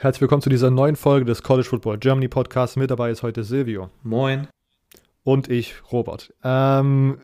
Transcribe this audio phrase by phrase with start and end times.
[0.00, 2.74] Herzlich willkommen zu dieser neuen Folge des College Football Germany Podcasts.
[2.74, 3.90] Mit dabei ist heute Silvio.
[4.02, 4.48] Moin.
[5.24, 6.32] Und ich, Robert.
[6.42, 7.18] Ähm,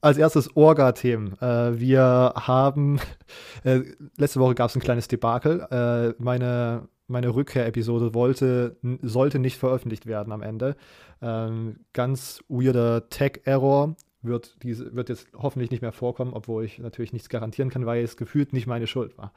[0.00, 1.36] als erstes Orga-Themen.
[1.42, 3.00] Äh, wir haben,
[3.64, 3.82] äh,
[4.16, 5.60] letzte Woche gab es ein kleines Debakel.
[5.70, 10.76] Äh, meine, meine Rückkehr-Episode wollte, sollte nicht veröffentlicht werden am Ende.
[11.20, 17.12] Ähm, ganz weirder Tech-Error wird, diese, wird jetzt hoffentlich nicht mehr vorkommen, obwohl ich natürlich
[17.12, 19.34] nichts garantieren kann, weil es gefühlt nicht meine Schuld war.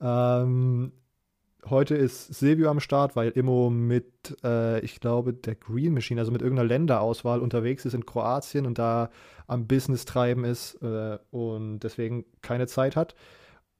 [0.00, 0.92] Ähm,
[1.66, 6.32] heute ist Silvio am Start, weil Immo mit, äh, ich glaube, der Green Machine, also
[6.32, 9.10] mit irgendeiner Länderauswahl unterwegs ist in Kroatien und da
[9.46, 13.14] am Business treiben ist äh, und deswegen keine Zeit hat.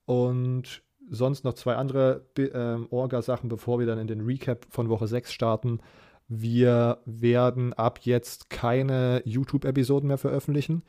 [0.07, 5.07] Und sonst noch zwei andere äh, Orga-Sachen, bevor wir dann in den Recap von Woche
[5.07, 5.81] 6 starten.
[6.29, 10.83] Wir werden ab jetzt keine YouTube-Episoden mehr veröffentlichen.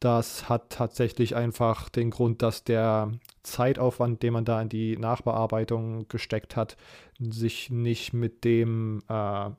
[0.00, 3.12] Das hat tatsächlich einfach den Grund, dass der
[3.42, 6.76] Zeitaufwand, den man da in die Nachbearbeitung gesteckt hat,
[7.18, 9.50] sich nicht mit dem, äh,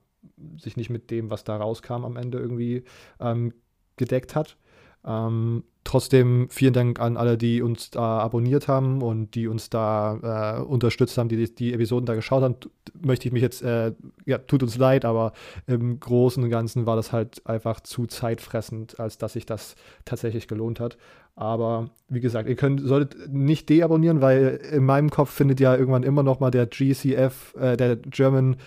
[0.59, 2.83] sich nicht mit dem, was da rauskam am Ende irgendwie
[3.19, 3.53] ähm,
[3.95, 4.57] gedeckt hat.
[5.03, 10.57] Ähm, trotzdem vielen Dank an alle, die uns da abonniert haben und die uns da
[10.57, 12.55] äh, unterstützt haben, die die Episoden da geschaut haben.
[13.01, 13.93] Möchte ich mich jetzt, äh,
[14.25, 15.31] ja, tut uns leid, aber
[15.67, 20.47] im Großen und Ganzen war das halt einfach zu zeitfressend, als dass sich das tatsächlich
[20.47, 20.97] gelohnt hat.
[21.35, 26.03] Aber wie gesagt, ihr könnt, solltet nicht deabonnieren, weil in meinem Kopf findet ja irgendwann
[26.03, 28.57] immer noch mal der GCF, äh, der German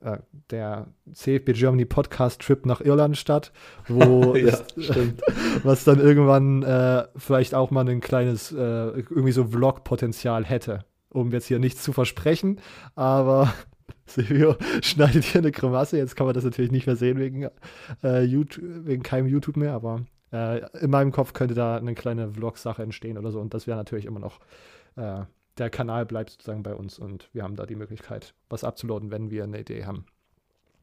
[0.00, 0.18] äh,
[0.50, 3.52] der CFB Germany Podcast Trip nach Irland statt,
[3.88, 4.64] wo ja, es,
[5.62, 11.30] was dann irgendwann äh, vielleicht auch mal ein kleines äh, irgendwie so Vlog-Potenzial hätte, um
[11.32, 12.60] jetzt hier nichts zu versprechen,
[12.94, 13.52] aber
[14.06, 15.98] Silvio schneidet hier eine Grimasse.
[15.98, 17.48] Jetzt kann man das natürlich nicht mehr sehen wegen,
[18.02, 22.84] äh, YouTube, wegen keinem YouTube mehr, aber in meinem Kopf könnte da eine kleine Vlog-Sache
[22.84, 23.40] entstehen oder so.
[23.40, 24.38] Und das wäre natürlich immer noch
[24.94, 25.22] äh,
[25.60, 29.30] der Kanal bleibt sozusagen bei uns und wir haben da die Möglichkeit, was abzuladen, wenn
[29.30, 30.06] wir eine Idee haben.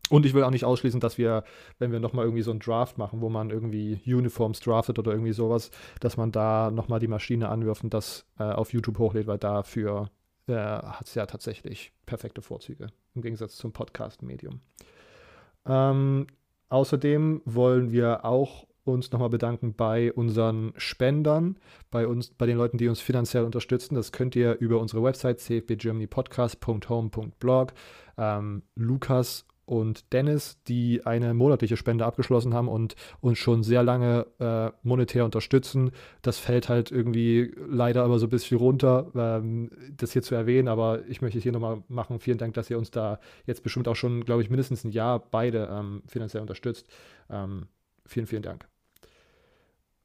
[0.09, 1.43] Und ich will auch nicht ausschließen, dass wir,
[1.79, 5.33] wenn wir nochmal irgendwie so einen Draft machen, wo man irgendwie Uniforms draftet oder irgendwie
[5.33, 5.69] sowas,
[5.99, 10.09] dass man da nochmal die Maschine anwirft und das äh, auf YouTube hochlädt, weil dafür
[10.47, 14.61] äh, hat es ja tatsächlich perfekte Vorzüge im Gegensatz zum Podcast-Medium.
[15.65, 16.27] Ähm,
[16.69, 21.57] außerdem wollen wir auch uns nochmal bedanken bei unseren Spendern,
[21.91, 23.95] bei uns, bei den Leuten, die uns finanziell unterstützen.
[23.95, 27.73] Das könnt ihr über unsere Website cfbgermanypodcast.home.blog.
[28.17, 34.25] Ähm, Lukas und Dennis, die eine monatliche Spende abgeschlossen haben und uns schon sehr lange
[34.39, 35.91] äh, monetär unterstützen.
[36.21, 40.69] Das fällt halt irgendwie leider aber so ein bisschen runter, ähm, das hier zu erwähnen,
[40.69, 42.21] aber ich möchte es hier nochmal machen.
[42.21, 45.19] Vielen Dank, dass ihr uns da jetzt bestimmt auch schon, glaube ich, mindestens ein Jahr
[45.19, 46.87] beide ähm, finanziell unterstützt.
[47.29, 47.67] Ähm,
[48.05, 48.69] vielen, vielen Dank.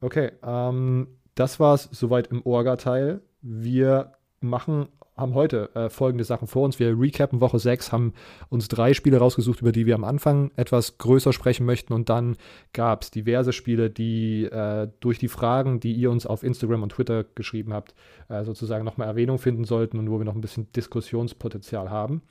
[0.03, 3.21] Okay, ähm, das es soweit im Orga-Teil.
[3.41, 6.77] Wir machen, haben heute äh, folgende Sachen vor uns.
[6.77, 8.13] Wir recappen Woche 6, haben
[8.49, 11.93] uns drei Spiele rausgesucht, über die wir am Anfang etwas größer sprechen möchten.
[11.93, 12.35] Und dann
[12.73, 16.91] gab es diverse Spiele, die äh, durch die Fragen, die ihr uns auf Instagram und
[16.91, 17.95] Twitter geschrieben habt,
[18.27, 22.23] äh, sozusagen nochmal Erwähnung finden sollten und wo wir noch ein bisschen Diskussionspotenzial haben.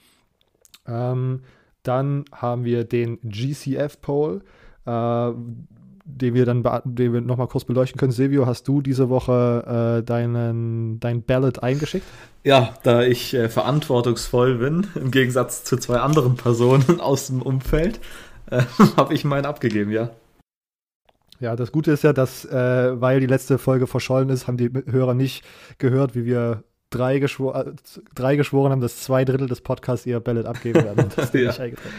[0.86, 1.40] Ähm,
[1.84, 4.42] dann haben wir den GCF-Poll.
[6.04, 8.12] Den wir dann den wir nochmal kurz beleuchten können.
[8.12, 12.06] Silvio, hast du diese Woche äh, deinen, dein Ballot eingeschickt?
[12.42, 18.00] Ja, da ich äh, verantwortungsvoll bin, im Gegensatz zu zwei anderen Personen aus dem Umfeld,
[18.50, 18.62] äh,
[18.96, 20.10] habe ich meinen abgegeben, ja.
[21.38, 24.70] Ja, das Gute ist ja, dass, äh, weil die letzte Folge verschollen ist, haben die
[24.86, 25.44] Hörer nicht
[25.78, 27.72] gehört, wie wir drei, geschwor äh,
[28.14, 31.10] drei geschworen haben, dass zwei Drittel des Podcasts ihr Ballot abgeben werden.
[31.16, 31.48] Das ja.
[31.48, 31.94] nicht eingetragen.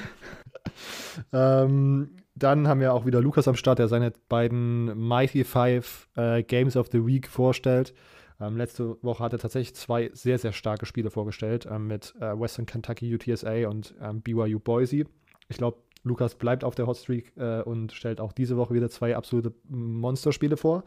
[1.33, 6.43] ähm, dann haben wir auch wieder Lukas am Start, der seine beiden Mighty Five äh,
[6.43, 7.93] Games of the Week vorstellt.
[8.39, 12.39] Ähm, letzte Woche hat er tatsächlich zwei sehr, sehr starke Spiele vorgestellt ähm, mit äh,
[12.39, 15.05] Western Kentucky UTSA und ähm, BYU Boise.
[15.49, 19.15] Ich glaube, Lukas bleibt auf der Hotstreak äh, und stellt auch diese Woche wieder zwei
[19.15, 20.83] absolute Monsterspiele vor.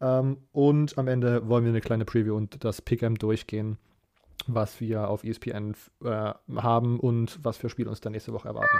[0.00, 3.78] Ähm, und am Ende wollen wir eine kleine Preview und das Pick'em durchgehen,
[4.46, 5.74] was wir auf ESPN
[6.04, 8.78] äh, haben und was für Spiele uns dann nächste Woche erwarten.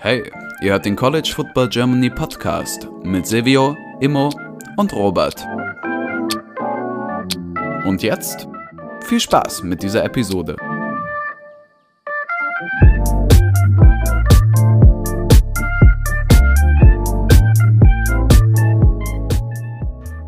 [0.00, 4.28] Hey, ihr hört den College Football Germany Podcast mit Silvio, Immo
[4.76, 5.46] und Robert.
[7.86, 8.46] Und jetzt
[9.02, 10.56] viel Spaß mit dieser Episode.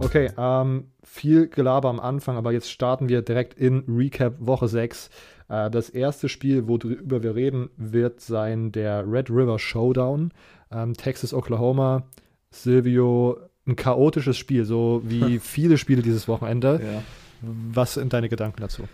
[0.00, 5.10] Okay, ähm, viel Gelaber am Anfang, aber jetzt starten wir direkt in Recap Woche 6.
[5.48, 10.32] Äh, das erste Spiel, worüber wir reden, wird sein der Red River Showdown.
[10.70, 12.04] Ähm, Texas, Oklahoma.
[12.50, 16.80] Silvio, ein chaotisches Spiel, so wie viele Spiele dieses Wochenende.
[16.82, 17.02] Ja.
[17.72, 18.84] Was sind deine Gedanken dazu?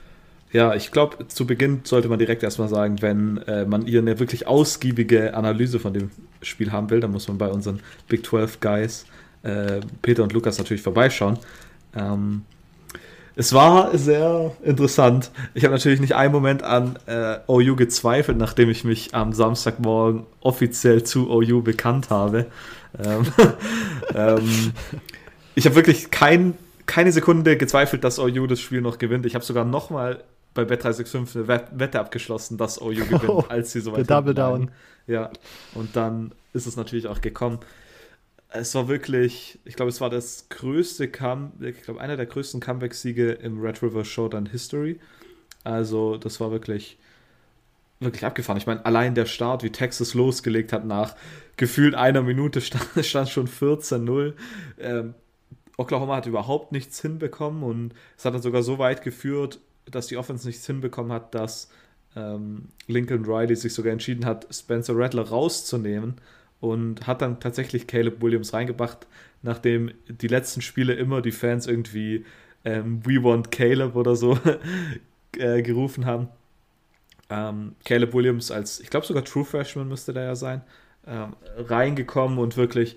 [0.53, 4.19] Ja, ich glaube, zu Beginn sollte man direkt erstmal sagen, wenn äh, man hier eine
[4.19, 6.11] wirklich ausgiebige Analyse von dem
[6.43, 9.07] Spiel haben will, dann muss man bei unseren Big 12 Guys,
[9.45, 11.39] äh, Peter und Lukas, natürlich vorbeischauen.
[11.97, 12.43] Ähm,
[13.35, 15.31] es war sehr interessant.
[15.55, 20.25] Ich habe natürlich nicht einen Moment an äh, OU gezweifelt, nachdem ich mich am Samstagmorgen
[20.41, 22.47] offiziell zu OU bekannt habe.
[23.03, 23.27] Ähm,
[24.15, 24.73] ähm,
[25.55, 26.55] ich habe wirklich kein,
[26.87, 29.25] keine Sekunde gezweifelt, dass OU das Spiel noch gewinnt.
[29.27, 30.23] Ich habe sogar nochmal
[30.55, 34.71] bei Bet365 eine Wette abgeschlossen, dass OU gewinnt, oh, als sie so weit Double Down.
[35.07, 35.31] Ja,
[35.75, 37.59] und dann ist es natürlich auch gekommen.
[38.55, 42.61] Es war wirklich, ich glaube, es war das größte Comeback, ich glaube, einer der größten
[42.61, 45.01] Comeback-Siege im Red River Showdown History.
[45.65, 46.99] Also, das war wirklich,
[48.01, 48.59] wirklich abgefahren.
[48.59, 51.17] Ich meine, allein der Start, wie Texas losgelegt hat, nach
[51.57, 54.35] gefühlt einer Minute stand, stand schon 14-0.
[54.79, 55.15] Ähm,
[55.79, 59.61] Oklahoma hat überhaupt nichts hinbekommen und es hat dann sogar so weit geführt,
[59.91, 61.71] dass die Offense nichts hinbekommen hat, dass
[62.15, 66.17] ähm, Lincoln Riley sich sogar entschieden hat, Spencer Rattler rauszunehmen
[66.63, 69.09] und hat dann tatsächlich Caleb Williams reingebracht,
[69.43, 72.25] nachdem die letzten Spiele immer die Fans irgendwie
[72.65, 74.39] ähm, We Want Caleb oder so
[75.37, 76.29] äh, gerufen haben.
[77.29, 80.63] Ähm, Caleb Williams als, ich glaube sogar True Freshman müsste der ja sein,
[81.05, 82.97] ähm, reingekommen und wirklich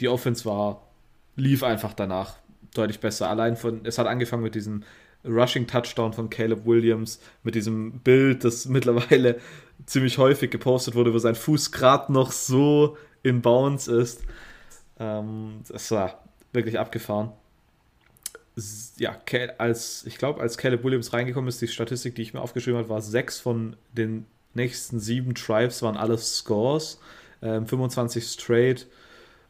[0.00, 0.88] die Offense war,
[1.36, 2.36] lief einfach danach
[2.72, 3.28] deutlich besser.
[3.28, 4.84] Allein von, es hat angefangen mit diesem
[5.22, 9.38] Rushing Touchdown von Caleb Williams mit diesem Bild, das mittlerweile
[9.86, 14.22] ziemlich häufig gepostet wurde, wo sein Fuß gerade noch so in Bounce ist.
[14.98, 17.32] Ähm, das war wirklich abgefahren.
[18.98, 19.16] Ja,
[19.58, 22.90] als ich glaube, als Caleb Williams reingekommen ist, die Statistik, die ich mir aufgeschrieben habe,
[22.90, 27.00] war sechs von den nächsten sieben Drives waren alles Scores,
[27.40, 28.86] ähm, 25 straight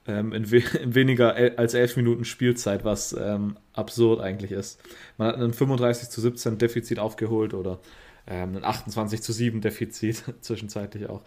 [0.07, 4.81] ähm, in, we in, weniger als elf Minuten Spielzeit, was ähm, absurd eigentlich ist.
[5.19, 7.81] Man hat einen 35 zu 17 Defizit aufgeholt oder
[8.27, 11.23] ähm, ein 28 zu 7 Defizit zwischenzeitlich auch.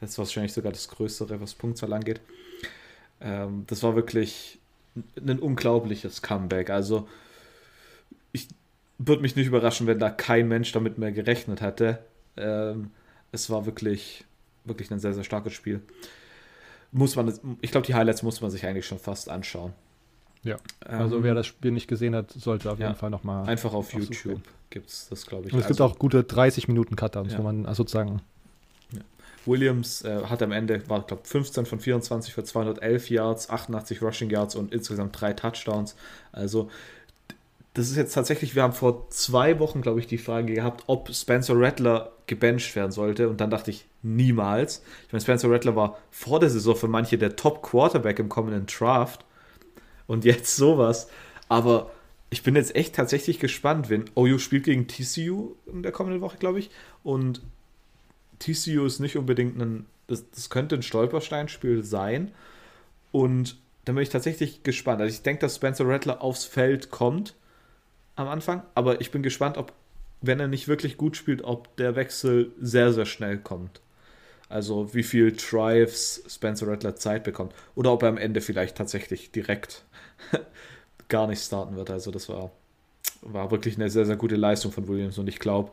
[0.00, 2.20] Das ist wahrscheinlich sogar das Größere, was Punktzahl angeht.
[3.20, 4.58] Ähm, das war wirklich
[5.16, 6.70] ein unglaubliches Comeback.
[6.70, 7.08] Also
[8.32, 8.48] ich
[8.98, 12.04] würde mich nicht überraschen, wenn da kein Mensch damit mehr gerechnet hätte.
[12.36, 12.90] Ähm,
[13.32, 14.24] es war wirklich,
[14.64, 15.82] wirklich ein sehr, sehr starkes Spiel
[16.92, 19.72] muss man, ich glaube, die Highlights muss man sich eigentlich schon fast anschauen.
[20.42, 23.46] Ja, also ähm, wer das Spiel nicht gesehen hat, sollte auf jeden Fall nochmal.
[23.46, 24.40] Einfach auf YouTube
[24.70, 25.52] gibt es das, glaube ich.
[25.52, 27.38] Und es also, gibt auch gute 30 Minuten Cutdowns, ja.
[27.38, 28.22] wo man also sozusagen.
[28.92, 29.00] Ja.
[29.44, 34.30] Williams äh, hat am Ende, war glaube 15 von 24 für 211 Yards, 88 Rushing
[34.30, 35.96] Yards und insgesamt drei Touchdowns.
[36.32, 36.70] Also
[37.74, 41.14] das ist jetzt tatsächlich, wir haben vor zwei Wochen, glaube ich, die Frage gehabt, ob
[41.14, 43.28] Spencer Rattler gebencht werden sollte.
[43.28, 44.82] Und dann dachte ich, niemals.
[45.06, 49.24] Ich meine, Spencer Rattler war vor der Saison für manche der Top-Quarterback im kommenden Draft.
[50.10, 51.08] Und jetzt sowas.
[51.48, 51.92] Aber
[52.30, 56.36] ich bin jetzt echt tatsächlich gespannt, wenn OU spielt gegen TCU in der kommenden Woche,
[56.36, 56.68] glaube ich.
[57.04, 57.42] Und
[58.40, 62.32] TCU ist nicht unbedingt ein, das, das könnte ein Stolpersteinspiel sein.
[63.12, 65.00] Und dann bin ich tatsächlich gespannt.
[65.00, 67.36] Also ich denke, dass Spencer Rattler aufs Feld kommt
[68.16, 69.72] am Anfang, aber ich bin gespannt, ob,
[70.22, 73.80] wenn er nicht wirklich gut spielt, ob der Wechsel sehr, sehr schnell kommt.
[74.50, 77.54] Also wie viel Drives Spencer Rattler Zeit bekommt.
[77.76, 79.84] Oder ob er am Ende vielleicht tatsächlich direkt
[81.08, 81.88] gar nicht starten wird.
[81.88, 82.50] Also das war,
[83.22, 85.18] war wirklich eine sehr, sehr gute Leistung von Williams.
[85.18, 85.70] Und ich glaube,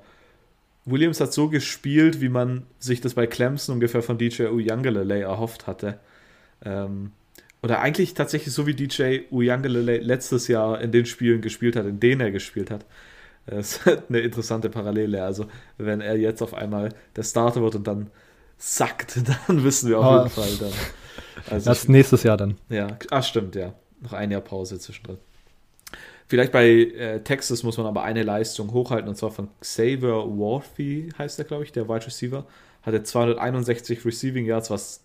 [0.85, 5.65] Williams hat so gespielt, wie man sich das bei Clemson ungefähr von DJ Uyangalele erhofft
[5.65, 5.99] hatte.
[6.63, 7.11] Ähm,
[7.63, 11.99] oder eigentlich tatsächlich so wie DJ Uyangalele letztes Jahr in den Spielen gespielt hat, in
[11.99, 12.85] denen er gespielt hat.
[13.47, 15.23] Das ist eine interessante Parallele.
[15.23, 15.47] Also,
[15.79, 18.11] wenn er jetzt auf einmal der Starter wird und dann
[18.57, 20.17] sackt, dann wissen wir auf oh.
[20.17, 20.73] jeden Fall dann.
[21.49, 22.57] Also das ich, nächstes Jahr dann.
[22.69, 23.73] Ja, ah, stimmt, ja.
[24.01, 25.17] Noch ein Jahr Pause zwischendrin.
[26.27, 31.09] Vielleicht bei äh, Texas muss man aber eine Leistung hochhalten und zwar von Xavier Worthy,
[31.17, 32.45] heißt er, glaube ich, der Wide Receiver.
[32.83, 35.01] Hatte 261 Receiving Yards, was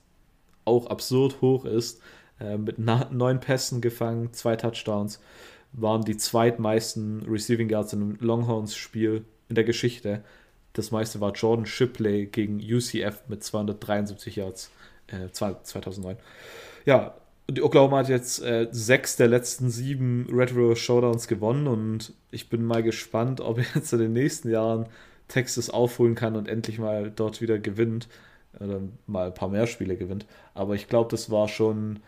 [0.65, 2.01] auch absurd hoch ist.
[2.41, 5.21] Äh, mit neun Pässen gefangen, zwei Touchdowns,
[5.73, 10.25] waren die zweitmeisten Receiving Yards in einem Longhorns-Spiel in der Geschichte.
[10.73, 14.71] Das meiste war Jordan Shipley gegen UCF mit 273 Yards
[15.09, 16.17] äh, 2009.
[16.85, 17.15] Ja,
[17.51, 22.49] die Oklahoma hat jetzt äh, sechs der letzten sieben Red River Showdowns gewonnen und ich
[22.49, 24.87] bin mal gespannt, ob jetzt in den nächsten Jahren
[25.29, 28.09] Texas aufholen kann und endlich mal dort wieder gewinnt
[28.61, 30.27] oder mal ein paar mehr Spiele gewinnt.
[30.55, 32.01] Aber ich glaube, das war schon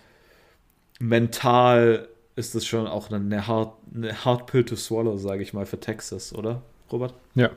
[1.00, 5.66] mental ist das schon auch eine hard, eine hard pill to swallow, sage ich mal,
[5.66, 7.14] für Texas, oder, Robert?
[7.34, 7.50] Ja.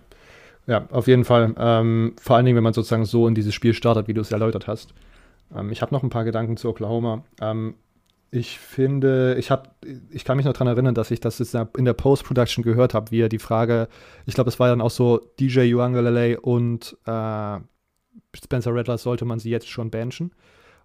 [0.67, 1.55] Ja, auf jeden Fall.
[1.57, 4.31] Ähm, vor allen Dingen, wenn man sozusagen so in dieses Spiel startet, wie du es
[4.31, 4.93] erläutert hast.
[5.55, 7.23] Ähm, ich habe noch ein paar Gedanken zu Oklahoma.
[7.41, 7.75] Ähm,
[8.31, 9.69] Ich finde, ich habe,
[10.09, 13.11] ich kann mich noch daran erinnern, dass ich das jetzt in der Post-Production gehört habe,
[13.11, 13.87] wie er die Frage,
[14.25, 17.59] ich glaube, es war dann auch so, DJ Uangalele und äh,
[18.35, 20.31] Spencer Rattler sollte man sie jetzt schon benchen.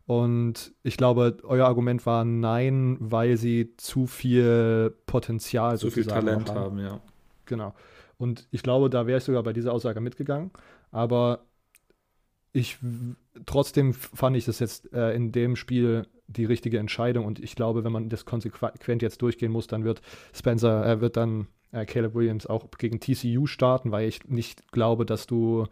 [0.07, 6.49] Und ich glaube, euer Argument war nein, weil sie zu viel Potenzial, zu viel Talent
[6.49, 6.59] haben.
[6.59, 7.01] haben, ja.
[7.47, 7.75] Genau.
[8.23, 10.53] Und ich glaube, da wäre ich sogar bei dieser Aussage mitgegangen.
[10.93, 11.45] Aber
[12.53, 12.79] ich
[13.47, 17.27] trotzdem fand ich das jetzt äh, in dem Spiel die richtige Entscheidung.
[17.27, 20.03] Und ich glaube, wenn man das konsequent jetzt durchgehen muss, dann wird
[20.33, 25.05] Spencer, er wird dann äh, Caleb Williams auch gegen TCU starten, weil ich nicht glaube,
[25.05, 25.67] dass du,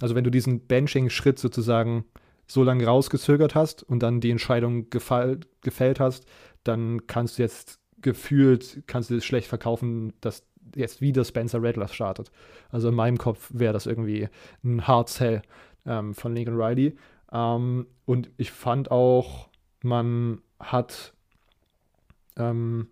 [0.00, 2.04] also wenn du diesen Benching-Schritt sozusagen
[2.46, 6.24] so lange rausgezögert hast und dann die Entscheidung gefall, gefällt hast,
[6.62, 10.44] dann kannst du jetzt gefühlt, kannst du es schlecht verkaufen, dass
[10.74, 12.30] jetzt wieder Spencer Rattler startet.
[12.70, 14.28] Also in meinem Kopf wäre das irgendwie
[14.64, 15.42] ein Hard Sell
[15.84, 16.96] ähm, von Lincoln Riley.
[17.32, 19.48] Ähm, und ich fand auch,
[19.82, 21.12] man hat
[22.36, 22.88] ähm,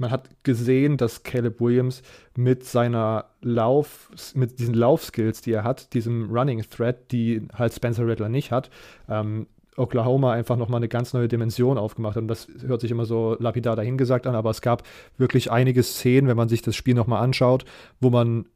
[0.00, 2.02] man hat gesehen, dass Caleb Williams
[2.34, 8.08] mit seiner Lauf, mit diesen Laufskills, die er hat, diesem Running Threat, die halt Spencer
[8.08, 8.70] Rattler nicht hat,
[9.10, 9.46] ähm,
[9.80, 12.22] Oklahoma einfach nochmal eine ganz neue Dimension aufgemacht hat.
[12.22, 14.82] Und das hört sich immer so lapidar dahingesagt an, aber es gab
[15.16, 17.64] wirklich einige Szenen, wenn man sich das Spiel nochmal anschaut,
[18.00, 18.46] wo man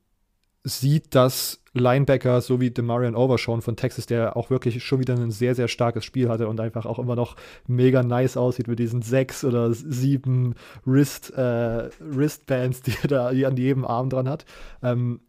[0.64, 5.30] sieht, dass Linebacker, so wie Demarion Overshawn von Texas, der auch wirklich schon wieder ein
[5.30, 9.02] sehr, sehr starkes Spiel hatte und einfach auch immer noch mega nice aussieht mit diesen
[9.02, 10.54] sechs oder sieben
[10.84, 14.46] Wrist, äh, Wristbands, die er da an jedem Arm dran hat.
[14.82, 15.20] Ähm,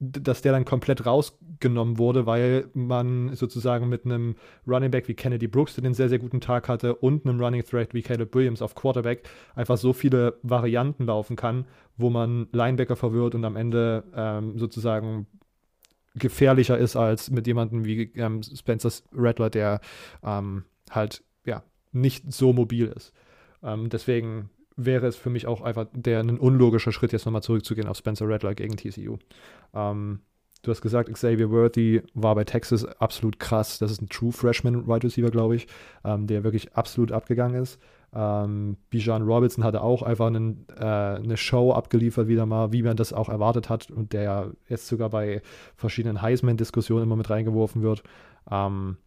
[0.00, 4.34] dass der dann komplett rausgenommen wurde, weil man sozusagen mit einem
[4.66, 7.64] Running Back wie Kennedy Brooks, der den sehr, sehr guten Tag hatte, und einem Running
[7.64, 12.96] Threat wie Caleb Williams auf Quarterback einfach so viele Varianten laufen kann, wo man Linebacker
[12.96, 15.26] verwirrt und am Ende ähm, sozusagen
[16.16, 19.80] gefährlicher ist als mit jemandem wie ähm, Spencer Rattler, der
[20.22, 23.12] ähm, halt ja nicht so mobil ist.
[23.62, 27.88] Ähm, deswegen wäre es für mich auch einfach der ein unlogischer Schritt, jetzt nochmal zurückzugehen
[27.88, 29.18] auf Spencer Rattler gegen TCU.
[29.72, 30.20] Ähm,
[30.62, 33.78] du hast gesagt, Xavier Worthy war bei Texas absolut krass.
[33.78, 35.66] Das ist ein True Freshman Wide Receiver, glaube ich,
[36.04, 37.78] ähm, der wirklich absolut abgegangen ist.
[38.14, 42.96] Ähm, Bijan Robinson hatte auch einfach einen, äh, eine Show abgeliefert, wieder mal, wie man
[42.96, 45.42] das auch erwartet hat und der jetzt sogar bei
[45.74, 48.04] verschiedenen Heisman-Diskussionen immer mit reingeworfen wird.
[48.50, 48.98] Ähm,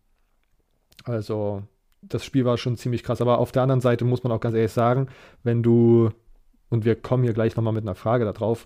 [1.05, 1.63] also,
[2.01, 3.21] das Spiel war schon ziemlich krass.
[3.21, 5.07] Aber auf der anderen Seite muss man auch ganz ehrlich sagen,
[5.43, 6.09] wenn du,
[6.69, 8.65] und wir kommen hier gleich nochmal mit einer Frage darauf,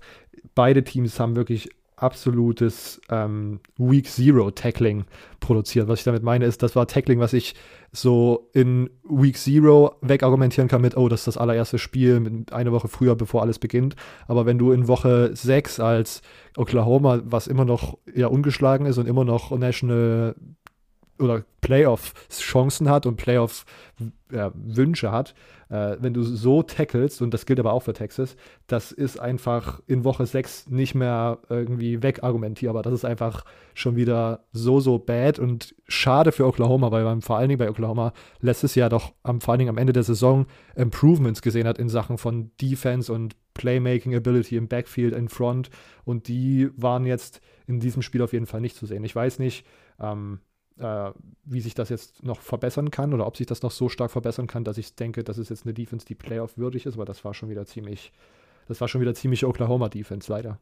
[0.55, 1.69] beide Teams haben wirklich
[2.01, 5.05] absolutes ähm, Week Zero Tackling
[5.39, 5.87] produziert.
[5.87, 7.53] Was ich damit meine, ist, das war Tackling, was ich
[7.91, 12.87] so in Week Zero wegargumentieren kann mit, oh, das ist das allererste Spiel, eine Woche
[12.87, 13.95] früher, bevor alles beginnt.
[14.27, 16.21] Aber wenn du in Woche 6 als
[16.57, 20.35] Oklahoma, was immer noch ja ungeschlagen ist und immer noch National
[21.21, 25.33] oder Playoff-Chancen hat und Playoff-Wünsche hat,
[25.69, 28.35] äh, wenn du so tackelst, und das gilt aber auch für Texas,
[28.67, 32.83] das ist einfach in Woche 6 nicht mehr irgendwie wegargumentierbar.
[32.83, 37.37] Das ist einfach schon wieder so, so bad und schade für Oklahoma, weil man vor
[37.37, 38.11] allen Dingen bei Oklahoma
[38.41, 41.89] letztes Jahr doch am, vor allen Dingen am Ende der Saison Improvements gesehen hat in
[41.89, 45.69] Sachen von Defense und Playmaking Ability im Backfield, in Front
[46.03, 49.03] und die waren jetzt in diesem Spiel auf jeden Fall nicht zu sehen.
[49.03, 49.65] Ich weiß nicht,
[49.99, 50.39] ähm,
[50.81, 51.11] äh,
[51.45, 54.47] wie sich das jetzt noch verbessern kann oder ob sich das noch so stark verbessern
[54.47, 57.23] kann, dass ich denke, das ist jetzt eine Defense, die Playoff würdig ist, aber das
[57.23, 58.11] war schon wieder ziemlich,
[58.67, 60.59] das war schon wieder ziemlich Oklahoma-Defense, leider.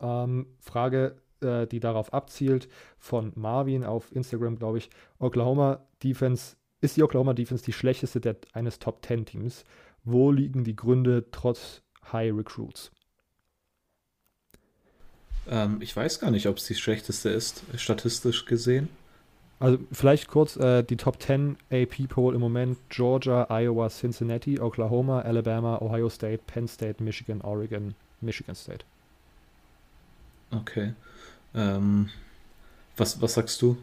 [0.00, 2.68] Ähm, Frage, äh, die darauf abzielt,
[2.98, 4.88] von Marvin auf Instagram, glaube ich.
[5.18, 9.64] Oklahoma Defense, ist die Oklahoma Defense die schlechteste der, eines Top 10 Teams?
[10.02, 12.90] Wo liegen die Gründe trotz High Recruits?
[15.50, 18.88] Ähm, ich weiß gar nicht, ob es die schlechteste ist, statistisch gesehen.
[19.58, 25.20] Also vielleicht kurz äh, die Top 10 AP Poll im Moment: Georgia, Iowa, Cincinnati, Oklahoma,
[25.20, 28.84] Alabama, Ohio State, Penn State, Michigan, Oregon, Michigan State.
[30.50, 30.94] Okay.
[31.54, 32.08] Ähm,
[32.96, 33.76] was, was sagst du?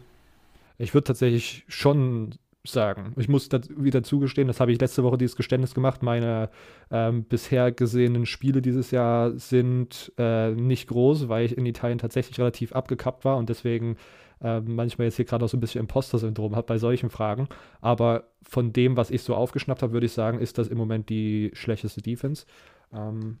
[0.78, 2.34] Ich würde tatsächlich schon
[2.72, 3.12] sagen.
[3.16, 6.02] Ich muss das wieder zugestehen, das habe ich letzte Woche dieses Geständnis gemacht.
[6.02, 6.50] Meine
[6.90, 12.38] ähm, bisher gesehenen Spiele dieses Jahr sind äh, nicht groß, weil ich in Italien tatsächlich
[12.38, 13.96] relativ abgekappt war und deswegen
[14.42, 17.48] äh, manchmal jetzt hier gerade auch so ein bisschen Imposter-Syndrom habe bei solchen Fragen.
[17.80, 21.08] Aber von dem, was ich so aufgeschnappt habe, würde ich sagen, ist das im Moment
[21.08, 22.46] die schlechteste Defense.
[22.92, 23.38] Ähm,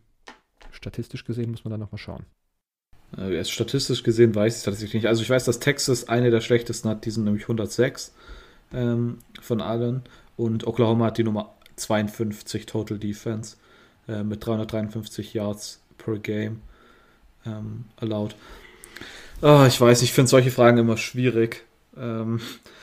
[0.70, 2.24] statistisch gesehen muss man dann nochmal schauen.
[3.16, 5.06] Äh, statistisch gesehen weiß ich tatsächlich nicht.
[5.06, 8.14] Also ich weiß, dass Texas eine der schlechtesten hat, die sind nämlich 106
[8.72, 10.02] ähm, von allen.
[10.36, 13.56] Und Oklahoma hat die Nummer 52 Total Defense
[14.08, 16.62] äh, mit 353 Yards per Game
[17.46, 18.34] ähm, allowed.
[19.40, 21.64] Oh, ich weiß, ich finde solche Fragen immer schwierig,
[21.96, 22.40] ähm,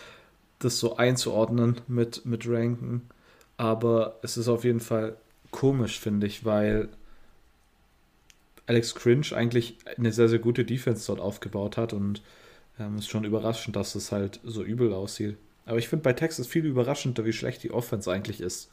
[0.60, 3.10] das so einzuordnen mit, mit Ranken.
[3.58, 5.18] Aber es ist auf jeden Fall
[5.52, 6.90] komisch, finde ich, weil
[8.68, 12.22] Alex Cringe eigentlich eine sehr, sehr gute Defense dort aufgebaut hat und
[12.80, 15.38] ähm, ist schon überraschend, dass es halt so übel aussieht.
[15.66, 18.70] Aber ich finde bei Texas viel überraschender, wie schlecht die Offense eigentlich ist.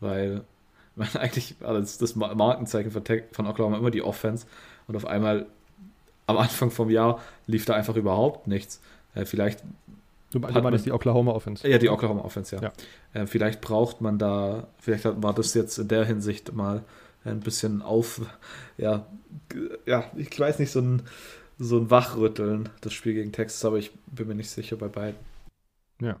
[0.00, 0.42] Weil
[0.96, 4.46] man eigentlich, also das Markenzeichen von, von Oklahoma immer die Offense
[4.86, 5.46] und auf einmal
[6.26, 8.80] am Anfang vom Jahr lief da einfach überhaupt nichts.
[9.14, 9.62] Äh, vielleicht.
[10.30, 11.68] Du, du meinst die Oklahoma Offense?
[11.68, 12.62] Ja, die Oklahoma Offense, ja.
[12.62, 12.72] ja.
[13.20, 16.84] Äh, vielleicht braucht man da, vielleicht war das jetzt in der Hinsicht mal
[17.24, 18.20] ein bisschen auf,
[18.78, 19.06] ja,
[19.86, 21.02] ja, ich weiß nicht, so ein,
[21.58, 25.18] so ein Wachrütteln, das Spiel gegen Texas, aber ich bin mir nicht sicher bei beiden.
[26.00, 26.16] Ja.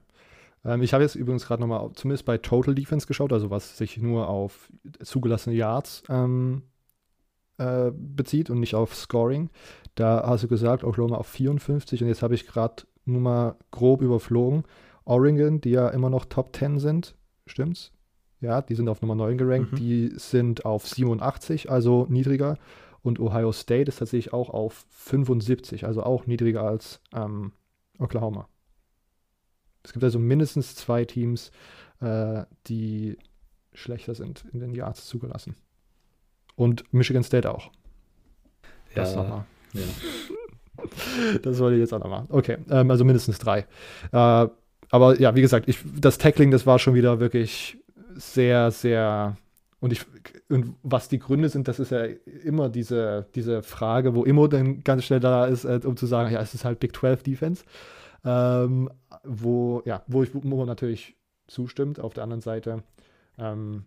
[0.64, 3.98] Ähm, ich habe jetzt übrigens gerade nochmal zumindest bei Total Defense geschaut, also was sich
[3.98, 4.70] nur auf
[5.02, 6.62] zugelassene Yards ähm,
[7.58, 9.50] äh, bezieht und nicht auf Scoring.
[9.94, 14.02] Da hast du gesagt, Oklahoma auf 54 und jetzt habe ich gerade nur mal grob
[14.02, 14.64] überflogen.
[15.04, 17.92] Oregon, die ja immer noch Top 10 sind, stimmt's?
[18.40, 19.72] Ja, die sind auf Nummer 9 gerankt.
[19.72, 19.76] Mhm.
[19.76, 22.56] Die sind auf 87, also niedriger.
[23.02, 27.52] Und Ohio State ist tatsächlich auch auf 75, also auch niedriger als ähm,
[27.98, 28.48] Oklahoma.
[29.82, 31.50] Es gibt also mindestens zwei Teams,
[32.00, 33.16] äh, die
[33.72, 35.56] schlechter sind in den Yards zugelassen.
[36.56, 37.70] Und Michigan State auch.
[38.94, 39.44] Ja, das nochmal.
[39.72, 39.82] Ja.
[41.42, 42.24] Das wollte ich jetzt auch nochmal.
[42.30, 43.66] Okay, ähm, also mindestens drei.
[44.12, 44.48] Äh,
[44.90, 47.76] aber ja, wie gesagt, ich, das Tackling, das war schon wieder wirklich
[48.14, 49.36] sehr, sehr.
[49.80, 50.04] Und, ich,
[50.48, 52.04] und was die Gründe sind, das ist ja
[52.44, 56.32] immer diese, diese Frage, wo Immo dann ganz schnell da ist, äh, um zu sagen,
[56.32, 57.64] ja, es ist halt Big 12 Defense.
[58.24, 58.90] Ähm,
[59.24, 62.00] wo, ja, wo ich wo natürlich zustimmt.
[62.00, 62.82] Auf der anderen Seite
[63.38, 63.84] ähm,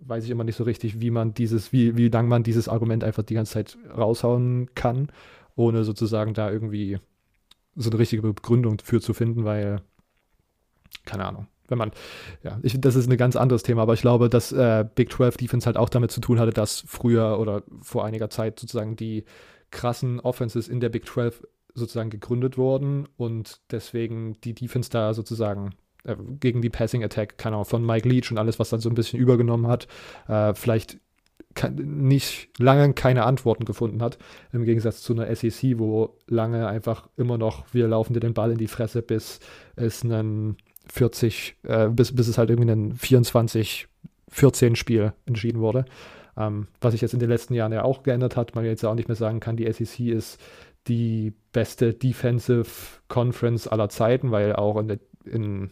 [0.00, 3.04] weiß ich immer nicht so richtig, wie man dieses, wie, wie lang man dieses Argument
[3.04, 5.08] einfach die ganze Zeit raushauen kann,
[5.56, 6.98] ohne sozusagen da irgendwie
[7.76, 9.80] so eine richtige Begründung für zu finden, weil,
[11.04, 11.92] keine Ahnung, wenn man,
[12.42, 15.38] ja, ich, das ist ein ganz anderes Thema, aber ich glaube, dass äh, Big 12
[15.38, 19.24] Defense halt auch damit zu tun hatte, dass früher oder vor einiger Zeit sozusagen die
[19.70, 25.70] krassen Offenses in der Big 12 sozusagen gegründet wurden und deswegen die Defense da sozusagen
[26.04, 28.88] äh, gegen die Passing Attack, keine Ahnung, von Mike Leach und alles, was dann so
[28.88, 29.88] ein bisschen übergenommen hat,
[30.28, 30.98] äh, vielleicht
[31.70, 34.18] nicht lange keine Antworten gefunden hat,
[34.52, 38.52] im Gegensatz zu einer SEC, wo lange einfach immer noch, wir laufen dir den Ball
[38.52, 39.38] in die Fresse, bis
[39.76, 40.56] es einen
[40.90, 43.88] 40, äh, bis, bis es halt irgendwie ein 24,
[44.28, 45.84] 14 Spiel entschieden wurde.
[46.36, 48.94] Ähm, was sich jetzt in den letzten Jahren ja auch geändert hat, man jetzt auch
[48.94, 50.40] nicht mehr sagen kann, die SEC ist
[50.88, 52.66] die beste Defensive
[53.08, 55.70] Conference aller Zeiten, weil auch in der, in,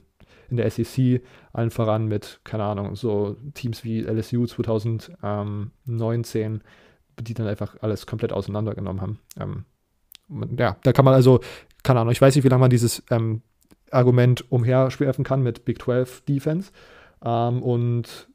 [0.49, 1.21] in der SEC
[1.53, 6.63] allen voran mit, keine Ahnung, so Teams wie LSU 2019,
[7.21, 9.19] die dann einfach alles komplett auseinandergenommen haben.
[9.39, 9.65] Ähm,
[10.57, 11.41] ja, da kann man also,
[11.83, 13.43] keine Ahnung, ich weiß nicht, wie lange man dieses ähm,
[13.91, 16.71] Argument umherschwerfen kann mit Big 12 Defense.
[17.25, 18.30] Ähm, und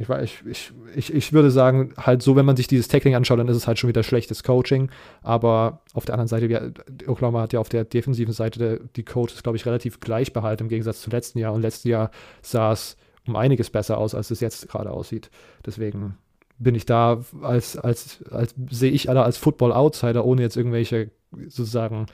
[0.00, 3.48] ich, ich, ich, ich, würde sagen, halt so, wenn man sich dieses Tackling anschaut, dann
[3.48, 4.90] ist es halt schon wieder schlechtes Coaching.
[5.22, 6.72] Aber auf der anderen Seite, wir,
[7.06, 10.68] Oklahoma hat ja auf der defensiven Seite die Coaches, glaube ich, relativ gleich behalten im
[10.70, 11.52] Gegensatz zum letzten Jahr.
[11.52, 12.10] Und letztes Jahr
[12.40, 15.30] sah es um einiges besser aus, als es jetzt gerade aussieht.
[15.66, 16.16] Deswegen
[16.58, 21.10] bin ich da als, als, als sehe ich alle als Football-Outsider, ohne jetzt irgendwelche
[21.48, 22.06] sozusagen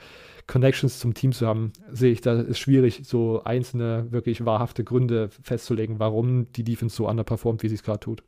[0.47, 5.29] Connections zum Team zu haben, sehe ich, da ist schwierig, so einzelne, wirklich wahrhafte Gründe
[5.29, 8.23] festzulegen, warum die Defense so underperformt, wie sie es gerade tut.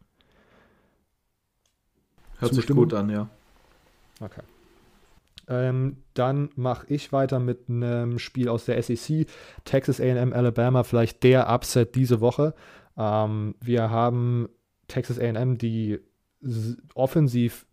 [2.39, 3.29] Hört sich gut an, ja.
[4.19, 4.41] Okay.
[5.47, 9.25] Ähm, dann mache ich weiter mit einem Spiel aus der SEC.
[9.65, 12.53] Texas AM Alabama, vielleicht der Upset diese Woche.
[12.97, 14.47] Ähm, wir haben
[14.87, 15.99] Texas AM, die
[16.93, 17.65] offensiv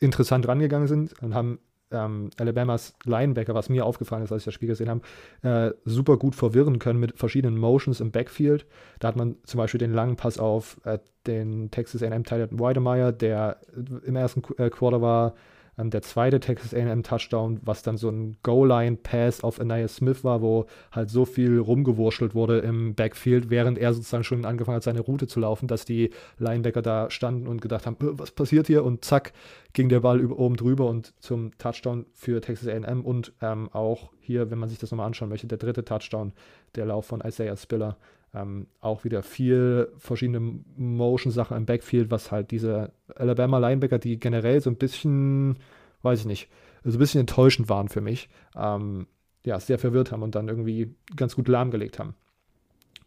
[0.00, 1.58] interessant rangegangen sind und haben
[1.90, 5.00] ähm, Alabamas Linebacker, was mir aufgefallen ist, als ich das Spiel gesehen habe,
[5.42, 8.66] äh, super gut verwirren können mit verschiedenen Motions im Backfield.
[8.98, 13.12] Da hat man zum Beispiel den langen Pass auf äh, den Texas A&M Tyler Weidemeyer,
[13.12, 13.60] der
[14.04, 15.34] im ersten äh, Quarter war
[15.78, 20.42] ähm, der zweite Texas A&M Touchdown, was dann so ein Goal-Line-Pass auf Anaya Smith war,
[20.42, 25.00] wo halt so viel rumgewurschtelt wurde im Backfield, während er sozusagen schon angefangen hat, seine
[25.00, 28.84] Route zu laufen, dass die Linebacker da standen und gedacht haben, äh, was passiert hier?
[28.84, 29.32] Und zack,
[29.72, 34.10] ging der Ball über, oben drüber und zum Touchdown für Texas A&M und ähm, auch
[34.20, 36.32] hier, wenn man sich das nochmal anschauen möchte, der dritte Touchdown,
[36.74, 37.96] der Lauf von Isaiah Spiller.
[38.34, 40.40] Ähm, auch wieder viel verschiedene
[40.76, 45.58] Motion-Sachen im Backfield, was halt diese Alabama Linebacker, die generell so ein bisschen,
[46.02, 46.48] weiß ich nicht,
[46.84, 49.06] so ein bisschen enttäuschend waren für mich, ähm,
[49.44, 52.14] ja, sehr verwirrt haben und dann irgendwie ganz gut lahmgelegt haben.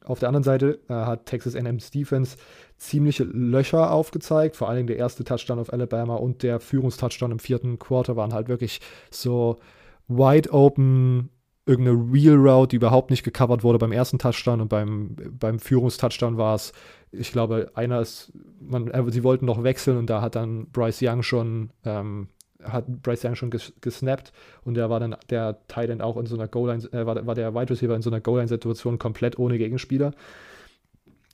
[0.04, 2.38] Auf der anderen Seite äh, hat Texas A&M's Defense
[2.78, 4.56] ziemliche Löcher aufgezeigt.
[4.56, 8.48] Vor allem der erste Touchdown auf Alabama und der Führungstouchdown im vierten Quarter waren halt
[8.48, 8.82] wirklich
[9.12, 9.60] so
[10.08, 11.30] wide open
[11.72, 16.38] irgendeine Real Route, die überhaupt nicht gecovert wurde beim ersten Touchdown und beim, beim Führungstouchdown
[16.38, 16.74] war es,
[17.12, 21.02] ich glaube, einer ist, man, äh, sie wollten noch wechseln und da hat dann Bryce
[21.02, 22.28] Young schon, ähm,
[22.64, 24.32] hat Bryce Young schon ges gesnappt
[24.64, 27.56] und der war dann der Tight auch in so einer Goal-Line, äh, war, war der
[27.56, 30.12] Wide Receiver in so einer Goal-Line-Situation komplett ohne Gegenspieler.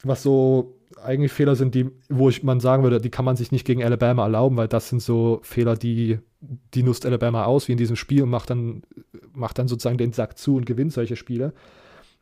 [0.04, 3.52] Was so eigentlich Fehler sind, die, wo ich man sagen würde, die kann man sich
[3.52, 6.20] nicht gegen Alabama erlauben, weil das sind so Fehler, die,
[6.74, 8.84] die nutzt Alabama aus, wie in diesem Spiel und macht dann,
[9.34, 11.54] macht dann sozusagen den Sack zu und gewinnt solche Spiele.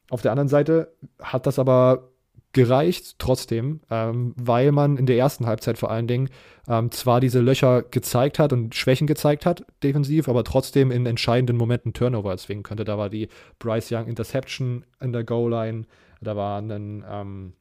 [0.10, 2.10] Auf der anderen Seite hat das aber
[2.54, 6.30] gereicht trotzdem, ähm, weil man in der ersten Halbzeit vor allen Dingen
[6.70, 11.58] ähm, zwar diese Löcher gezeigt hat und Schwächen gezeigt hat, defensiv, aber trotzdem in entscheidenden
[11.58, 12.86] Momenten Turnover erzwingen könnte.
[12.86, 13.28] Da war die
[13.60, 15.84] Bryce Young Interception in der Goal-Line,
[16.22, 17.54] da war ein ähm,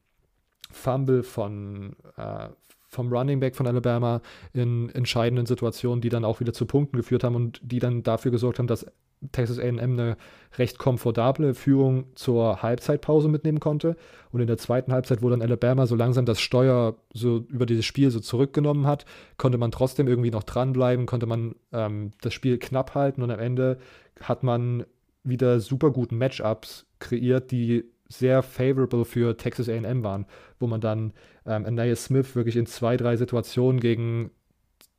[0.75, 2.49] Fumble von, äh,
[2.87, 4.21] vom Running Back von Alabama
[4.53, 8.31] in entscheidenden Situationen, die dann auch wieder zu Punkten geführt haben und die dann dafür
[8.31, 8.85] gesorgt haben, dass
[9.31, 10.17] Texas AM eine
[10.57, 13.95] recht komfortable Führung zur Halbzeitpause mitnehmen konnte.
[14.31, 17.85] Und in der zweiten Halbzeit, wo dann Alabama so langsam das Steuer so über dieses
[17.85, 19.05] Spiel so zurückgenommen hat,
[19.37, 23.39] konnte man trotzdem irgendwie noch dranbleiben, konnte man ähm, das Spiel knapp halten und am
[23.39, 23.77] Ende
[24.21, 24.85] hat man
[25.23, 30.25] wieder super guten Matchups kreiert, die sehr favorable für Texas AM waren,
[30.65, 31.13] wo man dann
[31.45, 34.31] ähm, Anaya Smith wirklich in zwei, drei Situationen gegen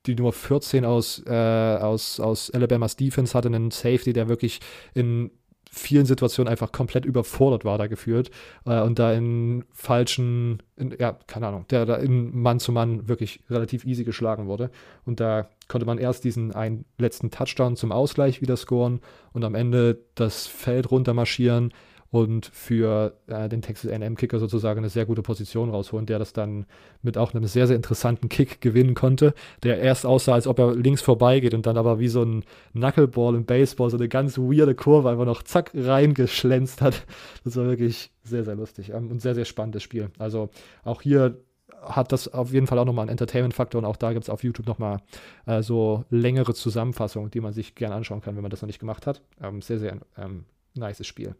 [0.07, 4.61] die Nummer 14 aus, äh, aus, aus Alabamas Defense hatte einen Safety, der wirklich
[4.95, 5.33] in
[5.69, 8.31] vielen Situationen einfach komplett überfordert war da geführt
[8.65, 13.09] äh, und da in falschen, in, ja, keine Ahnung, der da in Mann zu Mann
[13.09, 14.71] wirklich relativ easy geschlagen wurde.
[15.05, 19.01] Und da konnte man erst diesen einen letzten Touchdown zum Ausgleich wieder scoren
[19.33, 21.73] und am Ende das Feld runtermarschieren
[22.11, 26.67] und für äh, den Texas A&M-Kicker sozusagen eine sehr gute Position rausholen, der das dann
[27.03, 30.75] mit auch einem sehr, sehr interessanten Kick gewinnen konnte, der erst aussah, als ob er
[30.75, 34.75] links vorbeigeht und dann aber wie so ein Knuckleball im Baseball so eine ganz weirde
[34.75, 37.05] Kurve einfach noch zack reingeschlänzt hat.
[37.45, 40.11] Das war wirklich sehr, sehr lustig ähm, und sehr, sehr spannendes Spiel.
[40.19, 40.51] Also
[40.85, 41.39] auch hier
[41.83, 44.43] hat das auf jeden Fall auch nochmal einen Entertainment-Faktor und auch da gibt es auf
[44.43, 44.99] YouTube nochmal
[45.47, 48.79] äh, so längere Zusammenfassungen, die man sich gerne anschauen kann, wenn man das noch nicht
[48.79, 49.23] gemacht hat.
[49.41, 51.35] Ähm, sehr, sehr ähm, nice Spiel.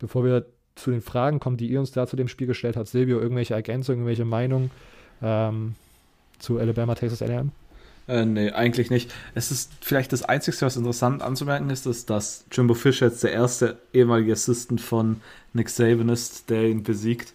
[0.00, 2.88] Bevor wir zu den Fragen kommen, die ihr uns da zu dem Spiel gestellt habt,
[2.88, 4.70] Silvio, irgendwelche Ergänzungen, irgendwelche Meinungen
[5.22, 5.76] ähm,
[6.40, 7.52] zu Alabama, Texas A&M?
[8.08, 9.12] Äh, nee, eigentlich nicht.
[9.34, 13.32] Es ist vielleicht das Einzige, was interessant anzumerken ist, ist, dass Jimbo Fisher jetzt der
[13.32, 15.20] erste ehemalige Assistant von
[15.52, 17.34] Nick Saban ist, der ihn besiegt.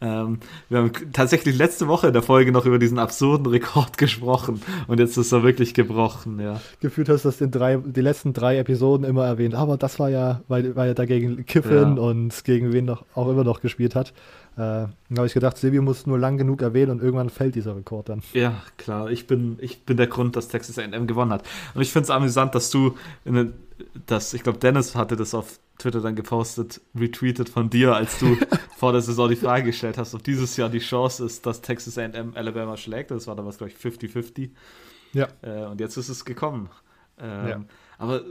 [0.00, 4.62] Ähm, wir haben tatsächlich letzte Woche in der Folge noch über diesen absurden Rekord gesprochen
[4.86, 6.60] und jetzt ist er wirklich gebrochen, ja.
[6.80, 10.08] Gefühlt hast du das in drei, die letzten drei Episoden immer erwähnt, aber das war
[10.08, 12.02] ja, weil, weil er dagegen Kiffin ja.
[12.02, 14.12] und gegen wen noch, auch immer noch gespielt hat.
[14.58, 17.76] Äh, da habe ich gedacht, Silvio muss nur lang genug erwähnen und irgendwann fällt dieser
[17.76, 18.22] Rekord dann.
[18.32, 19.08] Ja, klar.
[19.08, 21.44] Ich bin, ich bin der Grund, dass Texas A&M gewonnen hat.
[21.74, 23.52] Und ich finde es amüsant, dass du, eine,
[24.06, 28.36] dass, ich glaube, Dennis hatte das auf Twitter dann gepostet, retweetet von dir, als du
[28.76, 31.98] vor der Saison die Frage gestellt hast, ob dieses Jahr die Chance ist, dass Texas
[31.98, 33.10] A&M Alabama schlägt.
[33.10, 34.50] Das war damals, glaube ich, 50-50.
[35.12, 35.28] Ja.
[35.42, 36.68] Äh, und jetzt ist es gekommen.
[37.18, 37.64] Ähm, ja.
[37.98, 38.22] Aber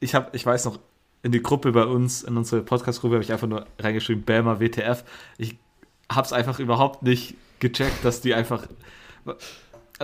[0.00, 0.78] ich habe, ich weiß noch,
[1.22, 5.04] in die Gruppe bei uns, in unsere Podcast-Gruppe, habe ich einfach nur reingeschrieben, Bama WTF.
[5.38, 5.58] Ich
[6.10, 8.66] habe es einfach überhaupt nicht gecheckt, dass die einfach.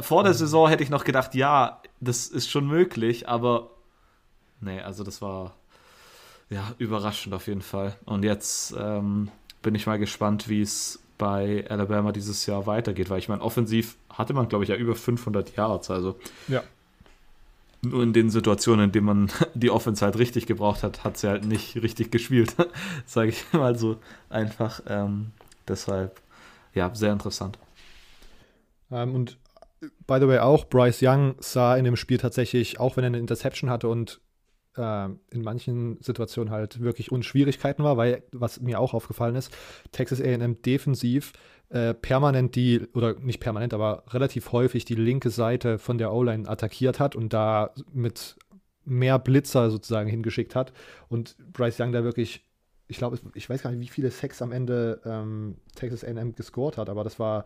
[0.00, 3.70] Vor der Saison hätte ich noch gedacht, ja, das ist schon möglich, aber
[4.62, 5.54] nee, also das war
[6.52, 7.96] ja, überraschend auf jeden Fall.
[8.04, 9.28] Und jetzt ähm,
[9.62, 13.96] bin ich mal gespannt, wie es bei Alabama dieses Jahr weitergeht, weil ich meine, offensiv
[14.10, 15.90] hatte man, glaube ich, ja über 500 Yards.
[15.90, 16.62] Also ja.
[17.80, 21.28] nur in den Situationen, in denen man die Offense halt richtig gebraucht hat, hat sie
[21.28, 22.54] halt nicht richtig gespielt.
[23.06, 23.96] Sage ich mal so
[24.28, 24.82] einfach.
[24.88, 25.32] Ähm,
[25.68, 26.20] deshalb,
[26.74, 27.58] ja, sehr interessant.
[28.90, 29.38] Ähm, und
[30.06, 33.18] by the way auch, Bryce Young sah in dem Spiel tatsächlich, auch wenn er eine
[33.18, 34.20] Interception hatte und
[34.76, 39.56] äh, in manchen Situationen halt wirklich Unschwierigkeiten war, weil, was mir auch aufgefallen ist,
[39.92, 41.32] Texas AM defensiv
[41.68, 46.48] äh, permanent die, oder nicht permanent, aber relativ häufig die linke Seite von der O-Line
[46.48, 48.36] attackiert hat und da mit
[48.84, 50.72] mehr Blitzer sozusagen hingeschickt hat
[51.08, 52.42] und Bryce Young da wirklich
[52.88, 56.76] ich glaube, ich weiß gar nicht, wie viele Sex am Ende ähm, Texas AM gescored
[56.76, 57.44] hat, aber das war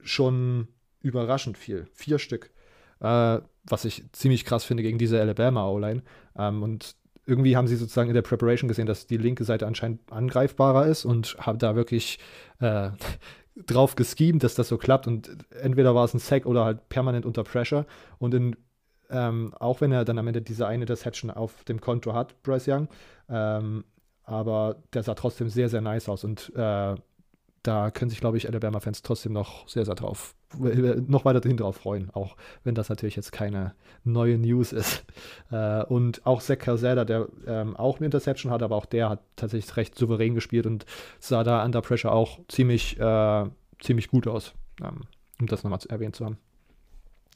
[0.00, 0.68] schon
[1.00, 1.88] überraschend viel.
[1.92, 2.50] Vier Stück
[3.00, 6.02] äh, was ich ziemlich krass finde gegen diese Alabama O-Line.
[6.36, 10.10] Ähm, und irgendwie haben sie sozusagen in der Preparation gesehen, dass die linke Seite anscheinend
[10.10, 12.18] angreifbarer ist und haben da wirklich
[12.60, 12.90] äh,
[13.66, 15.06] drauf geschemt, dass das so klappt.
[15.06, 17.84] Und entweder war es ein Sack oder halt permanent unter Pressure.
[18.18, 18.56] Und in,
[19.10, 22.68] ähm, auch wenn er dann am Ende diese eine Interception auf dem Konto hat, Bryce
[22.68, 22.88] Young,
[23.28, 23.84] ähm,
[24.24, 26.24] aber der sah trotzdem sehr, sehr nice aus.
[26.24, 26.94] Und äh,
[27.62, 32.10] da können sich, glaube ich, Alabama-Fans trotzdem noch sehr, sehr drauf, noch weiterhin drauf freuen,
[32.10, 35.04] auch wenn das natürlich jetzt keine neue News ist.
[35.50, 39.20] Äh, und auch Zach Calzada, der ähm, auch eine Interception hat, aber auch der hat
[39.34, 40.84] tatsächlich recht souverän gespielt und
[41.20, 43.46] sah da under pressure auch ziemlich, äh,
[43.80, 45.04] ziemlich gut aus, ähm,
[45.40, 46.36] um das nochmal erwähnt zu haben.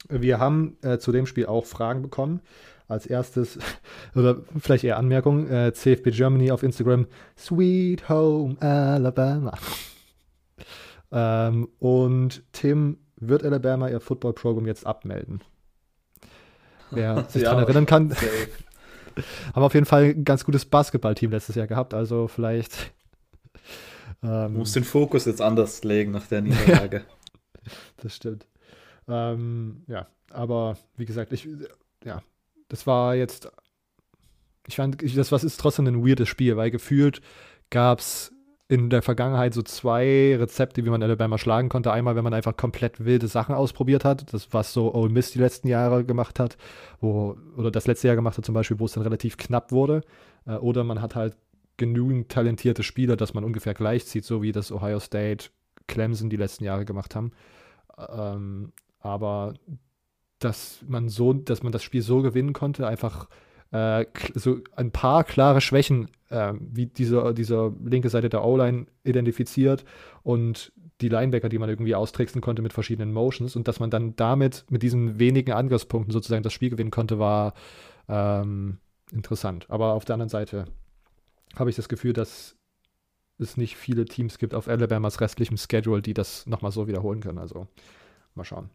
[0.09, 2.41] Wir haben äh, zu dem Spiel auch Fragen bekommen.
[2.87, 3.57] Als erstes,
[4.15, 9.57] oder vielleicht eher Anmerkung, äh, CFB Germany auf Instagram, Sweet Home Alabama.
[11.15, 15.43] Ähm, und Tim, wird Alabama ihr Football-Programm jetzt abmelden?
[16.89, 18.15] Wer sich ja, daran erinnern kann,
[19.53, 22.91] haben auf jeden Fall ein ganz gutes Basketballteam letztes Jahr gehabt, also vielleicht.
[24.23, 27.05] Ähm, muss den Fokus jetzt anders legen nach der Niederlage.
[27.97, 28.47] das stimmt.
[29.07, 31.47] Ähm, ja, aber wie gesagt, ich,
[32.03, 32.23] ja,
[32.69, 33.51] das war jetzt,
[34.65, 37.21] ich fand, das was ist trotzdem ein weirdes Spiel, weil gefühlt
[37.69, 38.32] gab es
[38.73, 41.91] in der Vergangenheit so zwei Rezepte, wie man Alabama schlagen konnte.
[41.91, 45.37] Einmal, wenn man einfach komplett wilde Sachen ausprobiert hat, das was so Ole Miss die
[45.37, 46.57] letzten Jahre gemacht hat,
[46.99, 50.01] wo, oder das letzte Jahr gemacht hat zum Beispiel, wo es dann relativ knapp wurde.
[50.47, 51.37] Äh, oder man hat halt
[51.77, 55.49] genügend talentierte Spieler, dass man ungefähr gleichzieht, so wie das Ohio State,
[55.85, 57.31] Clemson die letzten Jahre gemacht haben.
[58.09, 59.53] Ähm, aber
[60.39, 63.29] dass man so, dass man das Spiel so gewinnen konnte, einfach
[63.73, 64.05] äh,
[64.35, 69.83] so ein paar klare Schwächen, äh, wie diese, diese linke Seite der O-Line identifiziert
[70.21, 74.15] und die Linebacker, die man irgendwie austricksen konnte mit verschiedenen Motions und dass man dann
[74.15, 77.55] damit mit diesen wenigen Angriffspunkten sozusagen das Spiel gewinnen konnte, war
[78.07, 78.77] ähm,
[79.11, 79.65] interessant.
[79.69, 80.65] Aber auf der anderen Seite
[81.55, 82.55] habe ich das Gefühl, dass
[83.39, 87.39] es nicht viele Teams gibt auf Alabamas restlichem Schedule, die das nochmal so wiederholen können.
[87.39, 87.67] Also
[88.35, 88.69] mal schauen.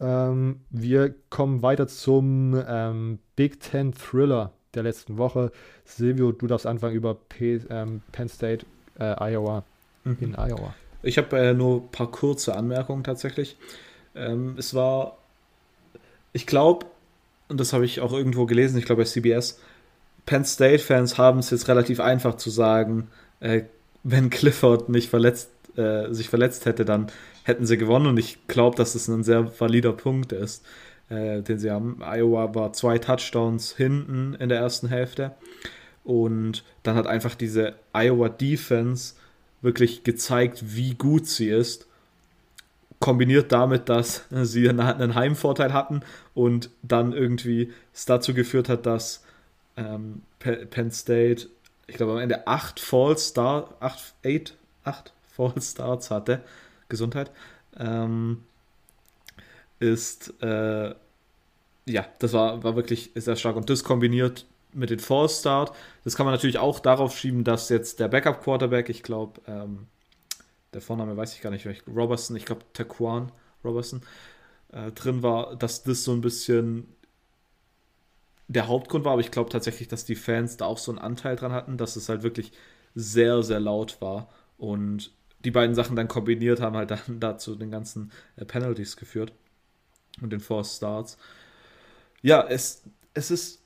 [0.00, 5.52] Ähm, wir kommen weiter zum ähm, Big Ten Thriller der letzten Woche.
[5.84, 8.66] Silvio, du darfst anfangen über P ähm, Penn State,
[8.98, 9.64] äh, Iowa
[10.04, 10.16] mhm.
[10.20, 10.74] in Iowa.
[11.02, 13.56] Ich habe äh, nur ein paar kurze Anmerkungen tatsächlich.
[14.14, 15.18] Ähm, es war,
[16.32, 16.86] ich glaube,
[17.48, 19.60] und das habe ich auch irgendwo gelesen, ich glaube bei CBS,
[20.24, 23.08] Penn State-Fans haben es jetzt relativ einfach zu sagen,
[23.40, 23.62] äh,
[24.04, 27.08] wenn Clifford nicht verletzt, äh, sich verletzt hätte, dann
[27.44, 28.06] hätten sie gewonnen.
[28.06, 30.64] Und ich glaube, dass es ein sehr valider Punkt ist,
[31.08, 32.00] äh, den sie haben.
[32.02, 35.32] Iowa war zwei Touchdowns hinten in der ersten Hälfte.
[36.04, 39.14] Und dann hat einfach diese Iowa Defense
[39.60, 41.86] wirklich gezeigt, wie gut sie ist.
[42.98, 46.00] Kombiniert damit, dass sie einen Heimvorteil hatten
[46.34, 49.24] und dann irgendwie es dazu geführt hat, dass
[49.76, 51.48] ähm, Penn State,
[51.86, 56.42] ich glaube am Ende acht Fall Star, acht, eight, acht Fall Starts hatte
[56.92, 57.32] Gesundheit,
[57.76, 58.44] ähm,
[59.80, 60.94] ist, äh,
[61.86, 63.56] ja, das war, war wirklich sehr stark.
[63.56, 65.74] Und das kombiniert mit dem False Start,
[66.04, 69.86] das kann man natürlich auch darauf schieben, dass jetzt der Backup Quarterback, ich glaube, ähm,
[70.72, 73.32] der Vorname weiß ich gar nicht, Robertson, ich glaube, Taquan
[73.64, 74.02] Robertson,
[74.72, 76.86] äh, drin war, dass das so ein bisschen
[78.48, 81.36] der Hauptgrund war, aber ich glaube tatsächlich, dass die Fans da auch so einen Anteil
[81.36, 82.52] dran hatten, dass es halt wirklich
[82.94, 84.28] sehr, sehr laut war
[84.58, 85.10] und
[85.44, 89.32] die beiden Sachen dann kombiniert haben halt dann dazu den ganzen äh, Penalties geführt
[90.20, 91.16] und den Force Starts.
[92.22, 92.82] Ja, es,
[93.14, 93.62] es ist,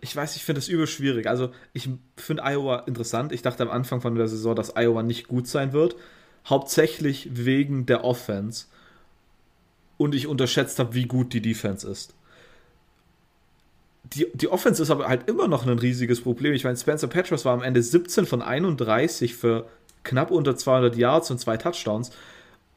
[0.00, 1.26] ich weiß, ich finde es übel schwierig.
[1.26, 3.32] Also ich finde Iowa interessant.
[3.32, 5.96] Ich dachte am Anfang von der Saison, dass Iowa nicht gut sein wird.
[6.46, 8.66] Hauptsächlich wegen der Offense.
[9.96, 12.14] Und ich unterschätzt habe, wie gut die Defense ist.
[14.14, 16.54] Die, die Offense ist aber halt immer noch ein riesiges Problem.
[16.54, 19.68] Ich meine, Spencer Petros war am Ende 17 von 31 für
[20.04, 22.10] knapp unter 200 Yards und zwei Touchdowns.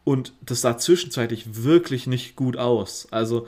[0.04, 3.08] Und das sah zwischenzeitlich wirklich nicht gut aus.
[3.12, 3.48] Also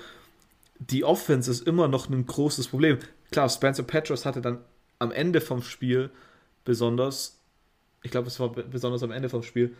[0.79, 2.99] die Offense ist immer noch ein großes Problem.
[3.31, 4.59] Klar, Spencer Petros hatte dann
[4.99, 6.09] am Ende vom Spiel
[6.63, 7.39] besonders,
[8.03, 9.75] ich glaube, es war besonders am Ende vom Spiel,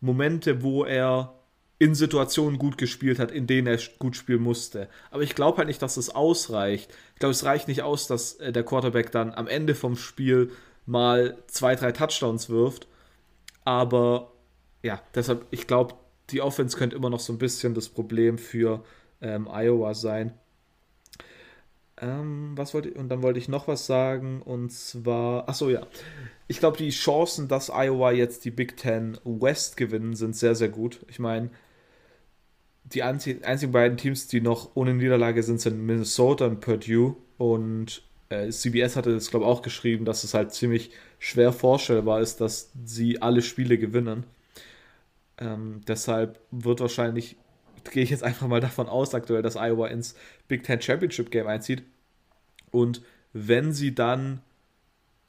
[0.00, 1.34] Momente, wo er
[1.78, 4.88] in Situationen gut gespielt hat, in denen er gut spielen musste.
[5.10, 6.90] Aber ich glaube halt nicht, dass das ausreicht.
[7.14, 10.52] Ich glaube, es reicht nicht aus, dass äh, der Quarterback dann am Ende vom Spiel
[10.84, 12.86] mal zwei, drei Touchdowns wirft
[13.64, 14.32] aber
[14.82, 15.94] ja, deshalb, ich glaube,
[16.30, 18.84] die Offense könnte immer noch so ein bisschen das Problem für
[19.20, 20.32] ähm, Iowa sein.
[22.00, 25.86] Ähm, was wollte und dann wollte ich noch was sagen, und zwar, achso, ja.
[26.48, 30.70] Ich glaube, die Chancen, dass Iowa jetzt die Big Ten West gewinnen, sind sehr, sehr
[30.70, 31.04] gut.
[31.08, 31.50] Ich meine,
[32.84, 37.16] die einzigen beiden Teams, die noch ohne Niederlage sind, sind Minnesota und Purdue.
[37.38, 42.20] Und äh, CBS hatte das, glaube ich, auch geschrieben, dass es halt ziemlich schwer vorstellbar
[42.20, 44.24] ist, dass sie alle Spiele gewinnen.
[45.38, 47.36] Ähm, deshalb wird wahrscheinlich,
[47.92, 50.14] gehe ich jetzt einfach mal davon aus, aktuell, dass Iowa ins
[50.48, 51.82] Big Ten Championship Game einzieht.
[52.70, 54.40] Und wenn sie dann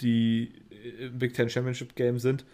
[0.01, 0.53] die
[0.99, 2.45] äh, Big Ten Championship Game sind,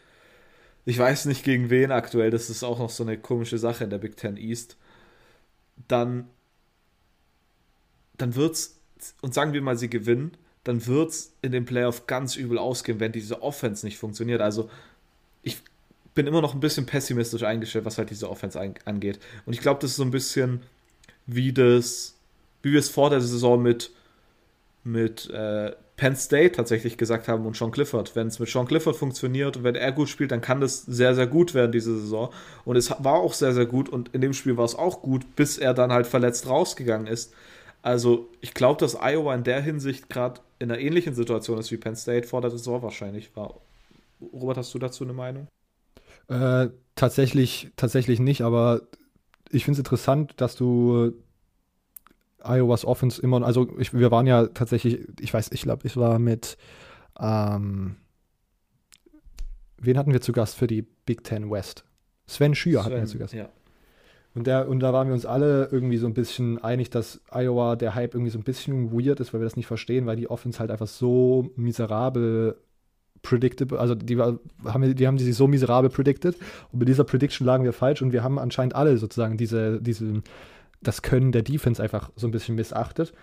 [0.86, 3.90] ich weiß nicht gegen wen aktuell, das ist auch noch so eine komische Sache in
[3.90, 4.78] der Big Ten East,
[5.88, 6.30] dann,
[8.18, 8.77] dann wird's,
[9.22, 10.32] und sagen wir mal, sie gewinnen,
[10.64, 14.42] dann wird es in den Playoff ganz übel ausgehen, wenn diese Offense nicht funktioniert.
[14.42, 14.70] Also
[15.42, 15.58] ich
[16.14, 19.20] bin immer noch ein bisschen pessimistisch eingestellt, was halt diese Offense angeht.
[19.46, 20.62] Und ich glaube, das ist so ein bisschen
[21.26, 22.16] wie das,
[22.64, 23.92] wie wir es vor der Saison mit,
[24.84, 28.16] mit äh, Penn State tatsächlich gesagt haben und Sean Clifford.
[28.16, 31.16] Wenn es mit Sean Clifford funktioniert und wenn er gut spielt, dann kann das sehr,
[31.16, 32.32] sehr gut werden, diese Saison.
[32.66, 35.36] Und es war auch sehr, sehr gut und in dem Spiel war es auch gut,
[35.36, 37.34] bis er dann halt verletzt rausgegangen ist.
[37.82, 41.78] Also ich glaube, dass Iowa in der Hinsicht gerade in einer ähnlichen Situation ist wie
[41.78, 43.62] Penn State vor der Saison wahrscheinlich war.
[44.22, 45.48] Robert, hast du dazu eine Meinung?
[46.28, 48.82] Äh, tatsächlich, tatsächlich nicht, aber
[49.52, 51.14] ich finde es interessant, dass du
[52.44, 56.20] Iowas Offense immer, also ich, wir waren ja tatsächlich, ich weiß, ich glaube, ich war
[56.20, 56.58] mit,
[57.20, 57.96] ähm,
[59.78, 61.86] wen hatten wir zu Gast für die Big Ten West?
[62.26, 63.34] Sven Schür hatten wir zu Gast.
[63.34, 63.50] Ja.
[64.38, 67.76] Und, der, und da waren wir uns alle irgendwie so ein bisschen einig, dass Iowa
[67.76, 70.30] der Hype irgendwie so ein bisschen weird ist, weil wir das nicht verstehen, weil die
[70.30, 72.56] Offense halt einfach so miserabel
[73.24, 76.36] predictable, also die, haben, die haben die sich so miserabel predicted
[76.72, 80.22] und mit dieser Prediction lagen wir falsch und wir haben anscheinend alle sozusagen diese, diese,
[80.84, 83.14] das Können der Defense einfach so ein bisschen missachtet.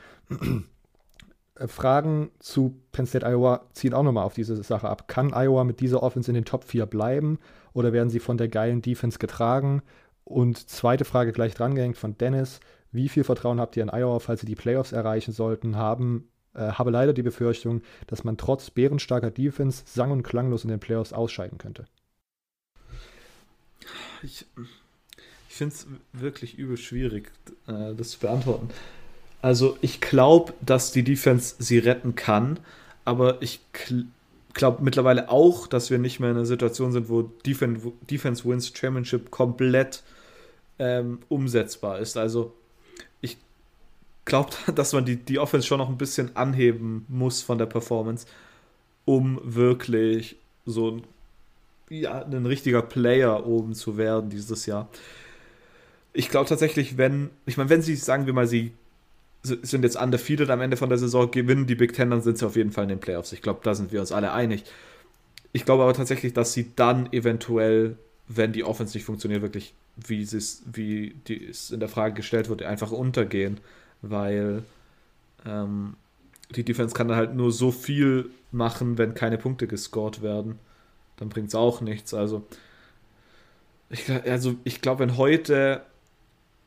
[1.67, 5.07] Fragen zu Penn State Iowa ziehen auch nochmal auf diese Sache ab.
[5.07, 7.39] Kann Iowa mit dieser Offense in den Top 4 bleiben
[7.73, 9.83] oder werden sie von der geilen Defense getragen?
[10.25, 12.61] Und zweite Frage gleich drangehängt von Dennis.
[12.93, 15.77] Wie viel Vertrauen habt ihr in Iowa, falls sie die Playoffs erreichen sollten?
[15.77, 20.71] Haben, äh, habe leider die Befürchtung, dass man trotz bärenstarker Defense sang- und klanglos in
[20.71, 21.87] den Playoffs ausscheiden könnte.
[24.23, 24.47] Ich,
[25.49, 27.31] ich finde es wirklich übel schwierig,
[27.67, 28.71] äh, das zu beantworten.
[29.43, 32.61] Also ich glaube, dass die Defense sie retten kann,
[33.05, 33.61] aber ich
[34.55, 38.73] glaube mittlerweile auch, dass wir nicht mehr in einer Situation sind, wo Defense, Defense Wins
[38.75, 40.03] Championship komplett
[40.79, 42.17] ähm, umsetzbar ist.
[42.17, 42.55] Also
[43.21, 43.39] ich
[44.25, 48.27] glaube, dass man die, die Offense schon noch ein bisschen anheben muss von der Performance,
[49.05, 51.03] um wirklich so ein,
[51.91, 54.89] ja, ein richtiger Player oben zu werden dieses Jahr.
[56.13, 58.73] Ich glaube tatsächlich, wenn, ich meine, wenn sie, sagen wir mal, sie
[59.43, 62.47] sind jetzt undefeated am Ende von der Saison, gewinnen die Big Ten, dann sind sie
[62.47, 63.33] auf jeden Fall in den Playoffs.
[63.33, 64.65] Ich glaube, da sind wir uns alle einig.
[65.53, 70.23] Ich glaube aber tatsächlich, dass sie dann eventuell, wenn die Offense nicht funktioniert, wirklich wie
[70.23, 73.61] es, wie die, es in der Frage gestellt wird, einfach untergehen,
[74.03, 74.65] weil
[75.47, 75.95] ähm,
[76.51, 80.59] die Defense kann dann halt nur so viel machen, wenn keine Punkte gescored werden.
[81.17, 82.15] Dann bringt es auch nichts.
[82.15, 82.47] Also
[83.91, 85.83] ich, also ich glaube, wenn heute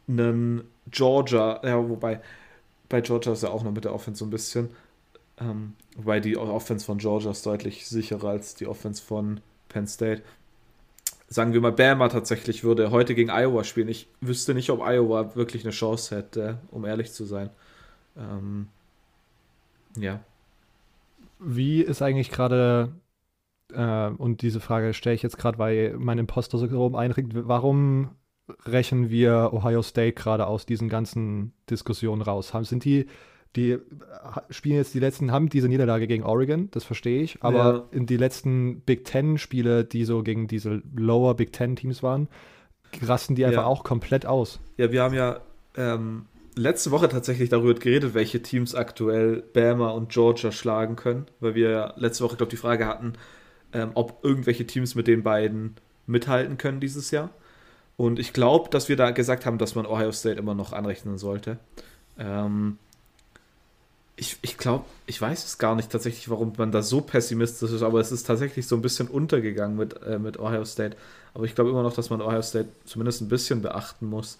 [0.08, 2.22] einen Georgia, ja, wobei
[2.90, 4.70] bei Georgia ist ja auch noch mit der Offense so ein bisschen,
[5.40, 10.24] ähm, wobei die Offense von Georgia ist deutlich sicherer als die Offense von Penn State
[11.28, 13.90] sagen wir mal, Bama tatsächlich würde heute gegen Iowa spielen.
[13.90, 17.50] Ich wüsste nicht, ob Iowa wirklich eine Chance hätte, um ehrlich zu sein.
[18.18, 18.68] Ähm,
[19.98, 20.22] ja.
[21.40, 22.94] Wie ist eigentlich gerade,
[23.74, 28.12] äh, und diese Frage stelle ich jetzt gerade, weil mein Imposter so grob einregt, warum
[28.66, 32.54] rechnen wir Ohio State gerade aus diesen ganzen Diskussionen raus?
[32.62, 33.08] Sind die
[33.56, 33.80] die äh,
[34.50, 37.84] spielen jetzt die letzten, haben diese Niederlage gegen Oregon, das verstehe ich, aber ja.
[37.92, 42.28] in die letzten Big Ten-Spiele, die so gegen diese Lower Big Ten-Teams waren,
[43.02, 43.68] rasten die einfach ja.
[43.68, 44.60] auch komplett aus.
[44.78, 45.42] Ja, wir haben ja
[45.76, 51.56] ähm, letzte Woche tatsächlich darüber geredet, welche Teams aktuell Bama und Georgia schlagen können, weil
[51.56, 53.14] wir ja letzte Woche, glaube ich, die Frage hatten,
[53.74, 57.30] ähm, ob irgendwelche Teams mit den beiden mithalten können dieses Jahr.
[57.96, 61.18] Und ich glaube, dass wir da gesagt haben, dass man Ohio State immer noch anrechnen
[61.18, 61.58] sollte.
[62.18, 62.78] Ähm,
[64.19, 67.84] ich, ich glaube, ich weiß es gar nicht tatsächlich, warum man da so pessimistisch ist,
[67.84, 70.97] aber es ist tatsächlich so ein bisschen untergegangen mit, äh, mit Ohio State.
[71.36, 74.39] Aber ich glaube immer noch, dass man Ohio State zumindest ein bisschen beachten muss.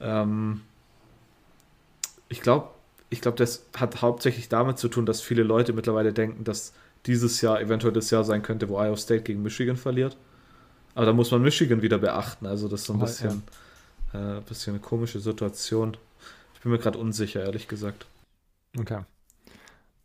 [0.00, 0.62] Ähm,
[2.30, 2.70] ich glaube,
[3.10, 6.72] ich glaube, das hat hauptsächlich damit zu tun, dass viele Leute mittlerweile denken, dass
[7.04, 10.16] dieses Jahr eventuell das Jahr sein könnte, wo Ohio State gegen Michigan verliert.
[10.94, 12.46] Aber da muss man Michigan wieder beachten.
[12.46, 13.42] Also das ist so ein oh, bisschen,
[14.14, 14.38] ja.
[14.38, 15.98] äh, bisschen eine komische Situation.
[16.54, 18.06] Ich bin mir gerade unsicher, ehrlich gesagt.
[18.78, 19.00] Okay.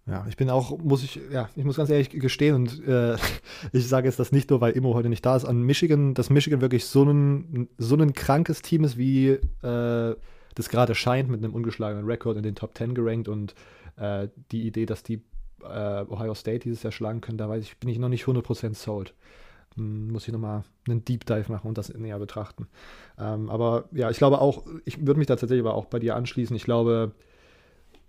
[0.07, 3.15] Ja, ich bin auch, muss ich, ja, ich muss ganz ehrlich gestehen und äh,
[3.71, 6.29] ich sage jetzt das nicht nur, weil Immo heute nicht da ist, an Michigan, dass
[6.29, 10.15] Michigan wirklich so ein, so ein krankes Team ist, wie äh,
[10.55, 13.53] das gerade scheint, mit einem ungeschlagenen Rekord in den Top 10 gerankt und
[13.97, 15.21] äh, die Idee, dass die
[15.63, 18.75] äh, Ohio State dieses Jahr schlagen können, da weiß ich, bin ich noch nicht 100%
[18.75, 19.13] sold.
[19.75, 22.67] Hm, muss ich nochmal einen Deep Dive machen und das näher betrachten.
[23.17, 26.15] Ähm, aber ja, ich glaube auch, ich würde mich da tatsächlich aber auch bei dir
[26.15, 26.55] anschließen.
[26.55, 27.13] Ich glaube,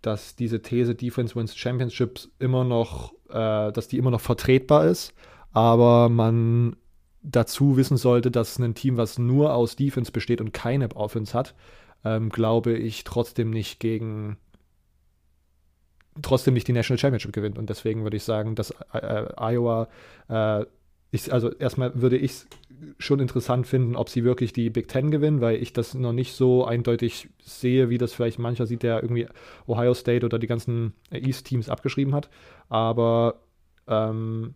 [0.03, 5.15] dass diese These Defense wins Championships immer noch, äh, dass die immer noch vertretbar ist,
[5.53, 6.77] aber man
[7.23, 11.55] dazu wissen sollte, dass ein Team, was nur aus Defense besteht und keine Offense hat,
[12.05, 14.37] ähm, glaube ich trotzdem nicht gegen
[16.21, 17.59] trotzdem nicht die National Championship gewinnt.
[17.59, 19.89] Und deswegen würde ich sagen, dass äh, äh Iowa,
[20.29, 20.67] äh,
[21.11, 22.45] ich, also erstmal würde ich
[22.99, 26.35] schon interessant finden, ob sie wirklich die Big Ten gewinnen, weil ich das noch nicht
[26.35, 29.27] so eindeutig sehe, wie das vielleicht mancher sieht, der irgendwie
[29.67, 32.29] Ohio State oder die ganzen East-Teams abgeschrieben hat.
[32.69, 33.41] Aber
[33.87, 34.55] ähm,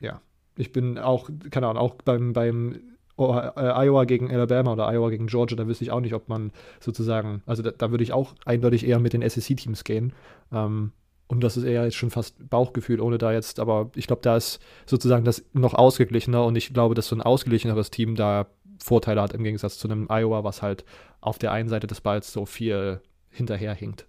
[0.00, 0.20] ja,
[0.56, 2.80] ich bin auch, keine Ahnung, auch beim, beim
[3.18, 6.52] äh, Iowa gegen Alabama oder Iowa gegen Georgia, da wüsste ich auch nicht, ob man
[6.80, 10.12] sozusagen, also da, da würde ich auch eindeutig eher mit den SEC-Teams gehen.
[10.52, 10.92] Ähm,
[11.30, 14.36] und das ist eher jetzt schon fast Bauchgefühl, ohne da jetzt, aber ich glaube, da
[14.36, 18.48] ist sozusagen das noch ausgeglichener und ich glaube, dass so ein ausgeglicheneres Team da
[18.82, 20.84] Vorteile hat im Gegensatz zu einem Iowa, was halt
[21.20, 24.08] auf der einen Seite des Balls so viel hinterherhinkt.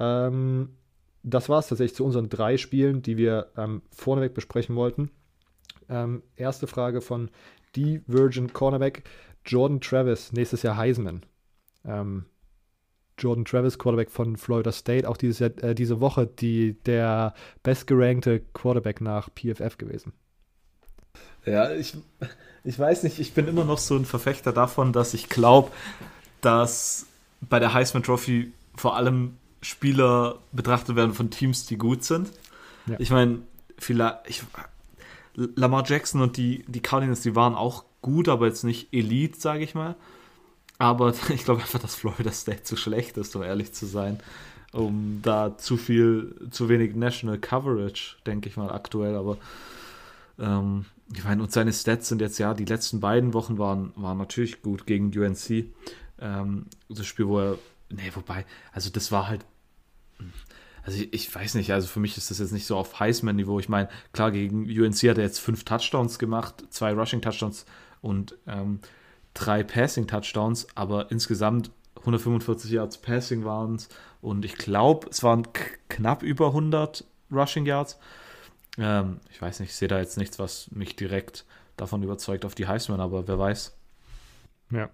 [0.00, 0.70] Ähm,
[1.22, 5.12] das war es tatsächlich zu unseren drei Spielen, die wir ähm, vorneweg besprechen wollten.
[5.88, 7.30] Ähm, erste Frage von
[7.76, 9.04] die Virgin Cornerback
[9.46, 11.22] Jordan Travis, nächstes Jahr Heisman.
[11.84, 12.24] Ähm,
[13.18, 18.40] Jordan Travis, Quarterback von Florida State, auch dieses Jahr, äh, diese Woche die, der bestgerankte
[18.52, 20.12] Quarterback nach PFF gewesen.
[21.46, 21.94] Ja, ich,
[22.64, 25.70] ich weiß nicht, ich bin immer noch so ein Verfechter davon, dass ich glaube,
[26.40, 27.06] dass
[27.40, 32.30] bei der Heisman Trophy vor allem Spieler betrachtet werden von Teams, die gut sind.
[32.86, 32.96] Ja.
[32.98, 33.40] Ich meine,
[33.78, 34.44] vielleicht,
[35.34, 39.64] Lamar Jackson und die, die Cardinals, die waren auch gut, aber jetzt nicht Elite, sage
[39.64, 39.96] ich mal.
[40.78, 44.20] Aber ich glaube einfach, dass Florida State zu schlecht ist, um ehrlich zu sein.
[44.72, 49.14] Um da zu viel, zu wenig National Coverage, denke ich mal, aktuell.
[49.14, 49.38] Aber
[50.38, 54.18] ähm, ich meine, und seine Stats sind jetzt ja, die letzten beiden Wochen waren, waren
[54.18, 55.66] natürlich gut gegen UNC.
[56.18, 57.58] Ähm, das Spiel, wo er,
[57.88, 59.44] nee, wobei, also das war halt
[60.84, 63.58] also ich, ich, weiß nicht, also für mich ist das jetzt nicht so auf Heisman-Niveau.
[63.58, 67.64] Ich meine, klar, gegen UNC hat er jetzt fünf Touchdowns gemacht, zwei Rushing-Touchdowns
[68.02, 68.80] und ähm,
[69.34, 71.70] drei Passing-Touchdowns, aber insgesamt
[72.00, 73.88] 145 Yards Passing waren es
[74.20, 75.46] und ich glaube, es waren
[75.88, 77.98] knapp über 100 Rushing Yards.
[78.78, 81.44] Ähm, ich weiß nicht, ich sehe da jetzt nichts, was mich direkt
[81.76, 83.76] davon überzeugt auf die Heisman, aber wer weiß.
[84.70, 84.90] Ja,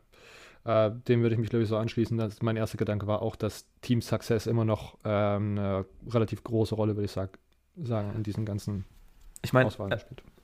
[0.64, 2.16] äh, dem würde ich mich, glaube ich, so anschließen.
[2.18, 6.74] Dass mein erster Gedanke war auch, dass Team Success immer noch ähm, eine relativ große
[6.74, 7.38] Rolle, würde ich sag,
[7.76, 8.84] sagen, in diesen ganzen
[9.42, 9.98] ich meine, äh,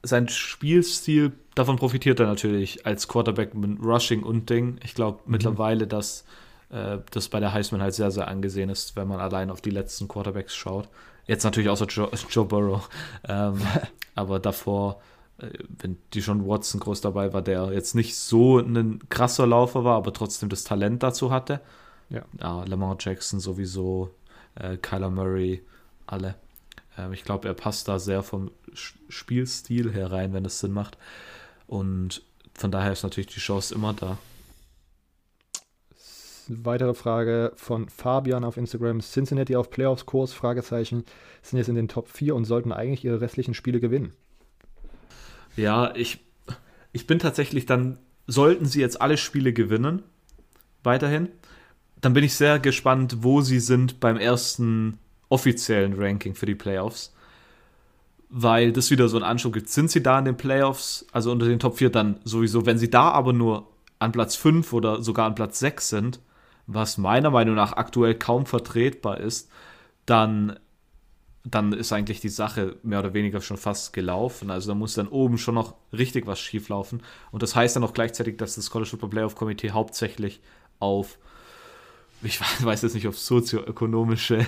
[0.07, 4.79] sein Spielstil, davon profitiert er natürlich als Quarterback mit Rushing und Ding.
[4.85, 5.33] Ich glaube mhm.
[5.33, 6.25] mittlerweile, dass
[6.71, 9.71] äh, das bei der Heisman halt sehr, sehr angesehen ist, wenn man allein auf die
[9.71, 10.89] letzten Quarterbacks schaut.
[11.27, 12.89] Jetzt natürlich außer Joe, Joe Burrow.
[13.29, 13.61] Ähm,
[14.15, 15.01] aber davor
[15.39, 19.85] äh, wenn die schon Watson groß dabei war, der jetzt nicht so ein krasser Laufer
[19.85, 21.61] war, aber trotzdem das Talent dazu hatte.
[22.09, 24.11] Ja, ja Lamar Jackson sowieso,
[24.55, 25.63] äh, Kyler Murray,
[26.07, 26.37] alle.
[26.99, 28.51] Ähm, ich glaube, er passt da sehr vom
[29.09, 30.99] Spielstil her rein, wenn es Sinn macht.
[31.67, 32.23] Und
[32.55, 34.19] von daher ist natürlich die Chance immer da.
[36.49, 39.01] Weitere Frage von Fabian auf Instagram.
[39.01, 40.33] Cincinnati auf Playoffs-Kurs?
[40.33, 41.05] Fragezeichen.
[41.43, 44.13] Sind jetzt in den Top 4 und sollten eigentlich ihre restlichen Spiele gewinnen.
[45.57, 46.21] Ja, ich,
[46.93, 50.03] ich bin tatsächlich dann, sollten sie jetzt alle Spiele gewinnen,
[50.83, 51.29] weiterhin,
[52.01, 57.15] dann bin ich sehr gespannt, wo sie sind beim ersten offiziellen Ranking für die Playoffs.
[58.29, 59.69] Weil das wieder so einen Anschub gibt.
[59.69, 62.67] Sind sie da in den Playoffs, also unter den Top 4, dann sowieso.
[62.67, 63.69] Wenn sie da aber nur
[63.99, 66.21] an Platz 5 oder sogar an Platz 6 sind,
[66.67, 69.49] was meiner Meinung nach aktuell kaum vertretbar ist,
[70.07, 70.59] dann
[71.49, 74.51] dann ist eigentlich die Sache mehr oder weniger schon fast gelaufen.
[74.51, 77.03] Also da muss dann oben schon noch richtig was schief laufen.
[77.31, 80.41] Und das heißt dann auch gleichzeitig, dass das College Football Playoff Komitee hauptsächlich
[80.81, 81.19] auf,
[82.23, 84.45] ich weiß jetzt nicht, auf sozioökonomische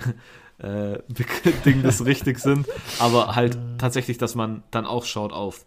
[0.58, 0.98] äh,
[1.64, 2.66] Dinge das richtig sind,
[2.98, 5.66] aber halt tatsächlich, dass man dann auch schaut auf,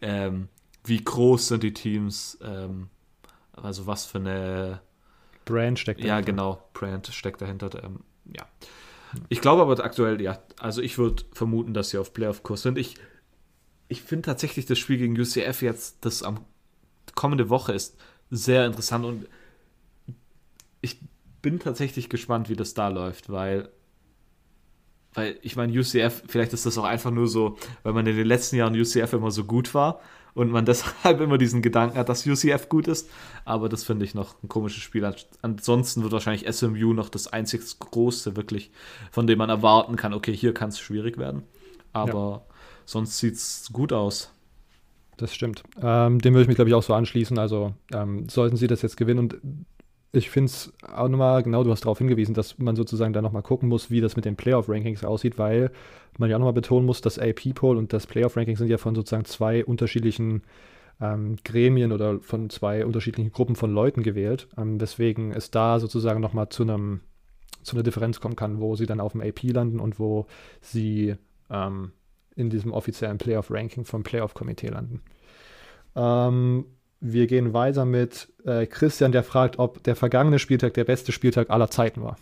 [0.00, 0.48] ähm,
[0.84, 2.88] wie groß sind die Teams, ähm,
[3.52, 4.80] also was für eine
[5.44, 6.14] Brand steckt dahinter.
[6.14, 7.70] Ja, genau, Brand steckt dahinter.
[7.82, 8.00] Ähm,
[8.36, 8.46] ja.
[9.28, 12.78] Ich glaube aber aktuell, ja, also ich würde vermuten, dass sie auf Playoff-Kurs sind.
[12.78, 12.96] Ich,
[13.88, 16.44] ich finde tatsächlich das Spiel gegen UCF jetzt, das am
[17.14, 17.96] kommende Woche ist,
[18.30, 19.26] sehr interessant und
[20.80, 21.00] ich
[21.40, 23.70] bin tatsächlich gespannt, wie das da läuft, weil,
[25.18, 28.26] weil ich meine, UCF, vielleicht ist das auch einfach nur so, weil man in den
[28.26, 30.00] letzten Jahren UCF immer so gut war
[30.34, 33.10] und man deshalb immer diesen Gedanken hat, dass UCF gut ist.
[33.44, 35.10] Aber das finde ich noch ein komisches Spiel.
[35.42, 38.70] Ansonsten wird wahrscheinlich SMU noch das einzig große, wirklich,
[39.10, 41.42] von dem man erwarten kann, okay, hier kann es schwierig werden.
[41.92, 42.54] Aber ja.
[42.84, 44.32] sonst sieht es gut aus.
[45.16, 45.64] Das stimmt.
[45.82, 47.38] Ähm, dem würde ich mich, glaube ich, auch so anschließen.
[47.38, 49.40] Also ähm, sollten sie das jetzt gewinnen und
[50.12, 53.42] ich finde es auch nochmal, genau, du hast darauf hingewiesen, dass man sozusagen da nochmal
[53.42, 55.70] gucken muss, wie das mit den Playoff-Rankings aussieht, weil
[56.16, 59.26] man ja auch nochmal betonen muss, das AP-Poll und das Playoff-Ranking sind ja von sozusagen
[59.26, 60.42] zwei unterschiedlichen
[61.00, 66.20] ähm, Gremien oder von zwei unterschiedlichen Gruppen von Leuten gewählt, ähm, weswegen es da sozusagen
[66.20, 67.00] nochmal zu einem
[67.62, 70.26] zu einer Differenz kommen kann, wo sie dann auf dem AP landen und wo
[70.60, 71.16] sie
[71.50, 71.92] ähm,
[72.34, 75.02] in diesem offiziellen Playoff-Ranking vom Playoff-Komitee landen.
[75.94, 76.64] Ähm,
[77.00, 81.50] wir gehen weiter mit äh, Christian, der fragt, ob der vergangene Spieltag der beste Spieltag
[81.50, 82.16] aller Zeiten war.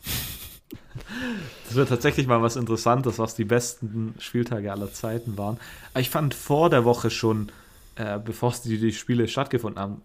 [1.66, 5.58] Das wird tatsächlich mal was Interessantes, was die besten Spieltage aller Zeiten waren.
[5.98, 7.50] Ich fand vor der Woche schon,
[7.96, 10.02] äh, bevor die, die Spiele stattgefunden haben,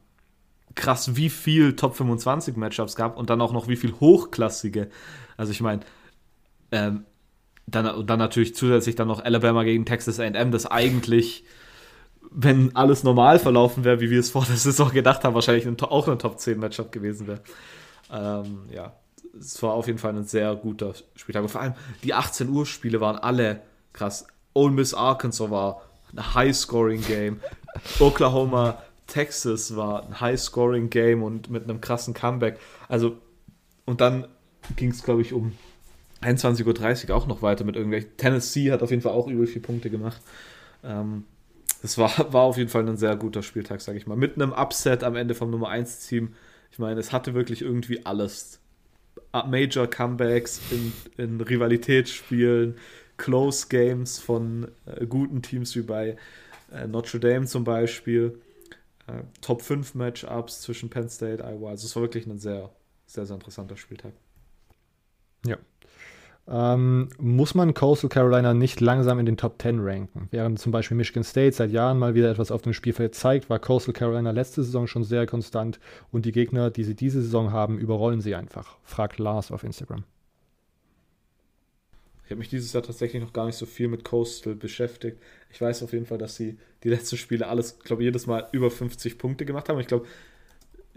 [0.76, 4.90] krass, wie viel Top 25 Matchups gab und dann auch noch wie viel hochklassige.
[5.38, 5.82] Also ich meine,
[6.72, 7.06] ähm,
[7.68, 11.46] dann, dann natürlich zusätzlich dann noch Alabama gegen Texas AM, das eigentlich,
[12.32, 15.80] wenn alles normal verlaufen wäre, wie wir es vor der Saison gedacht haben, wahrscheinlich ein,
[15.82, 17.42] auch ein Top 10 Matchup gewesen wäre.
[18.12, 18.94] Ähm, ja,
[19.38, 21.44] es war auf jeden Fall ein sehr guter Spieltag.
[21.44, 21.74] Und vor allem
[22.04, 23.62] die 18 Uhr Spiele waren alle
[23.94, 24.26] krass.
[24.54, 25.82] Ole Miss Arkansas war
[26.14, 27.40] ein High-Scoring-Game.
[28.00, 32.60] Oklahoma Texas war ein High-Scoring-Game und mit einem krassen Comeback.
[32.88, 33.18] Also,
[33.86, 34.28] und dann
[34.78, 35.54] ging es, glaube ich, um
[36.22, 38.16] 21.30 Uhr auch noch weiter mit irgendwelchen.
[38.16, 40.22] Tennessee hat auf jeden Fall auch über vier Punkte gemacht.
[40.84, 41.26] Ähm,
[41.82, 44.16] das war, war auf jeden Fall ein sehr guter Spieltag, sage ich mal.
[44.16, 46.34] Mit einem Upset am Ende vom Nummer 1-Team.
[46.72, 48.60] Ich meine, es hatte wirklich irgendwie alles.
[49.34, 52.76] Major Comebacks in, in Rivalitätsspielen,
[53.18, 56.18] Close Games von äh, guten Teams wie bei
[56.72, 58.42] äh, Notre Dame zum Beispiel.
[59.08, 61.70] Äh, Top 5 Matchups zwischen Penn State, Iowa.
[61.70, 62.72] Also es war wirklich ein sehr,
[63.06, 64.14] sehr, sehr interessanter Spieltag.
[65.46, 65.58] Ja.
[66.54, 70.28] Ähm, muss man Coastal Carolina nicht langsam in den Top 10 ranken?
[70.32, 73.58] Während zum Beispiel Michigan State seit Jahren mal wieder etwas auf dem Spielfeld zeigt, war
[73.58, 75.80] Coastal Carolina letzte Saison schon sehr konstant
[76.12, 78.78] und die Gegner, die sie diese Saison haben, überrollen sie einfach.
[78.84, 80.04] Fragt Lars auf Instagram.
[82.26, 85.22] Ich habe mich dieses Jahr tatsächlich noch gar nicht so viel mit Coastal beschäftigt.
[85.52, 88.70] Ich weiß auf jeden Fall, dass sie die letzten Spiele alles, glaube jedes Mal über
[88.70, 89.80] 50 Punkte gemacht haben.
[89.80, 90.06] Ich glaube,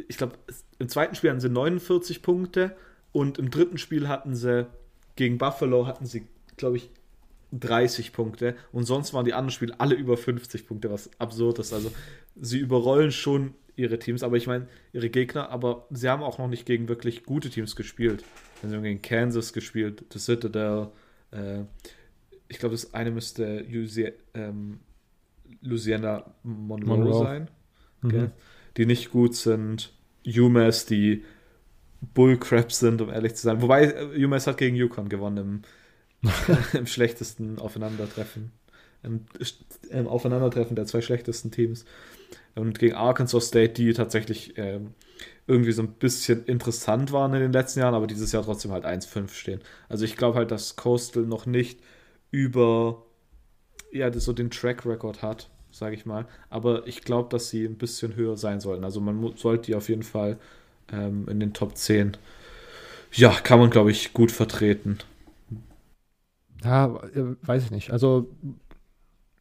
[0.09, 0.35] ich glaube,
[0.81, 2.75] im zweiten Spiel hatten sie 49 Punkte
[3.13, 4.67] und im dritten Spiel hatten sie
[5.17, 6.91] gegen Buffalo hatten sie, glaube ich,
[7.53, 11.73] 30 Punkte und sonst waren die anderen Spiele alle über 50 Punkte, was absurd ist.
[11.73, 11.93] Also
[12.35, 16.49] sie überrollen schon ihre Teams, aber ich meine ihre Gegner, aber sie haben auch noch
[16.49, 18.25] nicht gegen wirklich gute Teams gespielt.
[18.63, 20.89] Sie haben gegen Kansas gespielt, The Citadel,
[21.31, 21.65] äh,
[22.49, 24.81] ich glaube, das eine müsste Lucia, ähm,
[25.61, 27.25] Louisiana Monroe, Monroe.
[27.25, 27.51] sein,
[28.03, 28.21] okay?
[28.21, 28.31] mhm.
[28.77, 29.93] die nicht gut sind.
[30.27, 31.23] UMass, die
[32.13, 33.63] Bullcrap sind, um ehrlich zu sein.
[33.63, 35.63] Wobei äh, UMass hat gegen Yukon gewonnen
[36.23, 36.31] im,
[36.79, 38.53] im schlechtesten Aufeinandertreffen.
[39.03, 39.27] Im,
[39.91, 41.85] Im, Aufeinandertreffen der zwei schlechtesten Teams.
[42.55, 44.95] Und gegen Arkansas State, die tatsächlich ähm,
[45.47, 48.87] irgendwie so ein bisschen interessant waren in den letzten Jahren, aber dieses Jahr trotzdem halt
[48.87, 49.61] 1-5 stehen.
[49.89, 51.81] Also ich glaube halt, dass Coastal noch nicht
[52.31, 53.05] über
[53.93, 56.27] ja, so den Track Record hat, sage ich mal.
[56.51, 58.85] Aber ich glaube, dass sie ein bisschen höher sein sollten.
[58.85, 60.39] Also man sollte die auf jeden Fall
[60.93, 62.17] ähm, in den Top 10.
[63.13, 64.99] Ja, kann man, glaube ich, gut vertreten.
[66.65, 67.91] Ja, äh, weiß ich nicht.
[67.91, 68.29] Also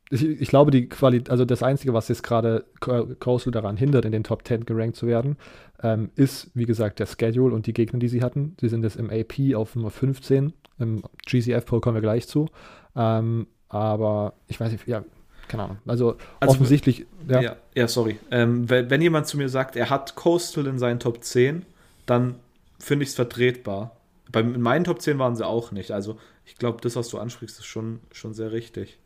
[0.09, 4.11] ich, ich, glaube, die Qualität, also das Einzige, was jetzt gerade Coastal daran hindert, in
[4.11, 5.37] den Top 10 gerankt zu werden,
[5.81, 8.55] ähm, ist, wie gesagt, der Schedule und die Gegner, die sie hatten.
[8.61, 10.53] Sie sind jetzt im AP auf Nummer 15.
[10.77, 12.47] Im GCF-Poll kommen wir gleich zu.
[12.95, 15.03] Ähm, aber ich weiß nicht, ja,
[15.47, 15.77] keine Ahnung.
[15.85, 17.05] Also, also offensichtlich.
[17.27, 18.19] Ja, ja, ja sorry.
[18.31, 21.65] Ähm, wenn, wenn, jemand zu mir sagt, er hat Coastal in seinen Top 10,
[22.05, 22.35] dann
[22.79, 23.95] finde ich es vertretbar.
[24.31, 25.91] Bei, in meinen Top 10 waren sie auch nicht.
[25.91, 28.97] Also ich glaube, das, was du ansprichst, ist schon, schon sehr richtig.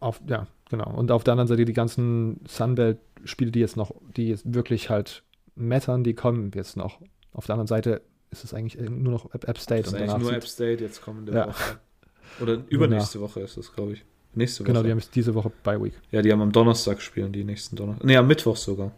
[0.00, 0.92] Auf, ja, genau.
[0.94, 5.22] Und auf der anderen Seite die ganzen Sunbelt-Spiele, die jetzt noch, die jetzt wirklich halt
[5.56, 7.00] mattern, die kommen jetzt noch.
[7.32, 9.84] Auf der anderen Seite ist es eigentlich nur noch App State.
[9.84, 11.48] Das ist und eigentlich nur App State jetzt kommende ja.
[11.48, 11.80] Woche.
[12.40, 14.04] Oder übernächste Woche ist es, glaube ich.
[14.34, 14.84] Nächste genau, Woche.
[14.84, 15.94] Genau, die haben diese Woche bei Week.
[16.10, 18.04] Ja, die haben am Donnerstag spielen, die nächsten Donnerstag.
[18.04, 18.92] Nee, am Mittwoch sogar.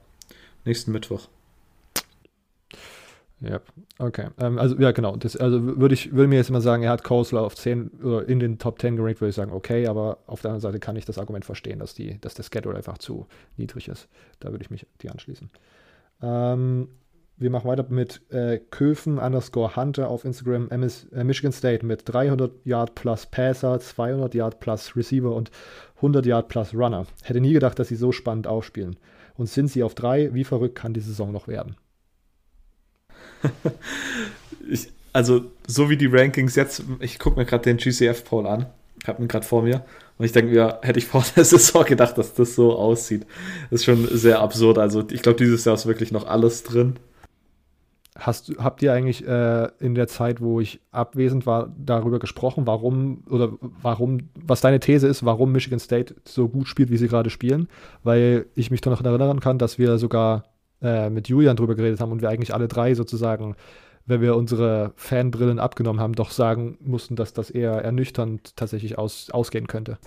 [0.64, 1.28] Nächsten Mittwoch.
[3.41, 3.61] Ja,
[3.99, 4.28] okay.
[4.39, 5.16] Ähm, also, ja, genau.
[5.16, 8.26] Das, also würde ich würde mir jetzt immer sagen, er hat Coastal auf 10 oder
[8.26, 10.97] in den Top 10 gerankt, würde ich sagen, okay, aber auf der anderen Seite kann
[10.97, 13.26] ich das Argument verstehen, dass, die, dass der Schedule einfach zu
[13.59, 14.09] niedrig ist.
[14.41, 15.51] Da würde ich mich die anschließen.
[16.22, 16.89] Ähm,
[17.39, 22.03] wir machen weiter mit äh, Köfen underscore Hunter auf Instagram, MS, äh, Michigan State mit
[22.07, 25.51] 300 Yard plus Passer, 200 Yard plus Receiver und
[25.97, 27.07] 100 Yard plus Runner.
[27.22, 28.97] Hätte nie gedacht, dass sie so spannend aufspielen.
[29.37, 31.76] Und sind sie auf drei, wie verrückt kann die Saison noch werden?
[34.70, 38.66] ich, also, so wie die Rankings jetzt, ich gucke mir gerade den GCF-Poll an,
[39.07, 39.84] habe ihn gerade vor mir.
[40.18, 43.26] Und ich denke mir, hätte ich vor der Saison gedacht, dass das so aussieht.
[43.70, 44.78] Das ist schon sehr absurd.
[44.78, 46.97] Also, ich glaube, dieses Jahr ist wirklich noch alles drin.
[48.19, 53.23] Hast, habt ihr eigentlich äh, in der Zeit, wo ich abwesend war, darüber gesprochen, warum
[53.29, 53.53] oder
[53.83, 57.69] warum, was deine These ist, warum Michigan State so gut spielt, wie sie gerade spielen?
[58.03, 60.45] Weil ich mich noch erinnern kann, dass wir sogar
[60.83, 63.55] äh, mit Julian drüber geredet haben und wir eigentlich alle drei sozusagen,
[64.07, 69.31] wenn wir unsere Fanbrillen abgenommen haben, doch sagen mussten, dass das eher ernüchternd tatsächlich aus,
[69.31, 69.99] ausgehen könnte.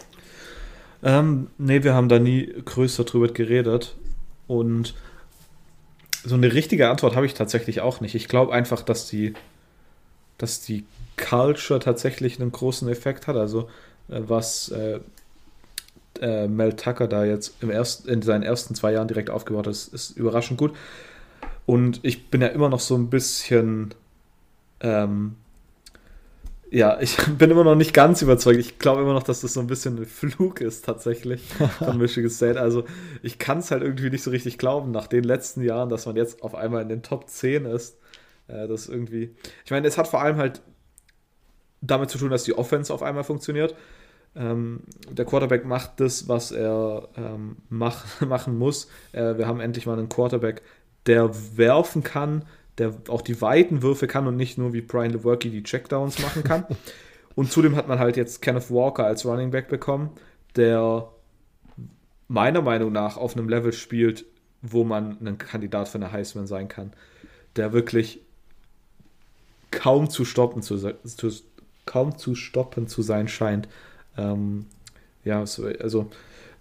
[1.03, 3.95] Ähm, nee, wir haben da nie größer drüber geredet
[4.47, 4.95] und
[6.23, 8.15] so eine richtige Antwort habe ich tatsächlich auch nicht.
[8.15, 9.33] Ich glaube einfach, dass die,
[10.37, 10.85] dass die
[11.17, 13.35] Culture tatsächlich einen großen Effekt hat.
[13.35, 13.69] Also
[14.09, 14.99] äh, was äh,
[16.21, 19.71] äh, Mel Tucker da jetzt im ersten, in seinen ersten zwei Jahren direkt aufgebaut hat,
[19.71, 20.75] ist, ist überraschend gut.
[21.65, 23.93] Und ich bin ja immer noch so ein bisschen
[24.81, 25.35] ähm,
[26.71, 28.59] ja, ich bin immer noch nicht ganz überzeugt.
[28.59, 31.41] Ich glaube immer noch, dass das so ein bisschen ein Flug ist tatsächlich
[31.79, 32.59] von Michigan State.
[32.59, 32.85] Also
[33.21, 36.15] ich kann es halt irgendwie nicht so richtig glauben, nach den letzten Jahren, dass man
[36.15, 37.97] jetzt auf einmal in den Top 10 ist.
[38.47, 39.35] Äh, das irgendwie.
[39.65, 40.61] Ich meine, es hat vor allem halt
[41.81, 43.75] damit zu tun, dass die Offense auf einmal funktioniert.
[44.35, 48.89] Ähm, der Quarterback macht das, was er ähm, mach, machen muss.
[49.11, 50.61] Äh, wir haben endlich mal einen Quarterback,
[51.05, 52.45] der werfen kann,
[52.79, 56.43] der auch die weiten Würfe kann und nicht nur wie Brian Lewerke die Checkdowns machen
[56.43, 56.65] kann.
[57.35, 60.11] und zudem hat man halt jetzt Kenneth Walker als Running Back bekommen,
[60.55, 61.09] der
[62.27, 64.25] meiner Meinung nach auf einem Level spielt,
[64.61, 66.93] wo man ein Kandidat für eine Heisman sein kann.
[67.55, 68.21] Der wirklich
[69.71, 71.31] kaum zu stoppen zu, zu
[71.85, 73.67] kaum zu stoppen zu sein scheint.
[74.17, 74.67] Ähm,
[75.23, 76.09] ja, so, also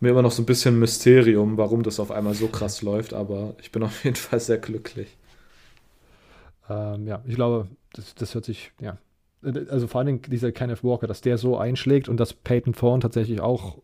[0.00, 3.54] mir immer noch so ein bisschen Mysterium, warum das auf einmal so krass läuft, aber
[3.60, 5.17] ich bin auf jeden Fall sehr glücklich.
[6.68, 8.98] Ähm, ja, ich glaube, das, das hört sich, ja.
[9.70, 13.40] Also vor Dingen dieser Kenneth Walker, dass der so einschlägt und dass Peyton Thorne tatsächlich
[13.40, 13.78] auch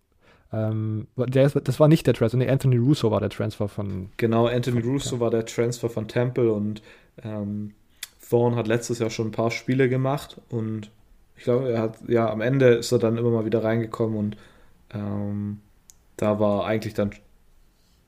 [0.52, 4.10] ähm, der ist, das war nicht der Transfer, nee, Anthony Russo war der Transfer von.
[4.16, 5.20] Genau, Anthony von, Russo ja.
[5.20, 6.82] war der Transfer von Temple und
[7.22, 7.72] ähm,
[8.34, 10.90] Thorne hat letztes Jahr schon ein paar Spiele gemacht und
[11.36, 14.36] ich glaube, er hat, ja, am Ende ist er dann immer mal wieder reingekommen und
[14.92, 15.60] ähm,
[16.16, 17.10] da war eigentlich dann,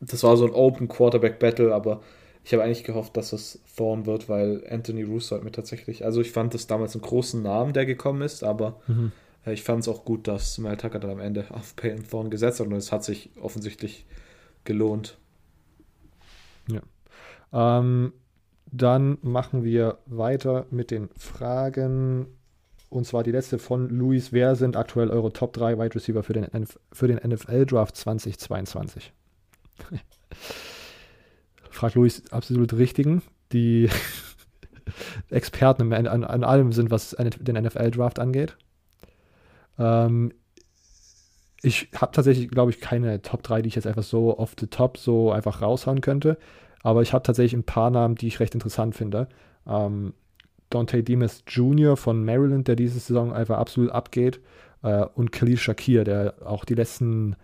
[0.00, 2.00] das war so ein Open Quarterback Battle, aber
[2.46, 6.20] ich habe eigentlich gehofft, dass es Thorn wird, weil Anthony Russo hat mir tatsächlich, also
[6.20, 9.10] ich fand das damals einen großen Namen, der gekommen ist, aber mhm.
[9.44, 12.30] äh, ich fand es auch gut, dass Mel Tucker dann am Ende auf Peyton Thorn
[12.30, 14.06] gesetzt hat und es hat sich offensichtlich
[14.62, 15.18] gelohnt.
[16.68, 16.82] Ja.
[17.52, 18.12] Ähm,
[18.70, 22.28] dann machen wir weiter mit den Fragen.
[22.90, 24.32] Und zwar die letzte von Luis.
[24.32, 26.46] Wer sind aktuell eure Top 3 Wide Receiver für den,
[26.92, 29.12] für den NFL Draft 2022?
[31.76, 33.22] fragt Luis absolut richtigen,
[33.52, 33.88] die
[35.30, 38.56] Experten an, an, allem sind, was den NFL-Draft angeht.
[39.78, 40.32] Ähm,
[41.62, 44.66] ich habe tatsächlich, glaube ich, keine Top 3, die ich jetzt einfach so off the
[44.66, 46.38] top so einfach raushauen könnte.
[46.82, 49.28] Aber ich habe tatsächlich ein paar Namen, die ich recht interessant finde.
[49.66, 50.14] Ähm,
[50.70, 51.96] Dante Demas Jr.
[51.96, 54.40] von Maryland, der diese Saison einfach absolut abgeht.
[54.82, 57.36] Äh, und Khalil Shakir, der auch die letzten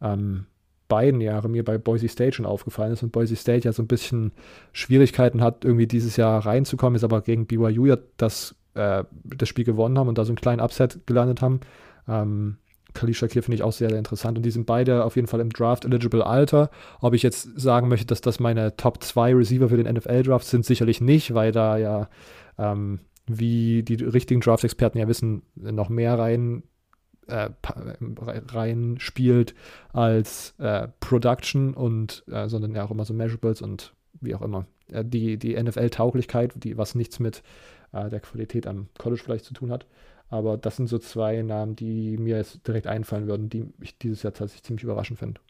[0.00, 0.46] ähm,
[0.88, 3.88] beiden Jahre mir bei Boise State schon aufgefallen ist und Boise State ja so ein
[3.88, 4.32] bisschen
[4.72, 9.64] Schwierigkeiten hat, irgendwie dieses Jahr reinzukommen, ist aber gegen BYU ja das, äh, das Spiel
[9.64, 11.60] gewonnen haben und da so einen kleinen Upset gelandet haben.
[12.08, 12.58] Ähm,
[12.96, 14.38] Khalil Shakir finde ich auch sehr, sehr interessant.
[14.38, 16.70] Und die sind beide auf jeden Fall im Draft-eligible Alter.
[17.00, 20.64] Ob ich jetzt sagen möchte, dass das meine Top 2 Receiver für den NFL-Draft sind,
[20.64, 22.08] sicherlich nicht, weil da ja,
[22.58, 26.62] ähm, wie die richtigen Draft-Experten ja wissen, noch mehr rein
[27.26, 27.50] äh,
[28.48, 29.54] rein spielt
[29.92, 34.66] als äh, Production und äh, sondern ja auch immer so Measurables und wie auch immer.
[34.90, 37.42] Äh, die die NFL-Tauglichkeit, die was nichts mit
[37.92, 39.86] äh, der Qualität am College vielleicht zu tun hat.
[40.28, 44.22] Aber das sind so zwei Namen, die mir jetzt direkt einfallen würden, die ich dieses
[44.22, 45.40] Jahr tatsächlich ziemlich überraschend finde.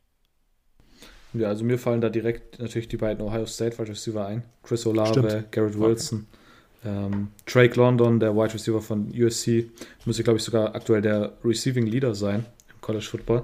[1.33, 4.43] Ja, also mir fallen da direkt natürlich die beiden Ohio State Wide Receiver ein.
[4.63, 5.53] Chris Olave, Stimmt.
[5.53, 6.21] Garrett Wilson.
[6.21, 6.39] Okay.
[6.85, 9.71] Ähm, Drake London, der Wide Receiver von USC,
[10.05, 13.43] müsste, glaube ich, sogar aktuell der Receiving Leader sein im College Football.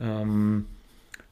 [0.00, 0.66] Ähm,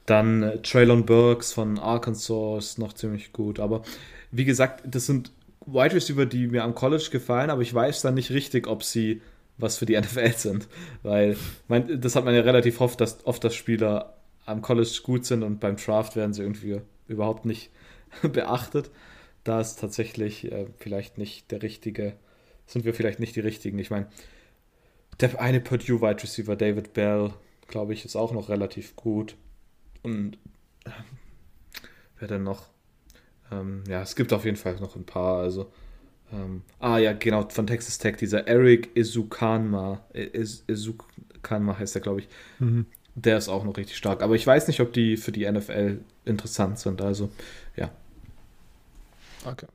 [0.05, 3.59] dann äh, Traylon Burks von Arkansas ist noch ziemlich gut.
[3.59, 3.83] Aber
[4.31, 5.31] wie gesagt, das sind
[5.65, 9.21] Wide Receiver, die mir am College gefallen, aber ich weiß dann nicht richtig, ob sie
[9.57, 10.67] was für die NFL sind.
[11.03, 14.13] Weil mein, das hat man ja relativ oft, dass oft dass Spieler
[14.45, 17.69] am College gut sind und beim Draft werden sie irgendwie überhaupt nicht
[18.33, 18.89] beachtet
[19.43, 22.13] da ist tatsächlich äh, vielleicht nicht der richtige,
[22.65, 23.79] sind wir vielleicht nicht die richtigen.
[23.79, 24.07] Ich meine,
[25.19, 27.33] der eine Purdue Wide Receiver, David Bell,
[27.67, 29.35] glaube ich, ist auch noch relativ gut.
[30.01, 30.37] Und
[30.85, 30.91] äh,
[32.19, 32.69] wer denn noch?
[33.51, 35.39] Ähm, ja, es gibt auf jeden Fall noch ein paar.
[35.39, 35.71] Also,
[36.31, 42.27] ähm, ah ja, genau, von Texas Tech, dieser Eric Izukanma, Izukanma heißt der, glaube ich.
[42.59, 42.85] Mhm.
[43.15, 44.21] Der ist auch noch richtig stark.
[44.21, 47.01] Aber ich weiß nicht, ob die für die NFL interessant sind.
[47.01, 47.29] Also,
[47.75, 47.91] ja,
[49.45, 49.67] Okay.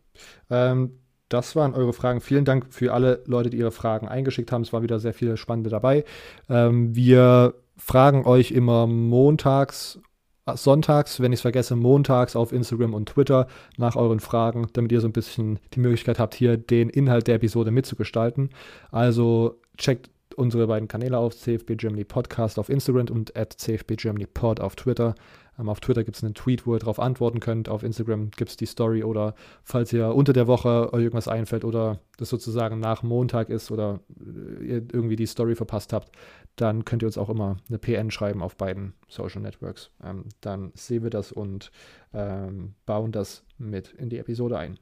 [0.50, 0.98] Ähm,
[1.28, 2.20] das waren eure Fragen.
[2.20, 4.62] Vielen Dank für alle Leute, die ihre Fragen eingeschickt haben.
[4.62, 6.04] Es war wieder sehr viele spannende dabei.
[6.48, 9.98] Ähm, wir fragen euch immer montags,
[10.46, 14.92] äh, sonntags, wenn ich es vergesse, montags auf Instagram und Twitter nach euren Fragen, damit
[14.92, 18.50] ihr so ein bisschen die Möglichkeit habt, hier den Inhalt der Episode mitzugestalten.
[18.90, 24.26] Also checkt unsere beiden Kanäle auf, CFB Germany Podcast auf Instagram und at CFB Germany
[24.26, 25.14] Pod auf Twitter.
[25.58, 27.68] Ähm, auf Twitter gibt es einen Tweet, wo ihr darauf antworten könnt.
[27.68, 31.64] Auf Instagram gibt es die Story oder falls ihr unter der Woche euch irgendwas einfällt
[31.64, 36.10] oder das sozusagen nach Montag ist oder äh, ihr irgendwie die Story verpasst habt,
[36.56, 39.90] dann könnt ihr uns auch immer eine PN schreiben auf beiden Social Networks.
[40.02, 41.70] Ähm, dann sehen wir das und
[42.12, 44.78] ähm, bauen das mit in die Episode ein.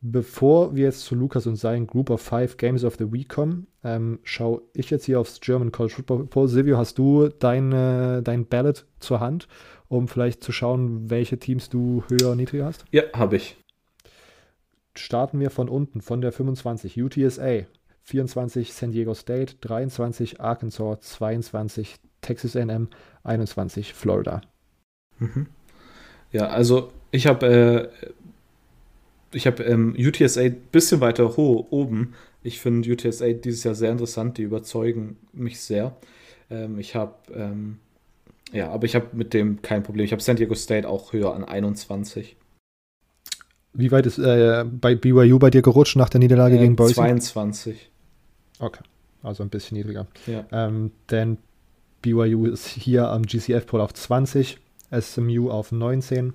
[0.00, 3.66] Bevor wir jetzt zu Lukas und seinen Group of Five Games of the Week kommen,
[3.82, 6.46] ähm, schaue ich jetzt hier aufs German College Football.
[6.46, 9.48] Silvio, hast du deine, dein Ballot zur Hand,
[9.88, 12.84] um vielleicht zu schauen, welche Teams du höher und niedriger hast?
[12.90, 13.56] Ja, habe ich.
[14.94, 17.00] Starten wir von unten, von der 25.
[17.02, 17.66] UTSA,
[18.02, 22.88] 24 San Diego State, 23 Arkansas, 22 Texas AM,
[23.22, 24.40] 21 Florida.
[25.18, 25.46] Mhm.
[26.32, 28.08] Ja, also ich habe äh,
[29.32, 32.14] ich habe ähm, UTSA ein bisschen weiter hoch oben.
[32.42, 35.96] Ich finde UTSA dieses Jahr sehr interessant, die überzeugen mich sehr.
[36.50, 37.78] Ähm, ich habe, ähm,
[38.52, 40.04] ja, aber ich habe mit dem kein Problem.
[40.04, 42.36] Ich habe San Diego State auch höher an 21.
[43.74, 46.94] Wie weit ist äh, bei BYU bei dir gerutscht nach der Niederlage äh, gegen Boise?
[46.94, 47.90] 22.
[48.58, 48.82] Okay,
[49.22, 50.06] also ein bisschen niedriger.
[50.26, 50.44] Ja.
[50.50, 51.38] Ähm, denn
[52.02, 54.58] BYU ist hier am GCF-Poll auf 20,
[55.00, 56.32] SMU auf 19,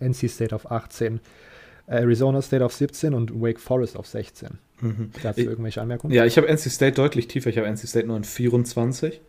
[0.00, 1.20] NC State auf 18,
[1.86, 4.58] Arizona State auf 17 und Wake Forest auf 16.
[4.80, 5.10] Mhm.
[5.22, 6.14] Dazu irgendwelche Anmerkungen?
[6.14, 7.50] Ja, ich habe NC State deutlich tiefer.
[7.50, 9.20] Ich habe NC State nur an 24.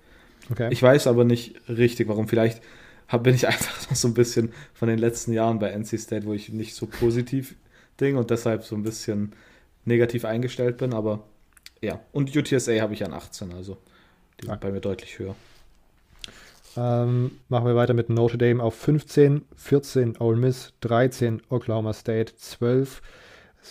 [0.51, 0.69] Okay.
[0.71, 2.27] Ich weiß aber nicht richtig, warum.
[2.27, 2.61] Vielleicht
[3.07, 6.25] hab, bin ich einfach noch so ein bisschen von den letzten Jahren bei NC State,
[6.25, 7.55] wo ich nicht so positiv
[7.99, 9.33] ding und deshalb so ein bisschen
[9.85, 10.93] negativ eingestellt bin.
[10.93, 11.23] Aber
[11.81, 13.77] ja, und UTSA habe ich an 18, also
[14.39, 14.57] die sind Ah.
[14.59, 15.35] bei mir deutlich höher.
[16.77, 22.35] Ähm, machen wir weiter mit Notre Dame auf 15, 14 Ole Miss, 13 Oklahoma State,
[22.37, 23.01] 12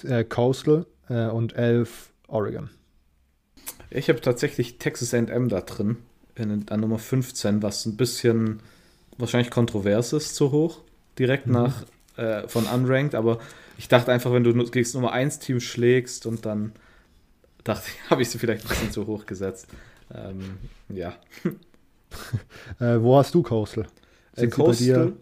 [0.04, 2.70] äh, Coastal äh, und 11 Oregon.
[3.90, 5.96] Ich habe tatsächlich Texas AM da drin,
[6.38, 8.60] in, an Nummer 15, was ein bisschen
[9.18, 10.80] wahrscheinlich kontrovers ist, zu hoch,
[11.18, 11.52] direkt Mhm.
[11.52, 11.84] nach
[12.16, 13.38] äh, von Unranked, aber
[13.76, 16.72] ich dachte einfach, wenn du gegen das Nummer 1 Team schlägst und dann
[17.64, 19.66] dachte ich, habe ich sie vielleicht ein bisschen zu hoch gesetzt.
[20.14, 20.58] Ähm,
[20.88, 21.14] ja.
[22.80, 23.86] Äh, wo hast du Coastal?
[24.34, 25.12] Äh, Coastal?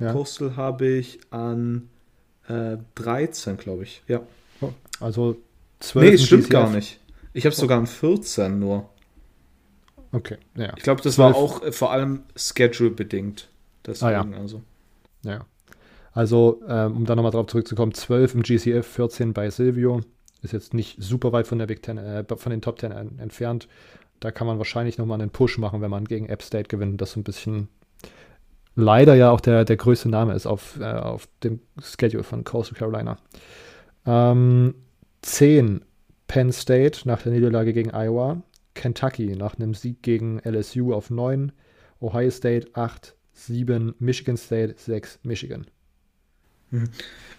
[0.00, 0.12] Ja.
[0.12, 1.88] Coastal habe ich an
[2.48, 4.02] äh, 13, glaube ich.
[4.08, 4.20] Ja.
[4.98, 5.36] Also
[5.78, 6.98] 12 Nee, es stimmt gar nicht.
[7.32, 8.90] Ich habe es sogar an 14 nur.
[10.12, 10.72] Okay, ja.
[10.76, 11.34] Ich glaube, das 12.
[11.34, 13.48] war auch äh, vor allem Schedule-bedingt.
[13.86, 14.62] Deswegen, Ah, also.
[15.22, 15.46] Ja.
[16.12, 20.00] Also, ähm, um da nochmal drauf zurückzukommen, 12 im GCF, 14 bei Silvio.
[20.42, 23.18] Ist jetzt nicht super weit von der Big Ten, äh, von den Top 10 en
[23.18, 23.68] entfernt.
[24.18, 27.00] Da kann man wahrscheinlich nochmal einen Push machen, wenn man gegen App State gewinnt.
[27.00, 27.68] Das so ein bisschen
[28.74, 32.78] leider ja auch der, der größte Name ist auf, äh, auf dem Schedule von Coastal
[32.78, 33.16] Carolina.
[34.06, 34.74] Ähm,
[35.22, 35.84] 10
[36.26, 38.42] Penn State nach der Niederlage gegen Iowa.
[38.80, 41.52] Kentucky nach einem Sieg gegen LSU auf 9.
[42.00, 43.14] Ohio State 8.
[43.34, 45.66] 7 Michigan State, 6 Michigan.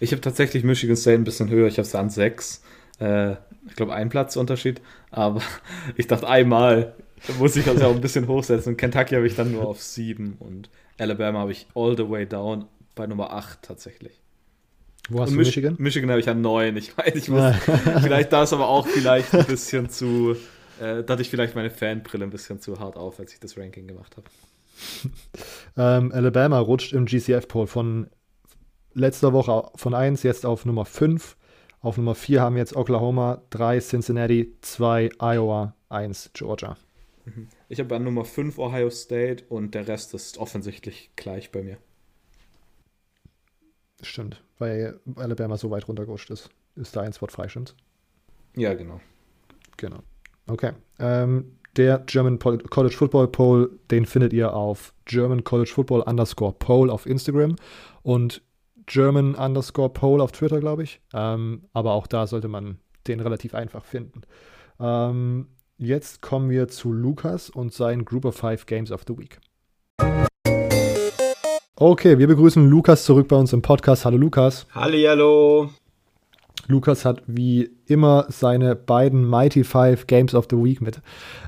[0.00, 1.66] Ich habe tatsächlich Michigan State ein bisschen höher.
[1.66, 2.62] Ich habe es an 6.
[3.00, 3.32] Äh,
[3.66, 4.80] ich glaube, ein Platzunterschied.
[5.10, 5.40] Aber
[5.96, 6.94] ich dachte, einmal
[7.38, 8.76] muss ich das ja auch ein bisschen hochsetzen.
[8.76, 10.36] Kentucky habe ich dann nur auf 7.
[10.38, 14.20] Und Alabama habe ich all the way down bei Nummer 8 tatsächlich.
[15.08, 15.74] Wo hast Und du Mich- Michigan?
[15.78, 16.76] Michigan habe ich an 9.
[16.76, 17.54] Ich weiß, ich muss,
[18.02, 20.36] vielleicht da ist aber auch vielleicht ein bisschen zu.
[20.82, 23.56] Äh, da hatte ich vielleicht meine Fanbrille ein bisschen zu hart auf, als ich das
[23.56, 24.26] Ranking gemacht habe.
[25.74, 28.10] Ähm, Alabama rutscht im GCF-Poll von
[28.92, 31.38] letzter Woche von 1 jetzt auf Nummer 5.
[31.80, 36.76] Auf Nummer 4 haben wir jetzt Oklahoma, 3 Cincinnati, 2 Iowa, 1 Georgia.
[37.70, 41.78] Ich habe an Nummer 5 Ohio State und der Rest ist offensichtlich gleich bei mir.
[44.02, 46.50] Stimmt, weil Alabama so weit runtergerutscht ist.
[46.76, 47.74] Ist da ein Spot frei, stimmt's?
[48.56, 49.00] Ja, genau.
[49.78, 50.02] Genau.
[50.46, 50.72] Okay.
[50.98, 56.90] Ähm, der German College Football Poll, den findet ihr auf German College Football underscore Poll
[56.90, 57.56] auf Instagram
[58.02, 58.42] und
[58.86, 61.00] German underscore Poll auf Twitter, glaube ich.
[61.14, 64.22] Ähm, aber auch da sollte man den relativ einfach finden.
[64.78, 69.38] Ähm, jetzt kommen wir zu Lukas und seinen Group of Five Games of the Week.
[71.76, 74.04] Okay, wir begrüßen Lukas zurück bei uns im Podcast.
[74.04, 74.66] Hallo Lukas.
[74.74, 75.70] Hallihallo.
[76.68, 80.98] Lukas hat wie immer seine beiden Mighty Five Games of the Week mit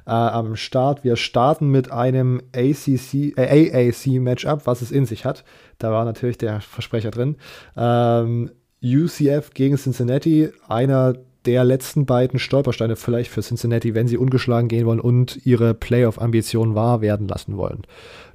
[0.07, 1.05] äh, am Start.
[1.05, 5.45] Wir starten mit einem ACC, äh, AAC Matchup, was es in sich hat.
[5.79, 7.37] Da war natürlich der Versprecher drin.
[7.77, 8.51] Ähm,
[8.83, 11.15] UCF gegen Cincinnati, einer
[11.47, 16.75] der letzten beiden Stolpersteine vielleicht für Cincinnati, wenn sie ungeschlagen gehen wollen und ihre Playoff-Ambitionen
[16.75, 17.83] wahr werden lassen wollen.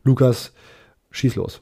[0.03, 0.53] Lukas,
[1.11, 1.61] schieß los.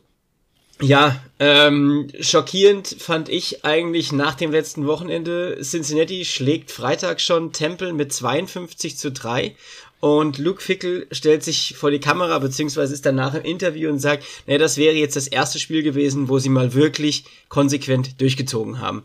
[0.80, 5.59] Ja, ähm, schockierend fand ich eigentlich nach dem letzten Wochenende.
[5.61, 9.55] Cincinnati schlägt Freitag schon Temple mit 52 zu 3
[10.00, 14.24] und Luke Fickel stellt sich vor die Kamera, beziehungsweise ist danach im Interview und sagt,
[14.45, 19.04] naja, das wäre jetzt das erste Spiel gewesen, wo sie mal wirklich konsequent durchgezogen haben.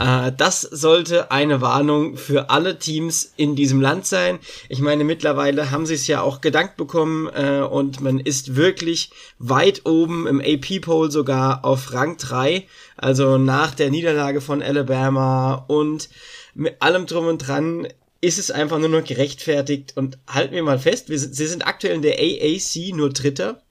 [0.00, 4.38] Äh, das sollte eine Warnung für alle Teams in diesem Land sein.
[4.68, 9.10] Ich meine, mittlerweile haben sie es ja auch gedankt bekommen äh, und man ist wirklich
[9.38, 12.66] weit oben im AP-Poll sogar auf Rang 3,
[12.98, 16.10] also nach der Niederlage von Alabama und
[16.54, 17.88] mit allem drum und dran
[18.24, 21.66] ist es einfach nur noch gerechtfertigt und halten wir mal fest, wir sind, sie sind
[21.66, 23.62] aktuell in der AAC nur Dritter,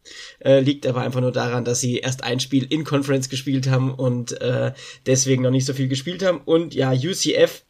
[0.46, 3.92] äh, liegt aber einfach nur daran, dass sie erst ein Spiel in Conference gespielt haben
[3.92, 4.74] und äh,
[5.08, 7.64] deswegen noch nicht so viel gespielt haben und ja, UCF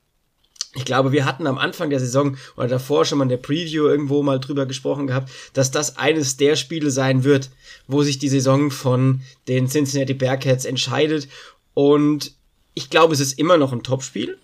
[0.76, 3.86] ich glaube, wir hatten am Anfang der Saison oder davor schon mal in der Preview
[3.86, 7.52] irgendwo mal drüber gesprochen gehabt, dass das eines der Spiele sein wird,
[7.88, 11.28] wo sich die Saison von den Cincinnati Bearcats entscheidet.
[11.76, 12.34] Und
[12.74, 14.40] ich glaube, es ist immer noch ein Topspiel.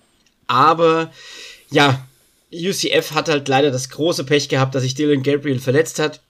[0.45, 1.11] Aber
[1.71, 2.07] ja,
[2.53, 6.21] UCF hat halt leider das große Pech gehabt, dass sich Dylan Gabriel verletzt hat.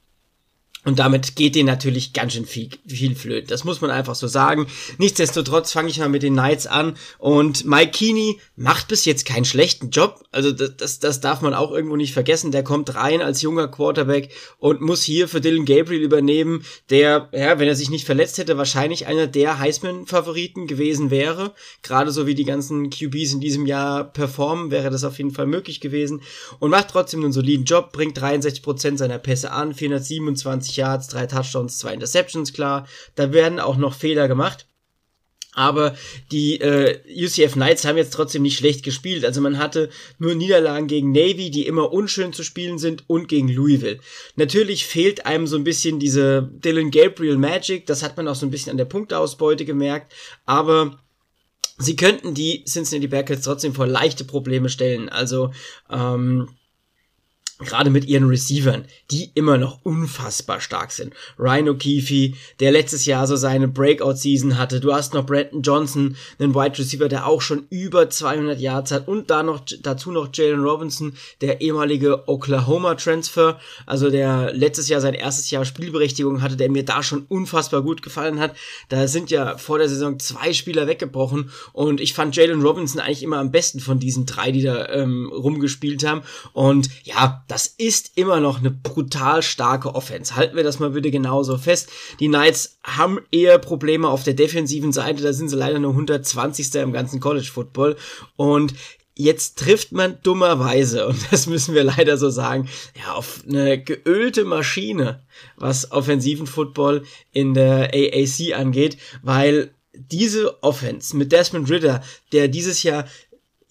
[0.90, 3.48] Und damit geht denen natürlich ganz schön viel, viel flöten.
[3.48, 4.66] Das muss man einfach so sagen.
[4.98, 6.96] Nichtsdestotrotz fange ich mal mit den Knights an.
[7.20, 10.24] Und Mike Keeney macht bis jetzt keinen schlechten Job.
[10.32, 12.52] Also das, das, das darf man auch irgendwo nicht vergessen.
[12.52, 17.60] Der kommt rein als junger Quarterback und muss hier für Dylan Gabriel übernehmen, der, ja,
[17.60, 21.54] wenn er sich nicht verletzt hätte, wahrscheinlich einer der Heisman-Favoriten gewesen wäre.
[21.84, 25.46] Gerade so wie die ganzen QBs in diesem Jahr performen, wäre das auf jeden Fall
[25.46, 26.24] möglich gewesen.
[26.58, 31.28] Und macht trotzdem einen soliden Job, bringt 63% seiner Pässe an, 427 120 Yards, drei
[31.28, 32.88] Touchdowns, zwei Interceptions, klar.
[33.16, 34.66] Da werden auch noch Fehler gemacht.
[35.54, 35.96] Aber
[36.32, 39.26] die äh, UCF Knights haben jetzt trotzdem nicht schlecht gespielt.
[39.26, 43.50] Also man hatte nur Niederlagen gegen Navy, die immer unschön zu spielen sind, und gegen
[43.50, 44.00] Louisville.
[44.36, 47.88] Natürlich fehlt einem so ein bisschen diese Dylan Gabriel Magic.
[47.88, 50.14] Das hat man auch so ein bisschen an der Punkteausbeute gemerkt.
[50.46, 51.00] Aber
[51.78, 55.10] sie könnten die Cincinnati Bearcats trotzdem vor leichte Probleme stellen.
[55.10, 55.52] Also
[55.90, 56.48] ähm,
[57.60, 61.14] gerade mit ihren Receivern, die immer noch unfassbar stark sind.
[61.38, 64.80] Ryan O'Keefe, der letztes Jahr so seine Breakout-Season hatte.
[64.80, 69.10] Du hast noch Brandon Johnson, einen Wide Receiver, der auch schon über 200 Yards hat.
[69.10, 75.14] Und da noch, dazu noch Jalen Robinson, der ehemalige Oklahoma-Transfer, also der letztes Jahr sein
[75.14, 78.56] erstes Jahr Spielberechtigung hatte, der mir da schon unfassbar gut gefallen hat.
[78.88, 83.24] Da sind ja vor der Saison zwei Spieler weggebrochen und ich fand Jalen Robinson eigentlich
[83.24, 86.22] immer am besten von diesen drei, die da ähm, rumgespielt haben.
[86.54, 90.36] Und ja, das ist immer noch eine brutal starke Offense.
[90.36, 91.90] Halten wir das mal bitte genauso fest.
[92.20, 95.24] Die Knights haben eher Probleme auf der defensiven Seite.
[95.24, 96.76] Da sind sie leider nur 120.
[96.76, 97.98] im ganzen College Football.
[98.36, 98.76] Und
[99.16, 104.46] jetzt trifft man dummerweise, und das müssen wir leider so sagen, ja, auf eine geölte
[104.46, 105.24] Maschine,
[105.58, 112.84] was offensiven Football in der AAC angeht, weil diese Offense mit Desmond Ritter, der dieses
[112.84, 113.08] Jahr,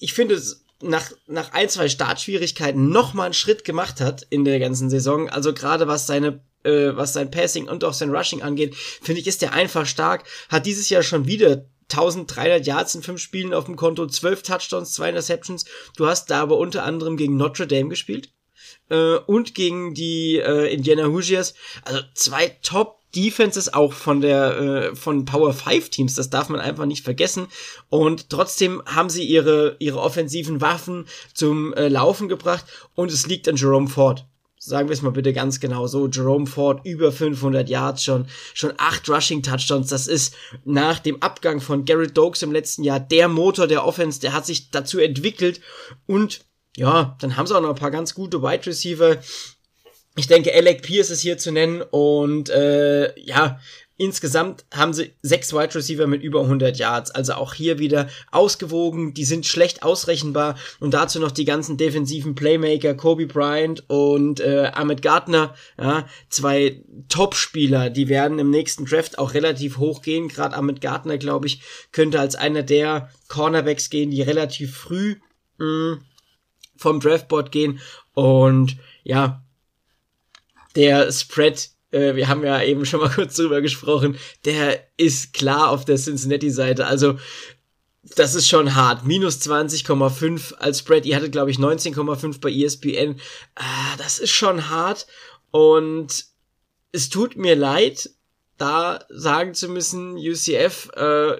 [0.00, 4.44] ich finde es nach, nach ein, zwei Startschwierigkeiten noch mal einen Schritt gemacht hat in
[4.44, 5.28] der ganzen Saison.
[5.28, 9.26] Also gerade was seine äh, was sein Passing und auch sein Rushing angeht, finde ich,
[9.26, 10.24] ist der einfach stark.
[10.48, 14.92] Hat dieses Jahr schon wieder 1300 Yards in fünf Spielen auf dem Konto, 12 Touchdowns,
[14.92, 15.64] zwei Interceptions.
[15.96, 18.30] Du hast da aber unter anderem gegen Notre Dame gespielt
[18.90, 21.54] äh, und gegen die äh, Indiana Hoosiers.
[21.82, 26.60] Also zwei Top Defenses auch von der äh, von Power 5 Teams, das darf man
[26.60, 27.46] einfach nicht vergessen
[27.88, 32.64] und trotzdem haben sie ihre ihre offensiven Waffen zum äh, Laufen gebracht
[32.94, 34.26] und es liegt an Jerome Ford.
[34.60, 36.08] Sagen wir es mal bitte ganz genau so.
[36.08, 39.88] Jerome Ford über 500 Yards schon, schon acht Rushing Touchdowns.
[39.88, 44.18] Das ist nach dem Abgang von Garrett Dokes im letzten Jahr der Motor der Offense.
[44.20, 45.60] Der hat sich dazu entwickelt
[46.06, 46.40] und
[46.76, 49.16] ja, dann haben sie auch noch ein paar ganz gute Wide Receiver
[50.18, 53.60] ich denke, Alec Pierce ist hier zu nennen und äh, ja,
[54.00, 59.12] Insgesamt haben sie sechs Wide Receiver mit über 100 Yards, also auch hier wieder ausgewogen,
[59.12, 60.56] die sind schlecht ausrechenbar.
[60.78, 66.80] Und dazu noch die ganzen defensiven Playmaker, Kobe Bryant und äh, Ahmed Gardner, ja, zwei
[67.08, 71.60] Top-Spieler, die werden im nächsten Draft auch relativ hoch gehen, gerade Ahmed Gardner, glaube ich,
[71.90, 75.16] könnte als einer der Cornerbacks gehen, die relativ früh
[75.58, 76.00] mh, mm,
[76.76, 77.80] vom Draftboard gehen.
[78.14, 79.42] Und ja,
[80.78, 85.70] der Spread, äh, wir haben ja eben schon mal kurz drüber gesprochen, der ist klar
[85.70, 86.86] auf der Cincinnati-Seite.
[86.86, 87.18] Also
[88.16, 89.04] das ist schon hart.
[89.04, 91.04] Minus 20,5 als Spread.
[91.04, 93.20] Ihr hattet, glaube ich, 19,5 bei ESPN.
[93.56, 95.06] Ah, das ist schon hart.
[95.50, 96.26] Und
[96.92, 98.10] es tut mir leid,
[98.56, 101.36] da sagen zu müssen, UCF, äh,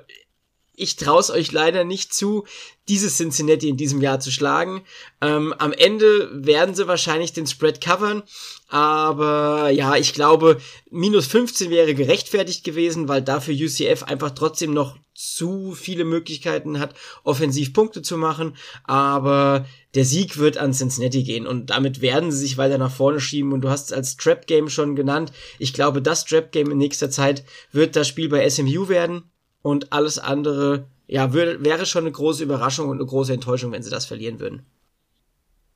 [0.79, 2.45] ich traue es euch leider nicht zu,
[2.89, 4.83] dieses Cincinnati in diesem Jahr zu schlagen.
[5.21, 8.23] Ähm, am Ende werden sie wahrscheinlich den Spread covern,
[8.69, 10.59] aber ja, ich glaube,
[10.91, 16.95] minus 15 wäre gerechtfertigt gewesen, weil dafür UCF einfach trotzdem noch zu viele Möglichkeiten hat,
[17.25, 18.57] offensiv Punkte zu machen.
[18.85, 23.21] Aber der Sieg wird an Cincinnati gehen und damit werden sie sich weiter nach vorne
[23.21, 23.53] schieben.
[23.53, 25.33] Und du hast es als Trap Game schon genannt.
[25.59, 29.25] Ich glaube, das Trap Game in nächster Zeit wird das Spiel bei SMU werden
[29.69, 33.91] und alles andere, ja, wäre schon eine große Überraschung und eine große Enttäuschung, wenn sie
[33.91, 34.63] das verlieren würden.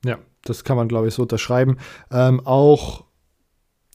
[0.03, 1.77] Ja, das kann man, glaube ich, so unterschreiben.
[2.11, 3.05] Ähm, auch,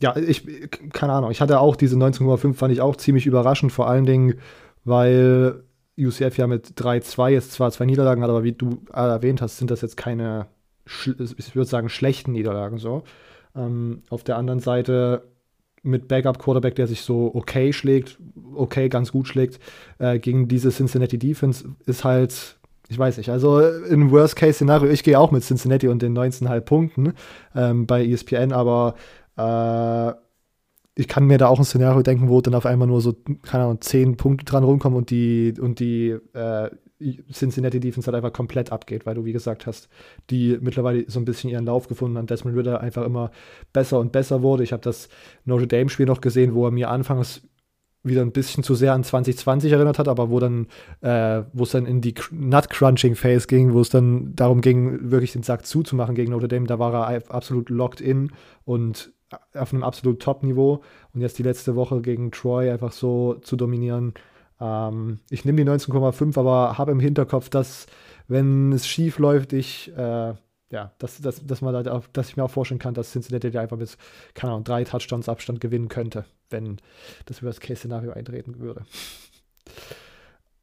[0.01, 0.47] ja, ich,
[0.93, 4.39] keine Ahnung, ich hatte auch diese 19,5, fand ich auch ziemlich überraschend, vor allen Dingen,
[4.85, 5.65] weil
[5.99, 9.73] UCF ja mit 3-2 jetzt zwar zwei Niederlagen hat, aber wie du erwähnt hast, sind
[9.73, 10.47] das jetzt keine,
[10.87, 13.03] ich würde sagen, schlechten Niederlagen so.
[13.57, 15.25] Ähm, auf der anderen Seite
[15.83, 18.19] mit Backup-Quarterback, der sich so okay schlägt,
[18.55, 19.59] okay, ganz gut schlägt,
[19.99, 22.59] äh, gegen diese Cincinnati Defense ist halt,
[22.89, 27.13] ich weiß nicht, also im Worst-Case-Szenario, ich gehe auch mit Cincinnati und den 19,5 Punkten
[27.55, 28.95] ähm, bei ESPN, aber
[29.37, 30.13] äh,
[30.95, 33.65] ich kann mir da auch ein Szenario denken, wo dann auf einmal nur so, keine
[33.65, 36.71] Ahnung, 10 Punkte dran rumkommen und die, und die äh,
[37.33, 39.89] Cincinnati Defense halt einfach komplett abgeht, weil du, wie gesagt hast,
[40.31, 42.27] die mittlerweile so ein bisschen ihren Lauf gefunden haben.
[42.27, 43.31] Desmond Ritter einfach immer
[43.73, 44.65] besser und besser wurde.
[44.65, 45.09] Ich habe das
[45.45, 47.43] Notre Dame-Spiel noch gesehen, wo er mir anfangs
[48.03, 50.67] wieder ein bisschen zu sehr an 2020 erinnert hat, aber wo dann,
[51.01, 55.43] äh, wo es dann in die Nut-Crunching-Phase ging, wo es dann darum ging, wirklich den
[55.43, 58.31] Sack zuzumachen gegen Notre Dame, da war er absolut locked in
[58.65, 59.13] und
[59.55, 60.83] auf einem absolut Top-Niveau.
[61.13, 64.15] Und jetzt die letzte Woche gegen Troy einfach so zu dominieren,
[64.61, 67.87] ähm, ich nehme die 19,5, aber habe im Hinterkopf, dass,
[68.27, 70.35] wenn es schief läuft, ich, äh,
[70.71, 73.79] ja, dass, dass, dass, man da, dass ich mir auch vorstellen kann, dass Cincinnati einfach
[73.79, 73.97] bis,
[74.35, 76.79] keine Ahnung, drei Touchdowns Abstand gewinnen könnte, wenn
[77.27, 78.85] das Worst-Case-Szenario eintreten würde.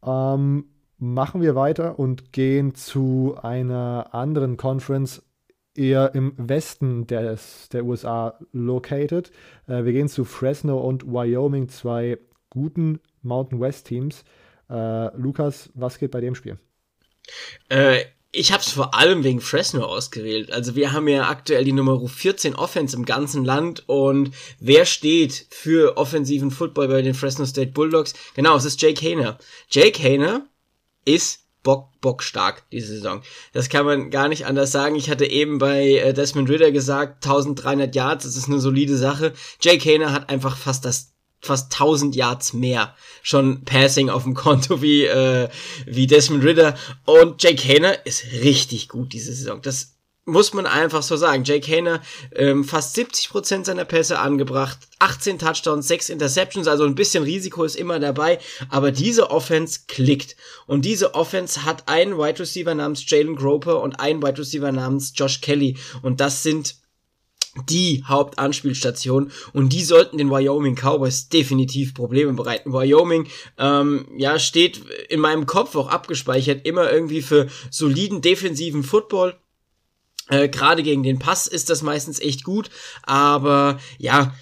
[0.06, 0.66] ähm,
[0.98, 5.24] machen wir weiter und gehen zu einer anderen Conference,
[5.76, 9.32] eher im Westen des, der USA located.
[9.68, 12.18] Äh, wir gehen zu Fresno und Wyoming, zwei
[12.50, 14.24] guten Mountain West Teams.
[14.70, 16.58] Äh, Lukas, was geht bei dem Spiel?
[17.70, 20.52] Äh, ich habe es vor allem wegen Fresno ausgewählt.
[20.52, 25.48] Also wir haben ja aktuell die Nummer 14 Offense im ganzen Land und wer steht
[25.52, 28.14] für offensiven Football bei den Fresno State Bulldogs?
[28.34, 29.38] Genau, es ist Jake Hayner.
[29.70, 30.46] Jake Hayner
[31.06, 33.22] ist Bock, Bock stark diese Saison.
[33.54, 34.96] Das kann man gar nicht anders sagen.
[34.96, 39.34] Ich hatte eben bei äh, Desmond Ritter gesagt, 1300 Yards, das ist eine solide Sache.
[39.62, 41.15] Jake Hayner hat einfach fast das
[41.46, 45.50] fast 1000 Yards mehr schon Passing auf dem Konto wie, äh,
[45.86, 46.76] wie Desmond Ritter.
[47.06, 49.62] Und Jake Hayner ist richtig gut diese Saison.
[49.62, 51.44] Das muss man einfach so sagen.
[51.44, 52.02] Jake Hayner
[52.36, 57.76] ähm, fast 70% seiner Pässe angebracht, 18 Touchdowns, 6 Interceptions, also ein bisschen Risiko ist
[57.76, 58.40] immer dabei,
[58.70, 60.36] aber diese Offense klickt.
[60.66, 65.14] Und diese Offense hat einen Wide Receiver namens Jalen Groper und einen Wide Receiver namens
[65.16, 65.78] Josh Kelly.
[66.02, 66.76] Und das sind
[67.70, 72.74] die Hauptanspielstation und die sollten den Wyoming Cowboys definitiv Probleme bereiten.
[72.74, 73.28] Wyoming,
[73.58, 79.36] ähm, ja, steht in meinem Kopf auch abgespeichert immer irgendwie für soliden defensiven Football.
[80.30, 82.70] Äh, Gerade gegen den Pass ist das meistens echt gut,
[83.04, 84.34] aber ja,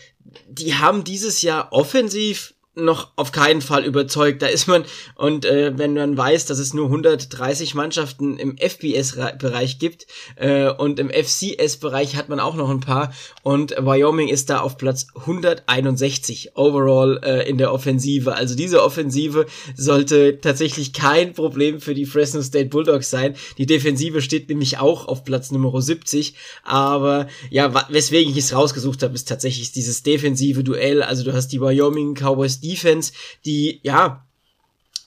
[0.48, 4.42] die haben dieses Jahr offensiv noch auf keinen Fall überzeugt.
[4.42, 4.84] Da ist man,
[5.16, 10.08] und äh, wenn man weiß, dass es nur 130 Mannschaften im FBS-Bereich gibt
[10.38, 13.14] äh, und im FCS-Bereich hat man auch noch ein paar
[13.44, 18.34] und Wyoming ist da auf Platz 161 overall äh, in der Offensive.
[18.36, 19.46] Also diese Offensive
[19.76, 23.36] sollte tatsächlich kein Problem für die Fresno State Bulldogs sein.
[23.60, 29.04] Die Defensive steht nämlich auch auf Platz Nummer 70, aber ja, weswegen ich es rausgesucht
[29.04, 31.04] habe, ist tatsächlich dieses defensive Duell.
[31.04, 33.14] Also du hast die Wyoming Cowboys Defense,
[33.46, 34.26] die ja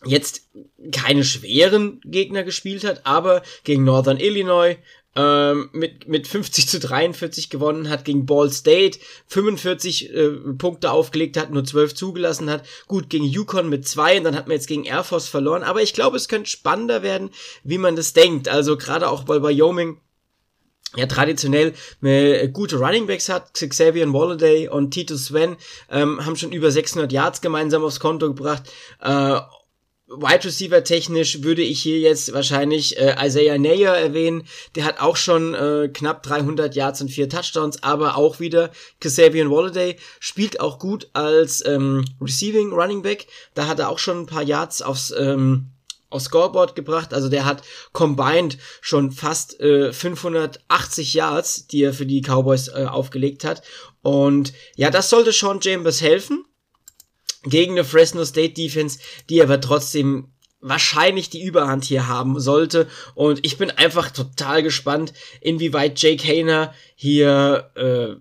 [0.05, 0.49] jetzt
[0.93, 4.77] keine schweren Gegner gespielt hat, aber gegen Northern Illinois
[5.17, 8.99] ähm, mit, mit 50 zu 43 gewonnen hat, gegen Ball State
[9.29, 10.29] 45 äh,
[10.59, 14.47] Punkte aufgelegt hat, nur 12 zugelassen hat, gut gegen Yukon mit zwei und dann hat
[14.47, 17.31] man jetzt gegen Air Force verloren, aber ich glaube, es könnte spannender werden,
[17.65, 19.99] wie man das denkt, also gerade auch bei Wyoming
[20.97, 23.53] ja traditionell äh, gute Runningbacks hat.
[23.55, 25.57] Xavier Walladay und Titus Sven
[25.91, 28.65] ähm, haben schon über 600 Yards gemeinsam aufs Konto gebracht.
[29.01, 29.41] Äh,
[30.09, 34.45] Wide Receiver technisch würde ich hier jetzt wahrscheinlich äh, Isaiah Nayer erwähnen.
[34.77, 38.71] Der hat auch schon äh, knapp 300 Yards und vier Touchdowns, aber auch wieder
[39.01, 43.27] Xavier Walladay spielt auch gut als ähm, Receiving Running Back.
[43.55, 45.73] Da hat er auch schon ein paar Yards aufs ähm,
[46.11, 47.13] aufs Scoreboard gebracht.
[47.13, 52.87] Also der hat combined schon fast äh, 580 Yards, die er für die Cowboys äh,
[52.89, 53.63] aufgelegt hat.
[54.03, 56.45] Und ja, das sollte Sean Chambers helfen
[57.45, 58.99] gegen eine Fresno State Defense,
[59.29, 62.89] die aber trotzdem wahrscheinlich die Überhand hier haben sollte.
[63.15, 68.21] Und ich bin einfach total gespannt, inwieweit Jake Hayner hier äh,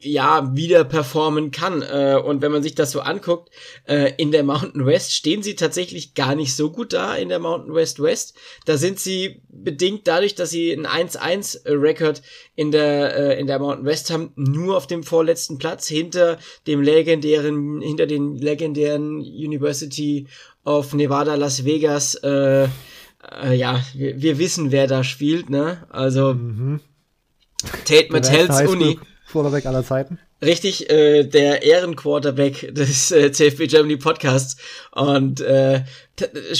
[0.00, 1.82] ja wieder performen kann.
[1.82, 3.50] Äh, und wenn man sich das so anguckt,
[3.86, 7.38] äh, in der Mountain West stehen sie tatsächlich gar nicht so gut da in der
[7.38, 8.34] Mountain West West.
[8.64, 12.22] Da sind sie bedingt dadurch, dass sie einen 1-1 Record
[12.54, 16.80] in der äh, in der Mountain West haben, nur auf dem vorletzten Platz hinter dem
[16.80, 20.26] legendären hinter den legendären University
[20.64, 22.14] of Nevada Las Vegas.
[22.16, 22.68] Äh,
[23.42, 25.86] äh, ja, wir, wir wissen, wer da spielt, ne?
[25.90, 26.80] Also mhm.
[27.84, 28.98] Tate Mattels Uni.
[29.30, 30.18] Quarterback aller Zeiten.
[30.40, 34.56] Richtig, äh, der Ehrenquarterback des äh, CFB Germany Podcasts.
[34.92, 35.84] Und äh,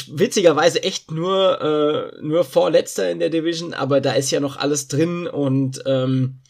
[0.08, 4.88] witzigerweise echt nur äh, nur vorletzter in der Division, aber da ist ja noch alles
[4.88, 5.28] drin.
[5.28, 6.40] Und ähm,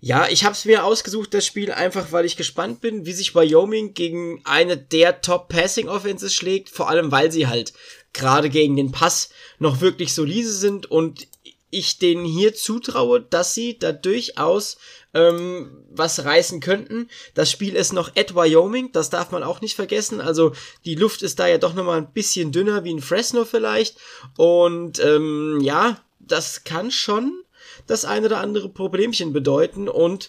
[0.00, 3.34] ja, ich habe es mir ausgesucht, das Spiel, einfach weil ich gespannt bin, wie sich
[3.34, 7.72] Wyoming gegen eine der Top Passing Offenses schlägt, vor allem weil sie halt
[8.12, 11.26] gerade gegen den Pass noch wirklich solide sind und
[11.70, 14.78] ich denen hier zutraue, dass sie da durchaus
[15.14, 17.08] ähm, was reißen könnten.
[17.34, 20.20] Das Spiel ist noch at Wyoming, das darf man auch nicht vergessen.
[20.20, 20.52] Also
[20.84, 23.96] die Luft ist da ja doch nochmal ein bisschen dünner wie in Fresno vielleicht.
[24.36, 27.42] Und ähm, ja, das kann schon
[27.86, 29.88] das eine oder andere Problemchen bedeuten.
[29.88, 30.28] Und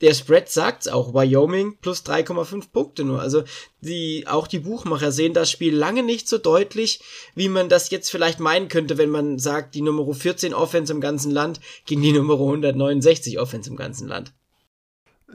[0.00, 3.20] der Spread sagt's auch, Wyoming plus 3,5 Punkte nur.
[3.20, 3.44] Also
[3.80, 7.00] die, auch die Buchmacher sehen das Spiel lange nicht so deutlich,
[7.34, 11.00] wie man das jetzt vielleicht meinen könnte, wenn man sagt, die Nummer 14 Offense im
[11.00, 14.34] ganzen Land gegen die Nummer 169 Offense im ganzen Land.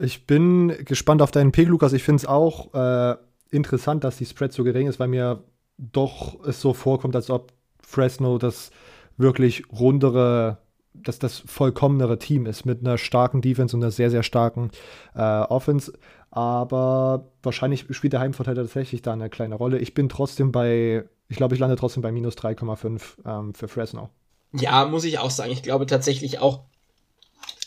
[0.00, 1.92] Ich bin gespannt auf deinen Pick, Lukas.
[1.92, 3.16] Ich finde es auch äh,
[3.50, 5.44] interessant, dass die Spread so gering ist, weil mir
[5.76, 7.52] doch es so vorkommt, als ob
[7.82, 8.70] Fresno das
[9.16, 10.61] wirklich rundere
[10.94, 14.70] dass das vollkommenere Team ist mit einer starken Defense und einer sehr, sehr starken
[15.14, 15.92] äh, Offense.
[16.30, 19.78] Aber wahrscheinlich spielt der Heimvorteil tatsächlich da eine kleine Rolle.
[19.78, 24.10] Ich bin trotzdem bei, ich glaube, ich lande trotzdem bei minus 3,5 ähm, für Fresno.
[24.52, 25.50] Ja, muss ich auch sagen.
[25.50, 26.64] Ich glaube tatsächlich auch,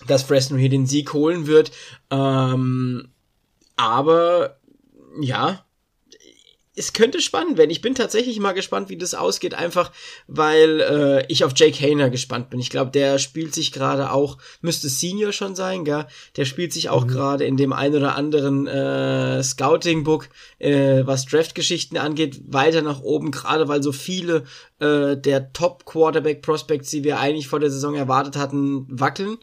[0.07, 1.71] dass Fresno hier den Sieg holen wird.
[2.09, 3.09] Ähm,
[3.76, 4.57] aber
[5.19, 5.65] ja,
[6.76, 7.71] es könnte spannend werden.
[7.71, 9.91] Ich bin tatsächlich mal gespannt, wie das ausgeht, einfach
[10.28, 12.59] weil äh, ich auf Jake Hayner gespannt bin.
[12.59, 16.05] Ich glaube, der spielt sich gerade auch, müsste Senior schon sein, gell?
[16.36, 17.09] Der spielt sich auch mhm.
[17.09, 23.32] gerade in dem ein oder anderen äh, Scouting-Book, äh, was Draft-Geschichten angeht, weiter nach oben,
[23.32, 24.43] gerade weil so viele
[24.80, 29.38] äh, der Top-Quarterback-Prospects, die wir eigentlich vor der Saison erwartet hatten, wackeln.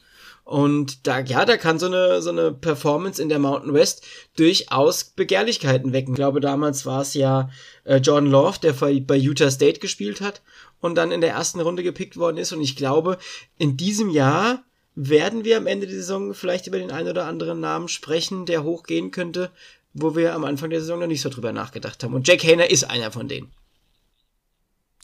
[0.52, 4.04] Und da, ja, da kann so eine, so eine Performance in der Mountain West
[4.36, 6.12] durchaus Begehrlichkeiten wecken.
[6.12, 7.48] Ich glaube, damals war es ja
[7.84, 10.42] äh, Jordan Love, der bei Utah State gespielt hat
[10.82, 12.52] und dann in der ersten Runde gepickt worden ist.
[12.52, 13.16] Und ich glaube,
[13.56, 14.62] in diesem Jahr
[14.94, 18.62] werden wir am Ende der Saison vielleicht über den einen oder anderen Namen sprechen, der
[18.62, 19.50] hochgehen könnte,
[19.94, 22.12] wo wir am Anfang der Saison noch nicht so drüber nachgedacht haben.
[22.12, 23.50] Und Jack Hayner ist einer von denen.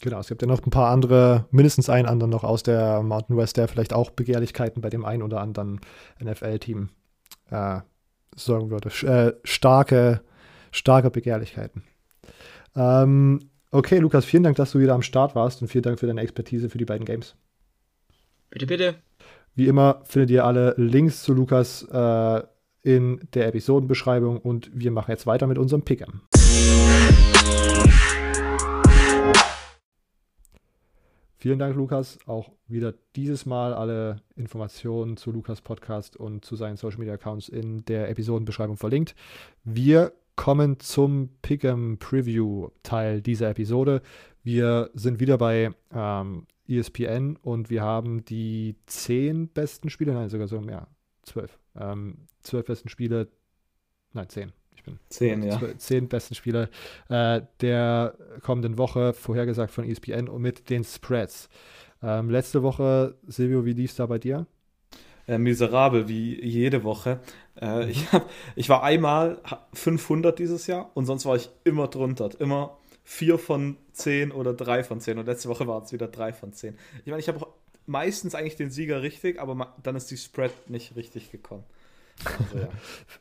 [0.01, 3.35] Genau, es gibt ja noch ein paar andere, mindestens einen anderen noch aus der Mountain
[3.35, 5.81] West, der vielleicht auch Begehrlichkeiten bei dem einen oder anderen
[6.23, 6.89] NFL-Team
[7.49, 7.79] äh,
[8.35, 8.89] sorgen würde.
[9.05, 10.21] Äh, starke,
[10.71, 11.83] starke Begehrlichkeiten.
[12.75, 16.07] Ähm, okay, Lukas, vielen Dank, dass du wieder am Start warst und vielen Dank für
[16.07, 17.35] deine Expertise für die beiden Games.
[18.49, 18.95] Bitte, bitte.
[19.55, 22.41] Wie immer findet ihr alle Links zu Lukas äh,
[22.83, 26.21] in der Episodenbeschreibung und wir machen jetzt weiter mit unserem Pick'em.
[31.41, 32.19] Vielen Dank, Lukas.
[32.25, 37.47] Auch wieder dieses Mal alle Informationen zu Lukas Podcast und zu seinen Social Media Accounts
[37.47, 39.15] in der Episodenbeschreibung verlinkt.
[39.63, 44.01] Wir kommen zum Pick'em Preview Teil dieser Episode.
[44.43, 50.49] Wir sind wieder bei ähm, ESPN und wir haben die zehn besten Spiele, nein, sogar
[50.49, 50.87] so mehr,
[51.23, 51.57] zwölf.
[51.73, 53.29] Ähm, zwölf besten Spiele,
[54.11, 55.59] nein, zehn ich bin zehn, ja.
[55.77, 56.69] zehn besten Spieler
[57.09, 61.49] äh, der kommenden Woche, vorhergesagt von ESPN und mit den Spreads.
[62.01, 64.47] Ähm, letzte Woche, Silvio, wie lief es da bei dir?
[65.27, 67.19] Äh, miserabel, wie jede Woche.
[67.59, 67.89] Äh, mhm.
[67.89, 69.41] ich, hab, ich war einmal
[69.73, 72.29] 500 dieses Jahr und sonst war ich immer drunter.
[72.39, 75.17] Immer 4 von 10 oder 3 von 10.
[75.17, 76.77] Und letzte Woche war es wieder 3 von 10.
[76.99, 77.45] Ich meine, ich habe
[77.85, 81.65] meistens eigentlich den Sieger richtig, aber dann ist die Spread nicht richtig gekommen.
[82.25, 82.69] Also, ja.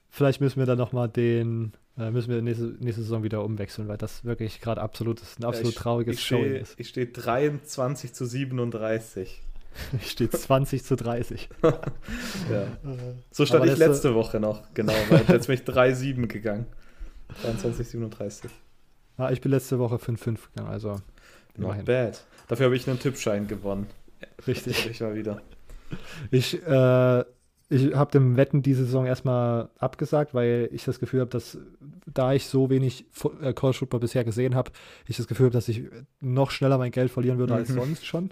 [0.08, 3.98] Vielleicht müssen wir dann nochmal den, äh, müssen wir nächste, nächste Saison wieder umwechseln, weil
[3.98, 6.74] das wirklich gerade absolut ein absolut ja, ich, trauriges ich Showing ist.
[6.78, 9.42] Ich stehe 23 zu 37.
[10.00, 11.48] Ich stehe 20 zu 30.
[11.62, 11.72] ja.
[13.30, 16.66] So stand Aber ich letzte Woche noch, genau, weil jetzt bin ich 3-7 gegangen.
[17.42, 18.50] 23, 37.
[19.18, 20.90] Ah, ich bin letzte Woche 5-5 gegangen, also.
[20.90, 21.02] Not
[21.56, 21.84] immerhin.
[21.84, 22.24] bad.
[22.48, 23.86] Dafür habe ich einen Tippschein gewonnen.
[24.46, 24.90] Richtig.
[24.90, 25.42] Ich mal wieder.
[26.30, 27.24] Ich äh,
[27.70, 31.58] ich habe dem Wetten diese Saison erstmal abgesagt, weil ich das Gefühl habe, dass
[32.06, 33.04] da ich so wenig
[33.42, 34.70] äh, College Football bisher gesehen habe,
[35.06, 35.84] ich das Gefühl habe, dass ich
[36.20, 37.58] noch schneller mein Geld verlieren würde mhm.
[37.58, 38.30] als sonst schon.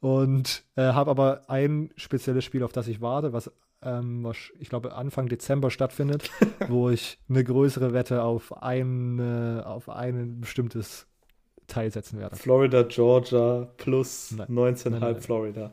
[0.00, 3.50] Und äh, habe aber ein spezielles Spiel, auf das ich warte, was
[3.82, 6.30] ähm, ich glaube Anfang Dezember stattfindet,
[6.68, 11.06] wo ich eine größere Wette auf ein, äh, auf ein bestimmtes
[11.66, 12.36] Teil setzen werde.
[12.36, 15.72] Florida, Georgia plus 19,5 Florida.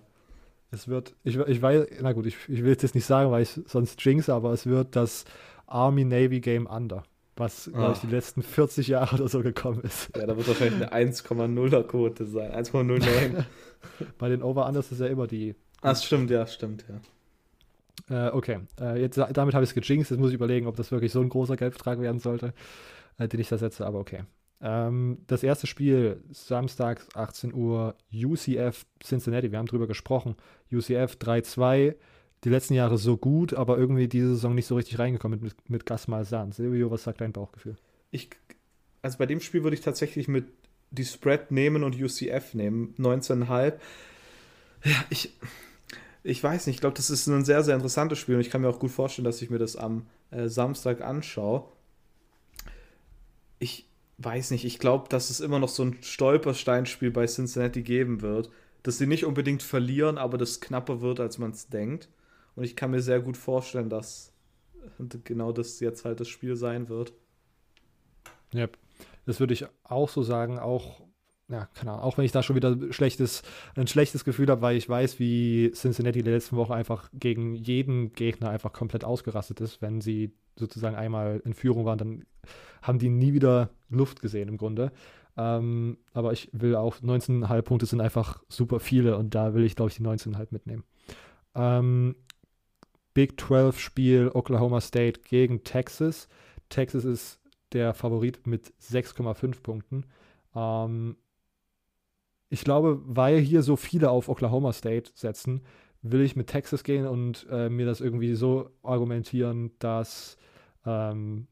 [0.74, 3.44] Es wird, ich, ich weiß, na gut, ich, ich will es jetzt nicht sagen, weil
[3.44, 5.24] ich sonst jinx, aber es wird das
[5.68, 7.04] Army-Navy Game Under,
[7.36, 7.78] was, ah.
[7.78, 10.10] glaube ich, die letzten 40 Jahre oder so gekommen ist.
[10.18, 13.44] Ja, da wird wahrscheinlich eine 1,0er Quote sein, 1,09.
[14.18, 15.54] Bei den Over-Unders ist ja immer die.
[15.82, 18.30] Ah, stimmt, ja, stimmt, ja.
[18.30, 20.10] Äh, okay, äh, jetzt, damit habe ich es gejinxt.
[20.10, 22.52] Jetzt muss ich überlegen, ob das wirklich so ein großer Geldbetrag werden sollte,
[23.20, 24.24] äh, den ich da setze, aber okay.
[24.66, 29.52] Ähm, das erste Spiel, samstags 18 Uhr, UCF Cincinnati.
[29.52, 30.36] Wir haben drüber gesprochen.
[30.72, 31.96] UCF 3-2.
[32.46, 35.86] Die letzten Jahre so gut, aber irgendwie diese Saison nicht so richtig reingekommen mit, mit
[35.86, 36.54] Gas Malzahn.
[36.54, 37.76] Silvio, was sagt dein Bauchgefühl?
[38.12, 38.30] Ich,
[39.02, 40.46] also bei dem Spiel würde ich tatsächlich mit
[40.92, 42.96] die Spread nehmen und UCF nehmen.
[42.98, 43.74] 19,5.
[44.86, 45.38] Ja, ich,
[46.24, 46.76] ich weiß nicht.
[46.76, 48.92] Ich glaube, das ist ein sehr, sehr interessantes Spiel und ich kann mir auch gut
[48.92, 51.66] vorstellen, dass ich mir das am äh, Samstag anschaue.
[53.60, 53.88] Ich,
[54.24, 58.50] weiß nicht, ich glaube, dass es immer noch so ein Stolpersteinspiel bei Cincinnati geben wird,
[58.84, 62.10] dass sie nicht unbedingt verlieren, aber das knapper wird, als man es denkt.
[62.56, 64.34] Und ich kann mir sehr gut vorstellen, dass
[65.24, 67.14] genau das jetzt halt das Spiel sein wird.
[68.54, 68.68] Ja,
[69.26, 71.02] das würde ich auch so sagen, auch
[71.50, 73.44] ja, keine Ahnung, auch wenn ich da schon wieder schlechtes,
[73.76, 77.54] ein schlechtes Gefühl habe, weil ich weiß, wie Cincinnati in der letzten Woche einfach gegen
[77.54, 82.26] jeden Gegner einfach komplett ausgerastet ist, wenn sie sozusagen einmal in Führung waren, dann
[82.82, 84.92] haben die nie wieder Luft gesehen im Grunde.
[85.36, 89.76] Ähm, aber ich will auch 19,5 Punkte sind einfach super viele und da will ich,
[89.76, 90.84] glaube ich, die 19,5 mitnehmen.
[91.56, 92.16] Ähm,
[93.14, 96.28] Big 12 Spiel Oklahoma State gegen Texas.
[96.70, 97.40] Texas ist
[97.74, 100.06] der Favorit mit 6,5 Punkten.
[100.56, 101.18] Ähm,
[102.54, 105.64] ich glaube, weil hier so viele auf Oklahoma State setzen,
[106.04, 110.38] will ich mit Texas gehen und äh, mir das irgendwie so argumentieren, dass
[110.86, 111.48] ähm,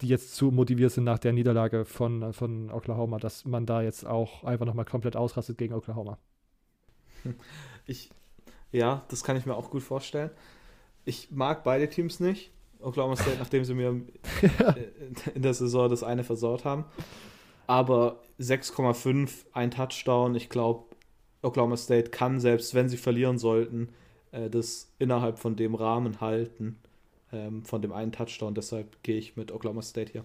[0.00, 4.06] die jetzt zu motiviert sind nach der Niederlage von, von Oklahoma, dass man da jetzt
[4.06, 6.18] auch einfach nochmal komplett ausrastet gegen Oklahoma.
[7.86, 8.10] Ich,
[8.70, 10.30] ja, das kann ich mir auch gut vorstellen.
[11.06, 12.52] Ich mag beide Teams nicht.
[12.80, 13.88] Oklahoma State, nachdem sie mir
[15.34, 16.84] in der Saison das eine versaut haben.
[17.68, 20.34] Aber 6,5, ein Touchdown.
[20.34, 20.86] Ich glaube,
[21.42, 23.90] Oklahoma State kann, selbst wenn sie verlieren sollten,
[24.32, 26.78] äh, das innerhalb von dem Rahmen halten,
[27.30, 28.54] ähm, von dem einen Touchdown.
[28.54, 30.24] Deshalb gehe ich mit Oklahoma State hier.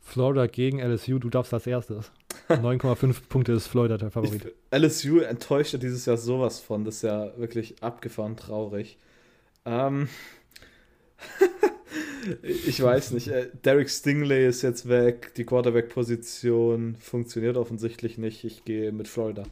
[0.00, 2.10] Florida gegen LSU, du darfst als erstes.
[2.48, 4.46] 9,5 Punkte ist Florida der Favorit.
[4.46, 6.84] Ich, LSU enttäuscht ja dieses Jahr sowas von.
[6.84, 8.98] Das ist ja wirklich abgefahren traurig.
[9.64, 10.08] Ähm.
[12.42, 13.28] ich weiß nicht.
[13.28, 15.34] Äh, Derek Stingley ist jetzt weg.
[15.36, 18.44] Die Quarterback-Position funktioniert offensichtlich nicht.
[18.44, 19.44] Ich gehe mit Florida.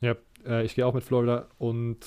[0.00, 0.16] Ja,
[0.46, 1.98] äh, ich gehe auch mit Florida und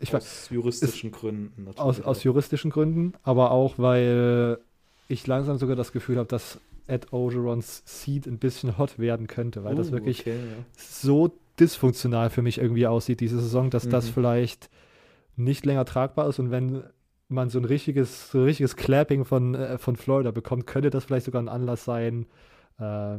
[0.00, 1.64] ich aus weiß, juristischen ist, Gründen.
[1.64, 1.78] Natürlich.
[1.78, 4.58] Aus, aus juristischen Gründen, aber auch weil
[5.08, 9.64] ich langsam sogar das Gefühl habe, dass Ed Ogerons Seed ein bisschen hot werden könnte,
[9.64, 10.64] weil uh, das wirklich okay, ja.
[10.76, 13.90] so dysfunktional für mich irgendwie aussieht diese Saison, dass mhm.
[13.90, 14.68] das vielleicht
[15.36, 16.82] nicht länger tragbar ist und wenn
[17.32, 21.04] man so ein richtiges, so ein richtiges Clapping von, äh, von Florida bekommt, könnte das
[21.04, 22.26] vielleicht sogar ein Anlass sein.
[22.78, 23.18] Äh,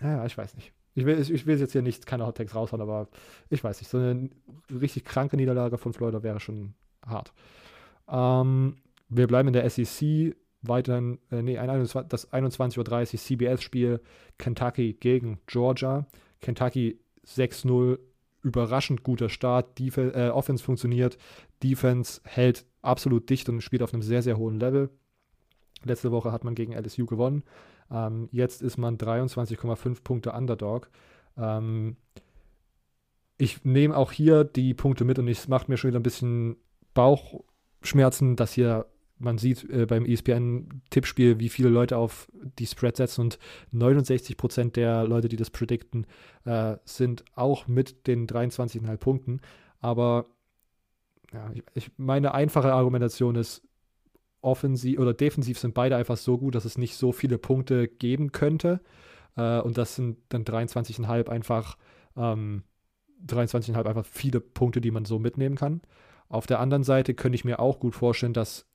[0.00, 0.72] ja, ich weiß nicht.
[0.94, 3.08] Ich will, ich will jetzt hier nicht keine Hot Takes raushauen, aber
[3.50, 3.90] ich weiß nicht.
[3.90, 4.30] So eine
[4.70, 6.74] richtig kranke Niederlage von Florida wäre schon
[7.04, 7.32] hart.
[8.08, 8.76] Ähm,
[9.08, 10.36] wir bleiben in der SEC.
[10.62, 14.00] Weiterhin, äh, nee, das 21.30 Uhr CBS-Spiel
[14.38, 16.06] Kentucky gegen Georgia.
[16.40, 17.98] Kentucky 6-0
[18.42, 19.78] überraschend guter Start.
[19.78, 21.18] Def äh, Offense funktioniert,
[21.62, 24.90] Defense hält absolut dicht und spielt auf einem sehr, sehr hohen Level.
[25.84, 27.42] Letzte Woche hat man gegen LSU gewonnen.
[27.90, 30.90] Ähm, jetzt ist man 23,5 Punkte Underdog.
[31.36, 31.96] Ähm,
[33.36, 36.56] ich nehme auch hier die Punkte mit und es macht mir schon wieder ein bisschen
[36.94, 38.86] Bauchschmerzen, dass hier
[39.18, 42.28] man sieht äh, beim ESPN-Tippspiel, wie viele Leute auf
[42.58, 43.38] die Spread setzen und
[43.72, 46.06] 69 Prozent der Leute, die das predikten,
[46.44, 49.40] äh, sind auch mit den 23,5 Punkten.
[49.80, 50.26] Aber
[51.34, 53.62] ja, ich, ich, meine einfache Argumentation ist,
[54.40, 58.30] offensiv oder defensiv sind beide einfach so gut, dass es nicht so viele Punkte geben
[58.30, 58.80] könnte.
[59.36, 61.76] Äh, und das sind dann 23,5 einfach
[62.16, 62.62] ähm,
[63.26, 65.80] 23,5 einfach viele Punkte, die man so mitnehmen kann.
[66.28, 68.66] Auf der anderen Seite könnte ich mir auch gut vorstellen, dass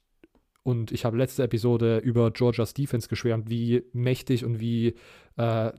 [0.63, 4.95] und ich habe letzte Episode über Georgias Defense geschwärmt, wie mächtig und wie
[5.37, 5.71] äh,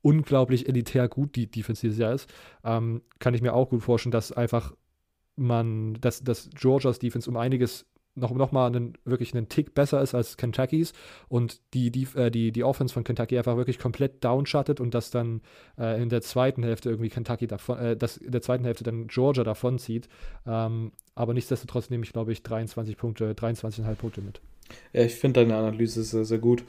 [0.00, 2.32] unglaublich elitär gut die Defense dieses Jahr ist.
[2.64, 4.72] Ähm, kann ich mir auch gut vorstellen, dass einfach
[5.36, 10.02] man, dass, dass Georgias Defense um einiges noch, noch mal einen, wirklich einen Tick besser
[10.02, 10.92] ist als Kentuckys
[11.28, 15.10] und die, die, äh, die, die Offense von Kentucky einfach wirklich komplett downshuttet und dass
[15.10, 15.40] dann
[15.78, 19.06] äh, in der zweiten Hälfte irgendwie Kentucky davon, äh, dass in der zweiten Hälfte dann
[19.06, 20.08] Georgia davon zieht.
[20.46, 24.40] Ähm, aber nichtsdestotrotz nehme ich, glaube ich, 23 Punkte, 23,5 Punkte mit.
[24.92, 26.64] Ja, ich finde deine Analyse sehr, sehr gut.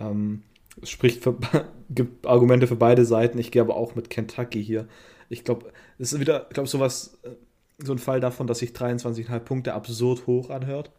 [0.00, 0.42] Ähm,
[0.82, 1.36] es spricht für,
[1.90, 3.38] gibt Argumente für beide Seiten.
[3.38, 4.88] Ich gehe aber auch mit Kentucky hier.
[5.28, 7.30] Ich glaube, es ist wieder, ich glaube, sowas, äh,
[7.78, 10.90] so ein Fall davon, dass sich 23,5 Punkte absurd hoch anhört.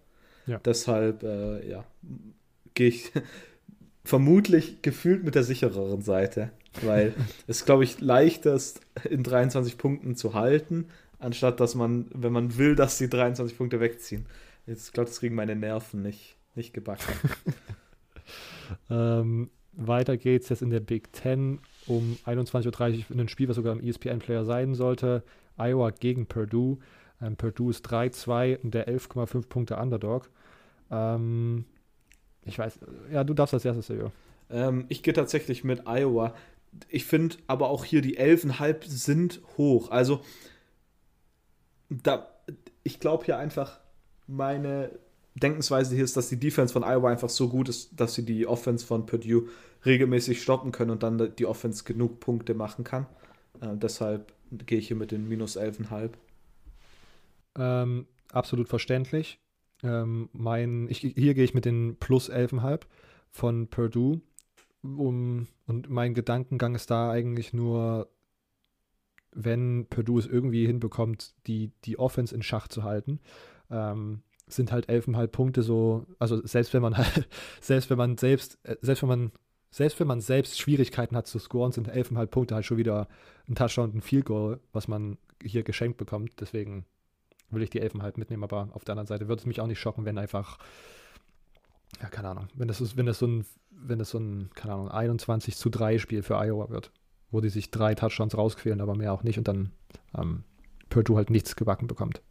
[0.45, 0.60] Ja.
[0.64, 1.84] Deshalb, äh, ja,
[2.73, 3.11] gehe ich
[4.03, 6.51] vermutlich gefühlt mit der sichereren Seite,
[6.81, 7.14] weil
[7.47, 10.88] es, glaube ich, leichter ist, in 23 Punkten zu halten,
[11.19, 14.26] anstatt dass man, wenn man will, dass die 23 Punkte wegziehen.
[14.65, 17.14] Jetzt, glaube das kriegen meine Nerven nicht, nicht gebacken.
[18.89, 23.56] ähm, weiter geht's jetzt in der Big Ten um 21.30 Uhr in ein Spiel, was
[23.56, 25.23] sogar im ESPN-Player sein sollte.
[25.60, 26.77] Iowa gegen Purdue.
[27.22, 30.30] Ähm, Purdue ist 3-2 und der 11,5 Punkte Underdog.
[30.91, 31.65] Ähm,
[32.45, 32.80] ich weiß,
[33.11, 34.11] ja, du darfst als erstes, Sergio.
[34.49, 36.34] Ähm, ich gehe tatsächlich mit Iowa.
[36.88, 39.91] Ich finde aber auch hier die 11,5 sind hoch.
[39.91, 40.22] Also,
[41.90, 42.30] da,
[42.84, 43.80] ich glaube hier einfach,
[44.27, 44.91] meine
[45.36, 48.45] Denkensweise hier ist, dass die Defense von Iowa einfach so gut ist, dass sie die
[48.48, 49.48] Offense von Purdue
[49.86, 53.06] regelmäßig stoppen können und dann die Offense genug Punkte machen kann.
[53.61, 56.11] Äh, deshalb gehe ich hier mit den minus 11,5.
[57.57, 59.39] Ähm, absolut verständlich.
[59.84, 62.81] Ähm, mein, ich, hier gehe ich mit den plus 11,5
[63.31, 64.21] von Purdue.
[64.81, 68.09] Um, und mein Gedankengang ist da eigentlich nur,
[69.31, 73.19] wenn Purdue es irgendwie hinbekommt, die, die Offense in Schach zu halten,
[73.69, 77.27] ähm, sind halt 11,5 Punkte so, also selbst wenn man halt,
[77.61, 79.31] selbst wenn man selbst, äh, selbst wenn man
[79.71, 83.07] selbst wenn man selbst Schwierigkeiten hat zu scoren, sind 11,5 Punkte halt schon wieder
[83.47, 86.33] ein Touchdown und ein Field Goal, was man hier geschenkt bekommt.
[86.39, 86.85] Deswegen
[87.49, 89.79] will ich die 11,5 mitnehmen, aber auf der anderen Seite würde es mich auch nicht
[89.79, 90.57] schocken, wenn einfach,
[92.01, 94.73] ja, keine Ahnung, wenn das, ist, wenn das so ein, wenn das so ein, keine
[94.73, 96.91] Ahnung, 21 zu 3 Spiel für Iowa wird,
[97.31, 99.71] wo die sich drei Touchdowns rausquälen, aber mehr auch nicht und dann
[100.17, 100.43] ähm,
[100.89, 102.21] Purdue halt nichts gebacken bekommt.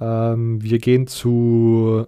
[0.00, 2.06] Ähm, wir gehen zu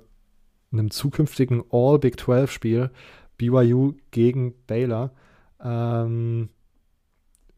[0.72, 2.90] einem zukünftigen All Big 12 Spiel.
[3.38, 5.12] BYU gegen Baylor.
[5.62, 6.48] Ähm,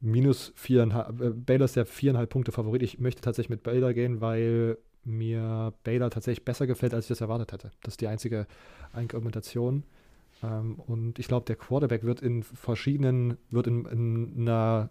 [0.01, 1.21] minus viereinhalb.
[1.21, 2.83] Äh, Baylor ist der viereinhalb Punkte Favorit.
[2.83, 7.21] Ich möchte tatsächlich mit Baylor gehen, weil mir Baylor tatsächlich besser gefällt, als ich das
[7.21, 7.71] erwartet hätte.
[7.83, 8.47] Das ist die einzige
[8.93, 9.85] Argumentation.
[10.43, 14.91] Ähm, und ich glaube, der Quarterback wird in verschiedenen, wird in, in einer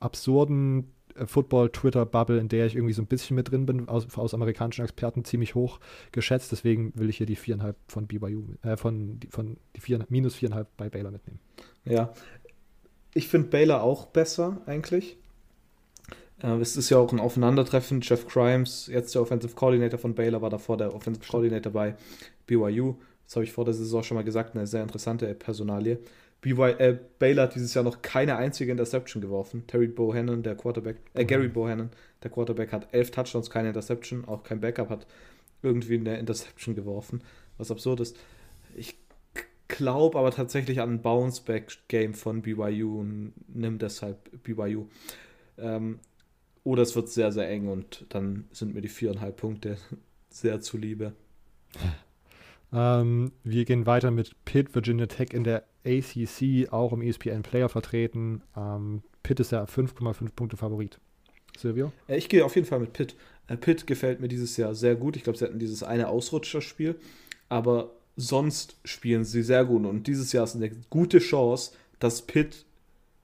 [0.00, 0.92] absurden
[1.26, 5.24] Football-Twitter-Bubble, in der ich irgendwie so ein bisschen mit drin bin, aus, aus amerikanischen Experten
[5.24, 5.80] ziemlich hoch
[6.12, 6.52] geschätzt.
[6.52, 10.68] Deswegen will ich hier die viereinhalb von BYU, äh, von, von die vier, minus viereinhalb
[10.76, 11.40] bei Baylor mitnehmen.
[11.84, 12.12] Ja,
[13.14, 15.18] ich finde Baylor auch besser eigentlich.
[16.42, 18.00] Äh, es ist ja auch ein Aufeinandertreffen.
[18.00, 21.94] Jeff Crimes, jetzt der Offensive Coordinator von Baylor, war davor der Offensive Coordinator bei
[22.46, 22.96] BYU.
[23.24, 25.98] Das habe ich vor der Saison schon mal gesagt, eine sehr interessante Personalie.
[26.42, 29.64] BY, äh, Baylor hat dieses Jahr noch keine einzige Interception geworfen.
[29.68, 31.52] Terry Bohannon, der Quarterback, äh, Gary mhm.
[31.52, 31.90] Bohannon,
[32.22, 34.24] der Quarterback, hat elf Touchdowns, keine Interception.
[34.26, 35.06] Auch kein Backup hat
[35.62, 37.22] irgendwie eine Interception geworfen,
[37.58, 38.16] was absurd ist.
[38.74, 38.96] Ich
[39.68, 44.86] glaube aber tatsächlich an ein Bounce-Back-Game von BYU und nimm deshalb BYU.
[45.58, 46.00] Ähm,
[46.64, 49.78] oder es wird sehr, sehr eng und dann sind mir die viereinhalb Punkte
[50.28, 51.12] sehr zuliebe.
[52.72, 57.68] Ähm, wir gehen weiter mit Pitt, Virginia Tech in der ACC, auch im ESPN Player
[57.68, 58.42] vertreten.
[58.56, 60.98] Ähm, Pitt ist der 5,5 Punkte Favorit.
[61.56, 61.92] Silvio?
[62.08, 63.16] Äh, ich gehe auf jeden Fall mit Pitt.
[63.48, 65.16] Äh, Pitt gefällt mir dieses Jahr sehr gut.
[65.16, 66.96] Ich glaube, sie hatten dieses eine Ausrutscherspiel,
[67.48, 69.84] aber sonst spielen sie sehr gut.
[69.84, 72.64] Und dieses Jahr ist eine gute Chance, dass Pitt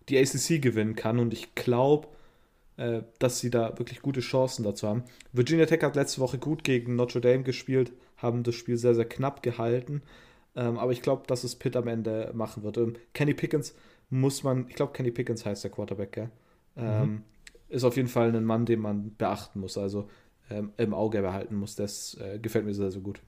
[0.09, 1.19] die ACC gewinnen kann.
[1.19, 2.09] Und ich glaube,
[2.77, 5.05] äh, dass sie da wirklich gute Chancen dazu haben.
[5.33, 9.09] Virginia Tech hat letzte Woche gut gegen Notre Dame gespielt, haben das Spiel sehr, sehr
[9.09, 10.03] knapp gehalten.
[10.55, 12.77] Ähm, aber ich glaube, dass es Pitt am Ende machen wird.
[12.77, 13.75] Ähm, Kenny Pickens
[14.11, 16.31] muss man, ich glaube, Kenny Pickens heißt der Quarterback, gell?
[16.77, 17.23] Ähm, mhm.
[17.69, 20.09] Ist auf jeden Fall ein Mann, den man beachten muss, also
[20.51, 21.77] ähm, im Auge behalten muss.
[21.77, 23.21] Das äh, gefällt mir sehr, sehr gut.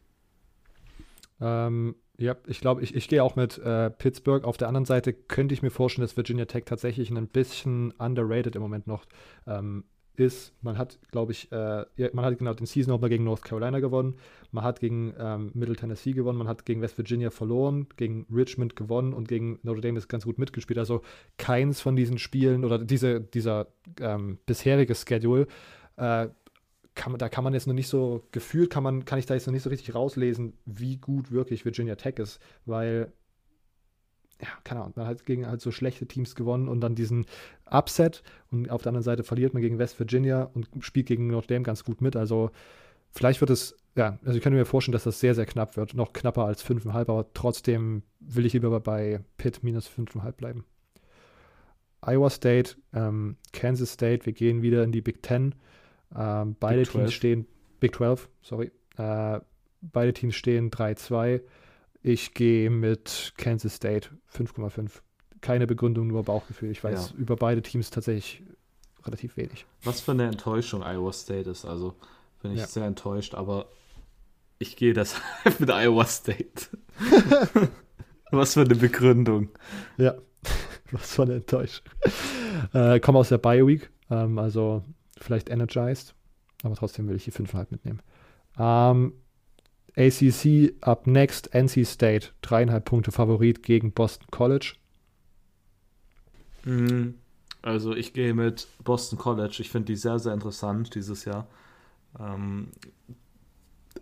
[1.40, 4.44] Ähm, ja, ich glaube, ich, ich gehe auch mit äh, Pittsburgh.
[4.44, 8.56] Auf der anderen Seite könnte ich mir vorstellen, dass Virginia Tech tatsächlich ein bisschen underrated
[8.56, 9.06] im Moment noch
[9.46, 9.84] ähm,
[10.16, 13.80] ist, man hat, glaube ich, äh, man hat genau den Season Opener gegen North Carolina
[13.80, 14.16] gewonnen,
[14.52, 18.76] man hat gegen ähm, Middle Tennessee gewonnen, man hat gegen West Virginia verloren, gegen Richmond
[18.76, 20.78] gewonnen und gegen Notre Dame ist ganz gut mitgespielt.
[20.78, 21.02] Also
[21.38, 23.68] keins von diesen Spielen oder diese, dieser
[24.00, 25.46] ähm, bisherige Schedule,
[25.96, 26.28] äh,
[26.94, 29.46] kann, da kann man jetzt noch nicht so, gefühlt kann man, kann ich da jetzt
[29.46, 33.12] noch nicht so richtig rauslesen, wie gut wirklich Virginia Tech ist, weil
[34.42, 37.26] ja, keine Ahnung, man hat gegen halt so schlechte Teams gewonnen und dann diesen
[37.70, 41.54] Upset und auf der anderen Seite verliert man gegen West Virginia und spielt gegen Notre
[41.54, 42.16] Dame ganz gut mit.
[42.16, 42.50] Also
[43.10, 45.94] vielleicht wird es, ja, also ich könnte mir vorstellen, dass das sehr, sehr knapp wird.
[45.94, 50.64] Noch knapper als 5,5, aber trotzdem will ich lieber bei Pitt minus 5,5 bleiben.
[52.02, 55.54] Iowa State, ähm, Kansas State, wir gehen wieder in die Big Ten.
[56.16, 57.46] Ähm, beide Teams stehen,
[57.78, 58.70] Big 12, sorry.
[58.96, 59.40] Äh,
[59.82, 61.42] beide Teams stehen 3-2.
[62.02, 64.90] Ich gehe mit Kansas State 5,5.
[65.40, 66.70] Keine Begründung, nur Bauchgefühl.
[66.70, 67.18] Ich weiß ja.
[67.18, 68.42] über beide Teams tatsächlich
[69.04, 69.66] relativ wenig.
[69.84, 71.64] Was für eine Enttäuschung Iowa State ist.
[71.64, 71.94] Also
[72.42, 72.66] bin ich ja.
[72.66, 73.66] sehr enttäuscht, aber
[74.58, 75.24] ich gehe deshalb
[75.60, 76.68] mit Iowa State.
[78.30, 79.48] Was für eine Begründung.
[79.96, 80.14] Ja,
[80.92, 81.84] was für eine Enttäuschung.
[82.72, 84.84] Äh, komme aus der Bio Week, ähm, also
[85.18, 86.14] vielleicht energized,
[86.62, 88.02] aber trotzdem will ich die 5,5 mitnehmen.
[88.56, 89.14] Ähm,
[90.00, 94.74] ACC up next, NC State, dreieinhalb Punkte Favorit gegen Boston College.
[96.64, 97.14] Mhm.
[97.62, 99.58] Also ich gehe mit Boston College.
[99.60, 101.46] Ich finde die sehr, sehr interessant dieses Jahr.
[102.18, 102.68] Ähm,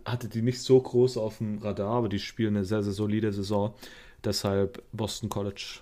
[0.05, 3.33] hatte die nicht so groß auf dem Radar, aber die spielen eine sehr, sehr solide
[3.33, 3.73] Saison.
[4.23, 5.79] Deshalb Boston College.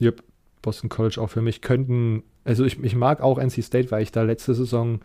[0.00, 0.24] Yep,
[0.62, 4.10] Boston College auch für mich könnten, also ich, ich mag auch NC State, weil ich
[4.10, 5.00] da letzte Saison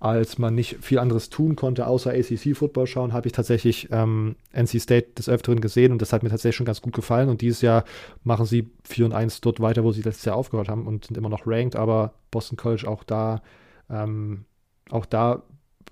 [0.00, 4.80] als man nicht viel anderes tun konnte, außer ACC-Football schauen, habe ich tatsächlich ähm, NC
[4.80, 7.28] State des Öfteren gesehen und das hat mir tatsächlich schon ganz gut gefallen.
[7.28, 7.84] Und dieses Jahr
[8.22, 11.16] machen sie 4 und 1 dort weiter, wo sie letztes Jahr aufgehört haben und sind
[11.16, 13.42] immer noch ranked, aber Boston College auch da,
[13.90, 14.44] ähm,
[14.90, 15.42] auch da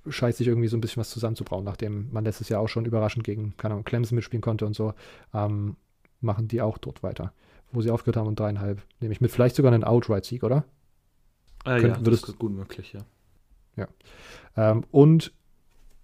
[0.08, 3.24] scheint sich irgendwie so ein bisschen was zusammenzubrauen, nachdem man letztes Jahr auch schon überraschend
[3.24, 4.94] gegen, keine Ahnung, Clemson mitspielen konnte und so,
[5.34, 5.76] ähm,
[6.20, 7.32] machen die auch dort weiter,
[7.72, 9.32] wo sie aufgehört haben und dreieinhalb, nehme ich mit.
[9.32, 10.64] Vielleicht sogar einen Outright-Sieg, oder?
[11.64, 13.00] Äh, ja, das ist gut möglich, ja.
[13.76, 13.88] Ja.
[14.56, 15.32] Ähm, und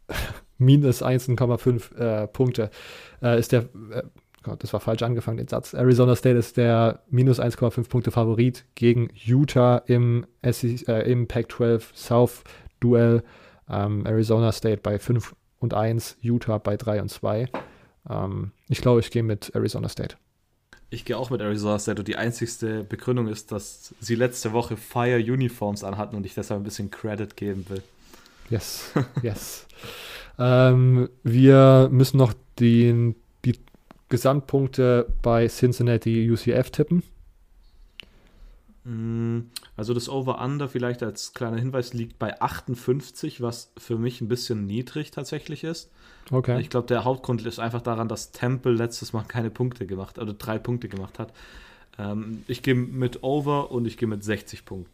[0.58, 2.70] minus 1,5 äh, Punkte
[3.22, 4.02] äh, ist der, äh,
[4.42, 5.74] Gott, das war falsch angefangen, den Satz.
[5.74, 11.82] Arizona State ist der minus 1,5 Punkte Favorit gegen Utah im, SEC, äh, im Pac-12
[11.94, 12.42] South
[12.80, 13.22] Duell.
[13.68, 17.48] Ähm, Arizona State bei 5 und 1, Utah bei 3 und 2.
[18.10, 20.16] Ähm, ich glaube, ich gehe mit Arizona State.
[20.92, 24.76] Ich gehe auch mit Arizona State und die einzigste Begründung ist, dass sie letzte Woche
[24.76, 27.82] Fire Uniforms anhatten und ich deshalb ein bisschen Credit geben will.
[28.50, 28.92] Yes,
[29.22, 29.66] yes.
[30.38, 33.14] ähm, wir müssen noch den,
[33.46, 33.58] die
[34.10, 37.02] Gesamtpunkte bei Cincinnati UCF tippen.
[38.84, 39.38] Mm,
[39.82, 44.64] also das Over-Under vielleicht als kleiner Hinweis liegt bei 58, was für mich ein bisschen
[44.64, 45.90] niedrig tatsächlich ist.
[46.30, 46.60] Okay.
[46.60, 50.34] Ich glaube, der Hauptgrund ist einfach daran, dass Temple letztes Mal keine Punkte gemacht oder
[50.34, 51.32] drei Punkte gemacht hat.
[51.98, 54.92] Ähm, ich gehe mit Over und ich gehe mit 60 Punkten.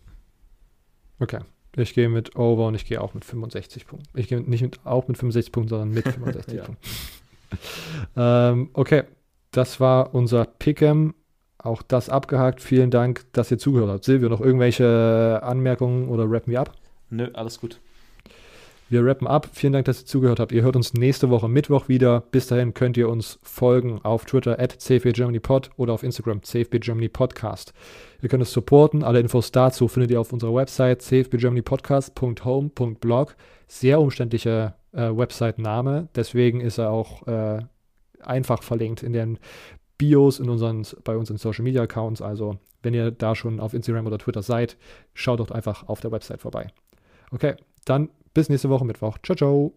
[1.19, 1.41] Okay.
[1.77, 4.19] Ich gehe mit Over und ich gehe auch mit 65 Punkten.
[4.19, 6.89] Ich gehe nicht mit, auch mit 65 Punkten, sondern mit 65 Punkten.
[8.17, 9.03] ähm, okay,
[9.51, 11.13] das war unser Pick'em.
[11.59, 12.63] Auch das abgehakt.
[12.63, 14.05] Vielen Dank, dass ihr zugehört habt.
[14.05, 16.73] Silvio, noch irgendwelche Anmerkungen oder rappen wir ab?
[17.11, 17.81] Nö, alles gut.
[18.91, 19.51] Wir rappen ab.
[19.53, 20.51] Vielen Dank, dass ihr zugehört habt.
[20.53, 22.23] Ihr hört uns nächste Woche Mittwoch wieder.
[22.31, 27.75] Bis dahin könnt ihr uns folgen auf Twitter at CFBGermanyPod oder auf Instagram CFBGermanyPodcast.
[28.23, 29.05] Ihr könnt uns supporten.
[29.05, 33.37] Alle Infos dazu findet ihr auf unserer Website cfbgermanypodcast.home.blog.
[33.67, 36.09] Sehr umständlicher äh, Website-Name.
[36.15, 37.59] Deswegen ist er auch äh,
[38.23, 39.39] einfach verlinkt in den
[39.99, 42.23] Bios in unseren, bei unseren Social Media Accounts.
[42.23, 44.77] Also, wenn ihr da schon auf Instagram oder Twitter seid,
[45.13, 46.69] schaut doch einfach auf der Website vorbei.
[47.33, 49.19] Okay, dann bis nächste Woche Mittwoch.
[49.23, 49.75] Ciao, ciao.